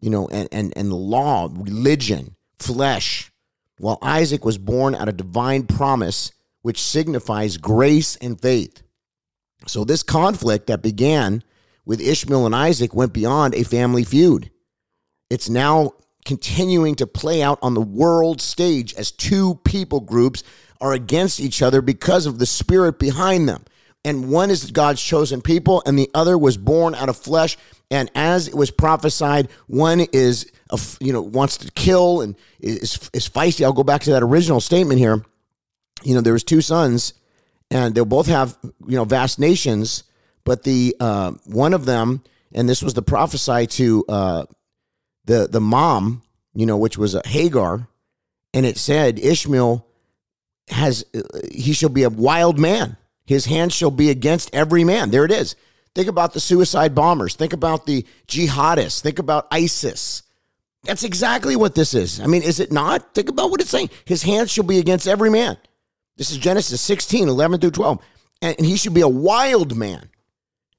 you 0.00 0.10
know, 0.10 0.28
and, 0.28 0.48
and, 0.52 0.72
and 0.76 0.90
the 0.90 0.96
law, 0.96 1.48
religion, 1.50 2.36
flesh, 2.58 3.32
while 3.78 3.98
Isaac 4.02 4.44
was 4.44 4.58
born 4.58 4.94
out 4.94 5.08
of 5.08 5.16
divine 5.16 5.66
promise, 5.66 6.32
which 6.64 6.80
signifies 6.80 7.58
grace 7.58 8.16
and 8.16 8.40
faith. 8.40 8.82
So, 9.66 9.84
this 9.84 10.02
conflict 10.02 10.66
that 10.68 10.80
began 10.80 11.44
with 11.84 12.00
Ishmael 12.00 12.46
and 12.46 12.56
Isaac 12.56 12.94
went 12.94 13.12
beyond 13.12 13.54
a 13.54 13.64
family 13.64 14.02
feud. 14.02 14.50
It's 15.28 15.50
now 15.50 15.92
continuing 16.24 16.94
to 16.94 17.06
play 17.06 17.42
out 17.42 17.58
on 17.60 17.74
the 17.74 17.82
world 17.82 18.40
stage 18.40 18.94
as 18.94 19.10
two 19.10 19.56
people 19.64 20.00
groups 20.00 20.42
are 20.80 20.94
against 20.94 21.38
each 21.38 21.60
other 21.60 21.82
because 21.82 22.24
of 22.24 22.38
the 22.38 22.46
spirit 22.46 22.98
behind 22.98 23.46
them. 23.46 23.66
And 24.02 24.30
one 24.30 24.50
is 24.50 24.70
God's 24.70 25.02
chosen 25.02 25.42
people, 25.42 25.82
and 25.84 25.98
the 25.98 26.10
other 26.14 26.38
was 26.38 26.56
born 26.56 26.94
out 26.94 27.10
of 27.10 27.18
flesh. 27.18 27.58
And 27.90 28.10
as 28.14 28.48
it 28.48 28.54
was 28.54 28.70
prophesied, 28.70 29.50
one 29.66 30.00
is, 30.14 30.50
you 30.98 31.12
know, 31.12 31.20
wants 31.20 31.58
to 31.58 31.70
kill 31.72 32.22
and 32.22 32.36
is, 32.58 33.10
is 33.12 33.28
feisty. 33.28 33.66
I'll 33.66 33.74
go 33.74 33.84
back 33.84 34.00
to 34.02 34.12
that 34.12 34.22
original 34.22 34.62
statement 34.62 34.98
here. 34.98 35.22
You 36.02 36.14
know, 36.14 36.20
there 36.20 36.32
was 36.32 36.44
two 36.44 36.60
sons, 36.60 37.14
and 37.70 37.94
they'll 37.94 38.04
both 38.04 38.26
have, 38.26 38.56
you 38.86 38.96
know, 38.96 39.04
vast 39.04 39.38
nations. 39.38 40.04
But 40.44 40.62
the 40.62 40.94
uh, 41.00 41.32
one 41.44 41.72
of 41.72 41.86
them, 41.86 42.22
and 42.52 42.68
this 42.68 42.82
was 42.82 42.94
the 42.94 43.02
prophesy 43.02 43.66
to 43.66 44.04
uh, 44.08 44.44
the 45.24 45.48
the 45.50 45.60
mom, 45.60 46.22
you 46.54 46.66
know, 46.66 46.76
which 46.76 46.98
was 46.98 47.14
a 47.14 47.22
Hagar, 47.24 47.88
and 48.52 48.66
it 48.66 48.76
said 48.76 49.18
Ishmael 49.18 49.86
has 50.68 51.04
he 51.50 51.72
shall 51.72 51.88
be 51.88 52.02
a 52.02 52.10
wild 52.10 52.58
man. 52.58 52.96
His 53.26 53.46
hand 53.46 53.72
shall 53.72 53.90
be 53.90 54.10
against 54.10 54.54
every 54.54 54.84
man. 54.84 55.10
There 55.10 55.24
it 55.24 55.32
is. 55.32 55.56
Think 55.94 56.08
about 56.08 56.32
the 56.32 56.40
suicide 56.40 56.94
bombers. 56.94 57.36
Think 57.36 57.52
about 57.52 57.86
the 57.86 58.04
jihadists. 58.26 59.00
Think 59.00 59.18
about 59.18 59.46
ISIS. 59.50 60.22
That's 60.82 61.04
exactly 61.04 61.56
what 61.56 61.74
this 61.74 61.94
is. 61.94 62.20
I 62.20 62.26
mean, 62.26 62.42
is 62.42 62.60
it 62.60 62.70
not? 62.70 63.14
Think 63.14 63.28
about 63.30 63.50
what 63.50 63.60
it's 63.60 63.70
saying. 63.70 63.90
His 64.04 64.22
hand 64.22 64.50
shall 64.50 64.64
be 64.64 64.78
against 64.78 65.06
every 65.06 65.30
man. 65.30 65.56
This 66.16 66.30
is 66.30 66.38
Genesis 66.38 66.80
16, 66.80 67.28
11 67.28 67.60
through 67.60 67.70
12. 67.72 68.02
And 68.42 68.66
he 68.66 68.76
should 68.76 68.94
be 68.94 69.00
a 69.00 69.08
wild 69.08 69.76
man. 69.76 70.08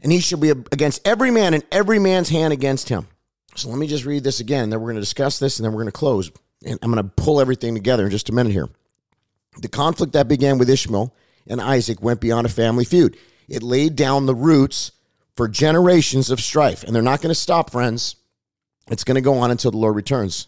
And 0.01 0.11
he 0.11 0.19
shall 0.19 0.39
be 0.39 0.49
against 0.49 1.05
every 1.07 1.31
man 1.31 1.53
and 1.53 1.63
every 1.71 1.99
man's 1.99 2.29
hand 2.29 2.53
against 2.53 2.89
him. 2.89 3.07
So 3.55 3.69
let 3.69 3.77
me 3.77 3.87
just 3.87 4.05
read 4.05 4.23
this 4.23 4.39
again. 4.39 4.69
Then 4.69 4.79
we're 4.79 4.87
going 4.87 4.95
to 4.95 5.01
discuss 5.01 5.39
this 5.39 5.57
and 5.57 5.65
then 5.65 5.73
we're 5.73 5.81
going 5.81 5.91
to 5.91 5.97
close. 5.97 6.31
And 6.65 6.77
I'm 6.81 6.91
going 6.91 7.03
to 7.03 7.11
pull 7.15 7.41
everything 7.41 7.73
together 7.73 8.05
in 8.05 8.11
just 8.11 8.29
a 8.29 8.33
minute 8.33 8.51
here. 8.51 8.69
The 9.61 9.67
conflict 9.67 10.13
that 10.13 10.27
began 10.27 10.57
with 10.57 10.69
Ishmael 10.69 11.13
and 11.47 11.61
Isaac 11.61 12.01
went 12.01 12.21
beyond 12.21 12.45
a 12.45 12.49
family 12.49 12.85
feud. 12.85 13.17
It 13.47 13.63
laid 13.63 13.95
down 13.95 14.25
the 14.25 14.35
roots 14.35 14.91
for 15.35 15.47
generations 15.47 16.29
of 16.29 16.39
strife. 16.39 16.83
And 16.83 16.95
they're 16.95 17.01
not 17.01 17.21
going 17.21 17.31
to 17.31 17.35
stop, 17.35 17.71
friends. 17.71 18.15
It's 18.89 19.03
going 19.03 19.15
to 19.15 19.21
go 19.21 19.35
on 19.35 19.51
until 19.51 19.71
the 19.71 19.77
Lord 19.77 19.95
returns. 19.95 20.47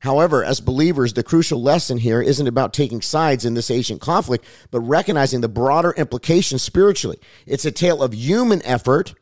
However, 0.00 0.44
as 0.44 0.60
believers, 0.60 1.14
the 1.14 1.24
crucial 1.24 1.60
lesson 1.60 1.98
here 1.98 2.22
isn't 2.22 2.46
about 2.46 2.72
taking 2.72 3.02
sides 3.02 3.44
in 3.44 3.54
this 3.54 3.70
ancient 3.70 4.00
conflict, 4.00 4.44
but 4.70 4.80
recognizing 4.80 5.40
the 5.40 5.48
broader 5.48 5.92
implications 5.96 6.62
spiritually. 6.62 7.18
It's 7.46 7.64
a 7.64 7.72
tale 7.72 8.02
of 8.02 8.14
human 8.14 8.64
effort 8.64 9.14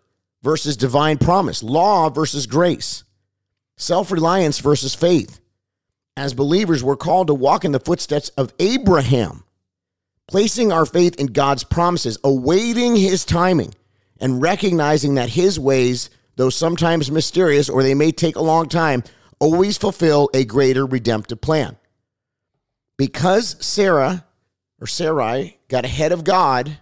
versus 0.43 0.77
divine 0.77 1.17
promise, 1.17 1.63
law 1.63 2.11
versus 2.11 2.47
grace, 2.47 3.05
self 3.79 4.11
reliance 4.11 4.59
versus 4.59 4.95
faith. 4.95 5.41
As 6.15 6.35
believers, 6.35 6.85
we're 6.85 6.97
called 6.97 7.27
to 7.29 7.35
walk 7.35 7.65
in 7.65 7.73
the 7.73 7.81
footsteps 7.81 8.29
of 8.31 8.53
Abraham, 8.59 9.45
placing 10.29 10.73
our 10.73 10.87
faith 10.87 11.15
in 11.19 11.27
God's 11.27 11.65
promises, 11.65 12.19
awaiting 12.23 12.97
his 12.97 13.25
timing, 13.25 13.75
and 14.21 14.43
recognizing 14.43 15.15
that 15.15 15.31
his 15.31 15.59
ways, 15.59 16.11
though 16.37 16.51
sometimes 16.51 17.11
mysterious 17.11 17.69
or 17.69 17.83
they 17.83 17.95
may 17.95 18.13
take 18.13 18.37
a 18.37 18.43
long 18.43 18.69
time, 18.69 19.03
always 19.39 19.77
fulfill 19.77 20.31
a 20.35 20.45
greater 20.45 20.87
redemptive 20.87 21.41
plan. 21.41 21.77
Because 22.97 23.57
Sarah 23.65 24.25
or 24.81 24.87
Sarai 24.87 25.59
got 25.69 25.85
ahead 25.85 26.13
of 26.13 26.25
God 26.25 26.79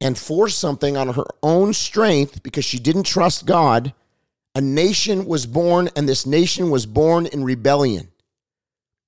and 0.00 0.18
forced 0.18 0.58
something 0.58 0.96
on 0.96 1.08
her 1.14 1.26
own 1.42 1.72
strength 1.72 2.42
because 2.42 2.64
she 2.64 2.78
didn't 2.78 3.04
trust 3.04 3.46
God, 3.46 3.94
a 4.54 4.60
nation 4.60 5.26
was 5.26 5.46
born, 5.46 5.88
and 5.96 6.08
this 6.08 6.26
nation 6.26 6.70
was 6.70 6.86
born 6.86 7.26
in 7.26 7.44
rebellion. 7.44 8.08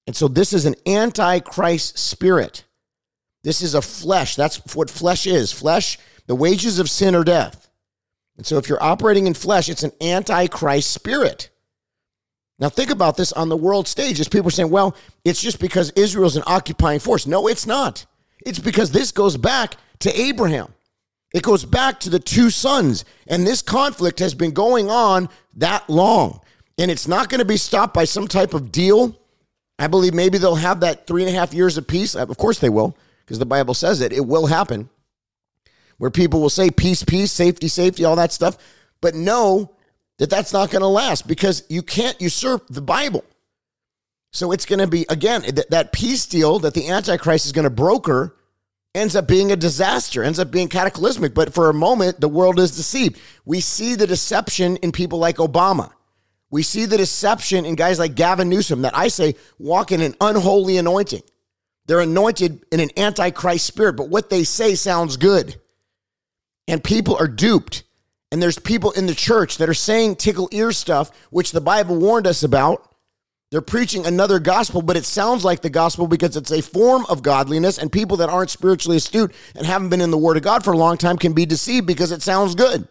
And 0.07 0.17
so 0.17 0.29
this 0.29 0.53
is 0.53 0.65
an 0.65 0.75
antichrist 0.87 1.99
spirit. 1.99 2.65
This 3.45 3.61
is 3.61 3.75
a 3.75 3.83
flesh. 3.83 4.37
That's 4.37 4.75
what 4.75 4.91
flesh 4.91 5.27
is. 5.27 5.53
Flesh, 5.53 5.99
the 6.27 6.35
wages 6.35 6.79
of 6.79 6.91
sin 6.91 7.15
are 7.15 7.25
death. 7.25 7.69
And 8.37 8.47
so 8.47 8.57
if 8.57 8.69
you're 8.69 8.83
operating 8.83 9.27
in 9.27 9.35
flesh, 9.35 9.69
it's 9.69 9.83
an 9.83 9.93
antichrist 10.01 10.91
spirit. 10.91 11.51
Now, 12.59 12.69
think 12.69 12.91
about 12.91 13.17
this 13.17 13.33
on 13.33 13.49
the 13.49 13.57
world 13.57 13.87
stage. 13.87 14.19
As 14.19 14.29
people 14.29 14.49
are 14.49 14.53
saying, 14.53 14.71
well, 14.71 14.97
it's 15.25 15.41
just 15.41 15.61
because 15.61 15.91
Israel's 15.91 16.37
an 16.37 16.43
occupying 16.47 16.99
force. 16.99 17.27
No, 17.27 17.47
it's 17.47 17.67
not. 17.67 18.05
It's 18.45 18.59
because 18.59 18.91
this 18.91 19.13
goes 19.13 19.37
back 19.37 19.75
to 20.01 20.21
Abraham. 20.21 20.73
It 21.33 21.43
goes 21.43 21.65
back 21.65 22.01
to 22.01 22.11
the 22.11 22.19
two 22.19 22.51
sons. 22.51 23.05
And 23.27 23.47
this 23.47 23.63
conflict 23.63 24.19
has 24.19 24.35
been 24.35 24.53
going 24.53 24.91
on 24.91 25.29
that 25.57 25.89
long. 25.89 26.41
And 26.79 26.91
it's 26.91 27.07
not 27.07 27.29
going 27.29 27.41
to 27.41 27.45
be 27.45 27.57
stopped 27.57 27.95
by 27.95 28.05
some 28.05 28.27
type 28.27 28.55
of 28.55 28.73
deal. 28.73 29.17
I 29.79 29.87
believe 29.87 30.15
maybe 30.15 30.39
they'll 30.39 30.57
have 30.57 30.81
that 30.81 31.07
three 31.07 31.23
and 31.23 31.31
a 31.31 31.39
half 31.39 31.55
years 31.55 31.77
of 31.77 31.87
peace. 31.87 32.17
Uh, 32.17 32.23
of 32.23 32.37
course 32.39 32.59
they 32.59 32.69
will, 32.69 32.97
because 33.25 33.39
the 33.39 33.47
Bible 33.47 33.75
says 33.75 34.01
it. 34.01 34.13
It 34.13 34.27
will 34.27 34.47
happen. 34.47 34.89
Where 35.99 36.11
people 36.11 36.41
will 36.41 36.51
say 36.51 36.71
peace, 36.71 37.05
peace, 37.05 37.31
safety, 37.31 37.69
safety, 37.69 38.05
all 38.05 38.17
that 38.17 38.33
stuff. 38.33 38.57
But 39.01 39.15
no, 39.15 39.77
that 40.19 40.31
that's 40.31 40.53
not 40.53 40.71
going 40.71 40.83
to 40.83 40.89
last 40.89 41.27
because 41.27 41.65
you 41.69 41.83
can't 41.83 42.21
usurp 42.21 42.67
the 42.69 42.83
Bible. 42.83 43.25
So 44.33 44.53
it's 44.53 44.67
going 44.67 44.81
to 44.81 44.87
be, 44.87 45.07
again, 45.09 45.43
that, 45.43 45.71
that 45.71 45.93
peace 45.93 46.27
deal 46.27 46.59
that 46.61 46.75
the 46.75 46.89
Antichrist 46.89 47.47
is 47.47 47.53
going 47.53 47.65
to 47.65 47.71
broker 47.71 48.37
ends 48.95 49.17
up 49.17 49.27
being 49.27 49.53
a 49.53 49.57
disaster, 49.57 50.23
ends 50.23 50.39
up 50.39 50.51
being 50.51 50.69
cataclysmic. 50.69 51.35
But 51.35 51.55
for 51.55 51.71
a 51.71 51.75
moment, 51.75 52.21
the 52.21 52.29
world 52.29 52.59
is 52.59 52.77
deceived. 52.77 53.21
We 53.45 53.61
see 53.61 53.95
the 53.95 54.07
deception 54.07 54.77
in 54.79 54.93
people 54.93 55.19
like 55.19 55.37
Obama. 55.37 55.93
We 56.51 56.63
see 56.63 56.87
the 56.87 56.97
deception 56.97 57.65
in 57.65 57.75
guys 57.75 57.99
like 57.99 58.15
Gavin 58.15 58.49
Newsom 58.49 58.83
that 58.83 58.97
I 58.97 59.09
say 59.09 59.35
walk 59.59 59.93
in 59.93 60.01
an 60.01 60.15
unholy 60.21 60.79
anointing. 60.79 61.23
They're 61.87 62.01
anointed 62.01 62.65
in 62.71 62.81
an 62.81 62.91
antichrist 62.97 63.67
spirit, 63.67 63.95
but 63.95 64.09
what 64.09 64.31
they 64.31 64.45
say 64.45 64.75
sounds 64.75 65.17
good. 65.17 65.57
And 66.67 66.85
people 66.85 67.17
are 67.17 67.29
duped. 67.29 67.85
And 68.31 68.43
there's 68.43 68.59
people 68.59 68.91
in 68.93 69.07
the 69.07 69.15
church 69.15 69.57
that 69.59 69.69
are 69.69 69.75
saying 69.75 70.17
tickle 70.17 70.49
ear 70.53 70.73
stuff, 70.73 71.11
which 71.31 71.53
the 71.53 71.61
Bible 71.61 71.97
warned 71.97 72.27
us 72.27 72.43
about. 72.43 72.85
They're 73.51 73.63
preaching 73.63 74.07
another 74.07 74.39
gospel, 74.39 74.83
but 74.83 74.99
it 74.99 75.07
sounds 75.07 75.43
like 75.43 75.63
the 75.63 75.71
gospel 75.71 76.07
because 76.07 76.37
it's 76.37 76.53
a 76.53 76.61
form 76.61 77.07
of 77.09 77.23
godliness, 77.23 77.79
and 77.79 77.91
people 77.91 78.19
that 78.19 78.29
aren't 78.29 78.51
spiritually 78.51 78.99
astute 78.99 79.33
and 79.57 79.65
haven't 79.65 79.89
been 79.89 80.03
in 80.03 80.11
the 80.11 80.19
Word 80.19 80.37
of 80.37 80.43
God 80.43 80.63
for 80.63 80.75
a 80.75 80.77
long 80.77 80.99
time 80.99 81.17
can 81.17 81.33
be 81.33 81.47
deceived 81.47 81.87
because 81.87 82.13
it 82.13 82.21
sounds 82.21 82.55
good. 82.55 82.87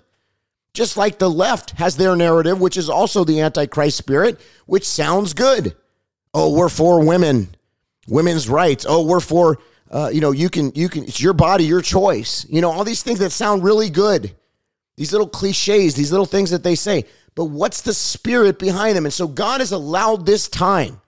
Just 0.74 0.98
like 0.98 1.20
the 1.20 1.30
left 1.30 1.72
has 1.72 1.98
their 1.98 2.16
narrative, 2.16 2.60
which 2.60 2.76
is 2.76 2.90
also 2.90 3.24
the 3.24 3.42
Antichrist 3.42 3.98
spirit, 3.98 4.42
which 4.66 4.88
sounds 4.88 5.34
good. 5.34 5.76
Oh, 6.34 6.56
we're 6.56 6.70
for 6.70 7.06
women, 7.06 7.50
women's 8.08 8.50
rights. 8.50 8.86
Oh, 8.88 9.06
we're 9.06 9.20
for, 9.20 9.60
uh, 9.92 10.10
you 10.12 10.22
know, 10.22 10.32
you 10.32 10.50
can, 10.50 10.72
you 10.74 10.90
can, 10.90 11.04
it's 11.04 11.22
your 11.22 11.34
body, 11.34 11.66
your 11.66 11.82
choice. 11.82 12.48
You 12.50 12.62
know, 12.62 12.72
all 12.72 12.84
these 12.84 13.04
things 13.04 13.20
that 13.20 13.32
sound 13.32 13.64
really 13.64 13.92
good 13.92 14.36
these 14.98 15.12
little 15.12 15.28
cliches, 15.28 15.96
these 15.96 16.12
little 16.12 16.26
things 16.26 16.50
that 16.50 16.64
they 16.64 16.76
say. 16.76 17.06
But 17.36 17.46
what's 17.46 17.82
the 17.82 17.94
spirit 17.94 18.60
behind 18.60 18.98
them? 18.98 19.06
And 19.06 19.14
so 19.14 19.28
God 19.28 19.62
has 19.62 19.72
allowed 19.72 20.26
this 20.26 20.48
time, 20.50 21.00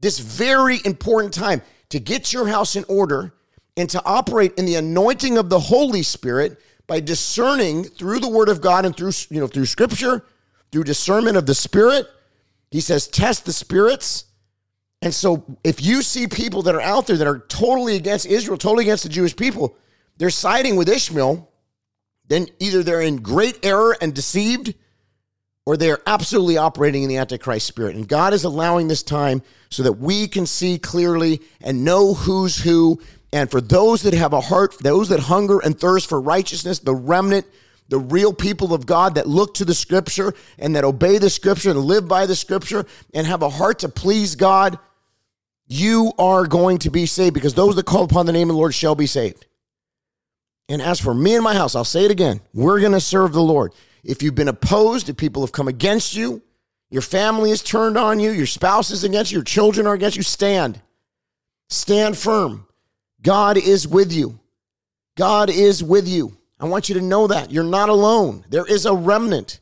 this 0.00 0.20
very 0.20 0.78
important 0.84 1.34
time, 1.34 1.62
to 1.90 1.98
get 1.98 2.32
your 2.32 2.46
house 2.46 2.76
in 2.76 2.84
order 2.88 3.34
and 3.76 3.90
to 3.90 4.02
operate 4.04 4.54
in 4.56 4.66
the 4.66 4.76
anointing 4.76 5.36
of 5.36 5.50
the 5.50 5.58
Holy 5.58 6.02
Spirit 6.02 6.60
by 6.86 7.00
discerning 7.00 7.84
through 7.84 8.20
the 8.20 8.28
Word 8.28 8.48
of 8.48 8.60
God 8.60 8.84
and 8.84 8.96
through, 8.96 9.12
you 9.30 9.40
know, 9.40 9.46
through 9.46 9.66
Scripture, 9.66 10.24
through 10.70 10.84
discernment 10.84 11.36
of 11.36 11.46
the 11.46 11.54
Spirit. 11.54 12.06
He 12.70 12.80
says, 12.80 13.08
test 13.08 13.44
the 13.44 13.52
spirits. 13.52 14.26
And 15.02 15.14
so 15.14 15.44
if 15.64 15.82
you 15.82 16.02
see 16.02 16.26
people 16.26 16.62
that 16.62 16.74
are 16.74 16.80
out 16.80 17.06
there 17.06 17.16
that 17.16 17.26
are 17.26 17.40
totally 17.48 17.96
against 17.96 18.26
Israel, 18.26 18.58
totally 18.58 18.84
against 18.84 19.04
the 19.04 19.08
Jewish 19.08 19.34
people, 19.34 19.76
they're 20.18 20.30
siding 20.30 20.76
with 20.76 20.88
Ishmael 20.88 21.48
then 22.28 22.46
either 22.58 22.82
they're 22.82 23.00
in 23.00 23.16
great 23.16 23.58
error 23.64 23.96
and 24.00 24.14
deceived 24.14 24.74
or 25.66 25.76
they're 25.76 26.00
absolutely 26.06 26.56
operating 26.56 27.02
in 27.02 27.10
the 27.10 27.18
Antichrist 27.18 27.66
spirit. 27.66 27.94
And 27.94 28.08
God 28.08 28.32
is 28.32 28.44
allowing 28.44 28.88
this 28.88 29.02
time 29.02 29.42
so 29.70 29.82
that 29.82 29.92
we 29.94 30.26
can 30.26 30.46
see 30.46 30.78
clearly 30.78 31.42
and 31.60 31.84
know 31.84 32.14
who's 32.14 32.56
who. 32.58 33.00
And 33.34 33.50
for 33.50 33.60
those 33.60 34.02
that 34.02 34.14
have 34.14 34.32
a 34.32 34.40
heart, 34.40 34.76
those 34.80 35.10
that 35.10 35.20
hunger 35.20 35.58
and 35.58 35.78
thirst 35.78 36.08
for 36.08 36.20
righteousness, 36.20 36.78
the 36.78 36.94
remnant, 36.94 37.46
the 37.88 37.98
real 37.98 38.32
people 38.32 38.72
of 38.72 38.86
God 38.86 39.16
that 39.16 39.26
look 39.26 39.54
to 39.54 39.66
the 39.66 39.74
scripture 39.74 40.32
and 40.58 40.74
that 40.76 40.84
obey 40.84 41.18
the 41.18 41.30
scripture 41.30 41.70
and 41.70 41.80
live 41.80 42.08
by 42.08 42.26
the 42.26 42.36
scripture 42.36 42.86
and 43.12 43.26
have 43.26 43.42
a 43.42 43.50
heart 43.50 43.80
to 43.80 43.88
please 43.88 44.36
God, 44.36 44.78
you 45.66 46.12
are 46.18 46.46
going 46.46 46.78
to 46.78 46.90
be 46.90 47.04
saved 47.04 47.34
because 47.34 47.52
those 47.52 47.76
that 47.76 47.84
call 47.84 48.04
upon 48.04 48.24
the 48.24 48.32
name 48.32 48.48
of 48.48 48.54
the 48.54 48.58
Lord 48.58 48.74
shall 48.74 48.94
be 48.94 49.06
saved. 49.06 49.44
And 50.68 50.82
as 50.82 51.00
for 51.00 51.14
me 51.14 51.34
and 51.34 51.44
my 51.44 51.54
house, 51.54 51.74
I'll 51.74 51.84
say 51.84 52.04
it 52.04 52.10
again 52.10 52.40
we're 52.52 52.80
going 52.80 52.92
to 52.92 53.00
serve 53.00 53.32
the 53.32 53.42
Lord. 53.42 53.72
If 54.04 54.22
you've 54.22 54.34
been 54.34 54.48
opposed, 54.48 55.08
if 55.08 55.16
people 55.16 55.42
have 55.42 55.52
come 55.52 55.68
against 55.68 56.14
you, 56.14 56.42
your 56.90 57.02
family 57.02 57.50
is 57.50 57.62
turned 57.62 57.98
on 57.98 58.20
you, 58.20 58.30
your 58.30 58.46
spouse 58.46 58.90
is 58.90 59.04
against 59.04 59.30
you, 59.30 59.38
your 59.38 59.44
children 59.44 59.86
are 59.86 59.94
against 59.94 60.16
you, 60.16 60.22
stand. 60.22 60.80
Stand 61.68 62.16
firm. 62.16 62.66
God 63.20 63.58
is 63.58 63.86
with 63.86 64.12
you. 64.12 64.38
God 65.16 65.50
is 65.50 65.82
with 65.82 66.08
you. 66.08 66.36
I 66.60 66.66
want 66.66 66.88
you 66.88 66.94
to 66.94 67.00
know 67.00 67.26
that. 67.26 67.50
You're 67.50 67.64
not 67.64 67.88
alone. 67.88 68.44
There 68.48 68.66
is 68.66 68.86
a 68.86 68.94
remnant. 68.94 69.60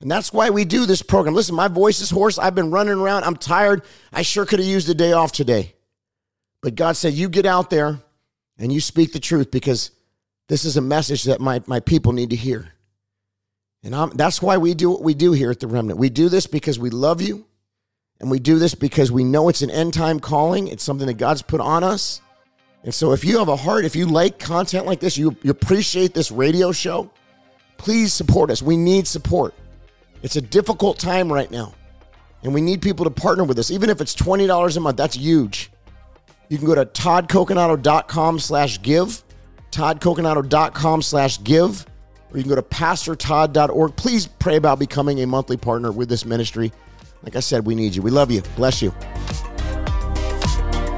And 0.00 0.10
that's 0.10 0.32
why 0.32 0.50
we 0.50 0.64
do 0.64 0.86
this 0.86 1.02
program. 1.02 1.34
Listen, 1.34 1.56
my 1.56 1.68
voice 1.68 2.00
is 2.00 2.10
hoarse. 2.10 2.38
I've 2.38 2.54
been 2.54 2.70
running 2.70 2.98
around. 2.98 3.24
I'm 3.24 3.36
tired. 3.36 3.82
I 4.12 4.22
sure 4.22 4.46
could 4.46 4.60
have 4.60 4.68
used 4.68 4.88
a 4.88 4.94
day 4.94 5.12
off 5.12 5.32
today. 5.32 5.74
But 6.62 6.74
God 6.74 6.96
said, 6.96 7.14
You 7.14 7.28
get 7.28 7.46
out 7.46 7.70
there 7.70 7.98
and 8.58 8.72
you 8.72 8.80
speak 8.80 9.12
the 9.12 9.20
truth 9.20 9.50
because 9.50 9.90
this 10.48 10.64
is 10.64 10.76
a 10.76 10.80
message 10.80 11.24
that 11.24 11.40
my, 11.40 11.62
my 11.66 11.80
people 11.80 12.12
need 12.12 12.30
to 12.30 12.36
hear. 12.36 12.72
And 13.84 13.94
I'm, 13.94 14.10
that's 14.10 14.42
why 14.42 14.56
we 14.56 14.74
do 14.74 14.90
what 14.90 15.02
we 15.02 15.14
do 15.14 15.32
here 15.32 15.50
at 15.50 15.60
the 15.60 15.66
Remnant. 15.66 15.98
We 15.98 16.10
do 16.10 16.28
this 16.28 16.46
because 16.46 16.78
we 16.78 16.90
love 16.90 17.22
you. 17.22 17.46
And 18.20 18.30
we 18.30 18.40
do 18.40 18.58
this 18.58 18.74
because 18.74 19.12
we 19.12 19.22
know 19.22 19.48
it's 19.48 19.62
an 19.62 19.70
end 19.70 19.94
time 19.94 20.18
calling. 20.18 20.66
It's 20.66 20.82
something 20.82 21.06
that 21.06 21.14
God's 21.14 21.42
put 21.42 21.60
on 21.60 21.84
us. 21.84 22.20
And 22.82 22.92
so 22.92 23.12
if 23.12 23.24
you 23.24 23.38
have 23.38 23.48
a 23.48 23.56
heart, 23.56 23.84
if 23.84 23.94
you 23.94 24.06
like 24.06 24.38
content 24.38 24.86
like 24.86 24.98
this, 24.98 25.16
you, 25.16 25.36
you 25.42 25.50
appreciate 25.50 26.14
this 26.14 26.32
radio 26.32 26.72
show, 26.72 27.10
please 27.76 28.12
support 28.12 28.50
us. 28.50 28.60
We 28.60 28.76
need 28.76 29.06
support. 29.06 29.54
It's 30.22 30.36
a 30.36 30.40
difficult 30.40 30.98
time 30.98 31.32
right 31.32 31.50
now. 31.50 31.74
And 32.42 32.52
we 32.52 32.60
need 32.60 32.82
people 32.82 33.04
to 33.04 33.10
partner 33.10 33.44
with 33.44 33.58
us. 33.58 33.70
Even 33.70 33.90
if 33.90 34.00
it's 34.00 34.14
$20 34.14 34.76
a 34.76 34.80
month, 34.80 34.96
that's 34.96 35.16
huge. 35.16 35.70
You 36.48 36.56
can 36.56 36.66
go 36.66 36.74
to 36.74 36.86
toddcoconato.com 36.86 38.38
slash 38.40 38.82
give 38.82 39.22
toddcoconato.com 39.70 41.02
slash 41.02 41.42
give, 41.42 41.86
or 42.30 42.36
you 42.36 42.42
can 42.42 42.50
go 42.50 42.56
to 42.56 42.62
pastortodd.org. 42.62 43.96
Please 43.96 44.26
pray 44.26 44.56
about 44.56 44.78
becoming 44.78 45.20
a 45.20 45.26
monthly 45.26 45.56
partner 45.56 45.92
with 45.92 46.08
this 46.08 46.24
ministry. 46.24 46.72
Like 47.22 47.36
I 47.36 47.40
said, 47.40 47.66
we 47.66 47.74
need 47.74 47.94
you. 47.94 48.02
We 48.02 48.10
love 48.10 48.30
you. 48.30 48.42
Bless 48.56 48.80
you. 48.80 48.92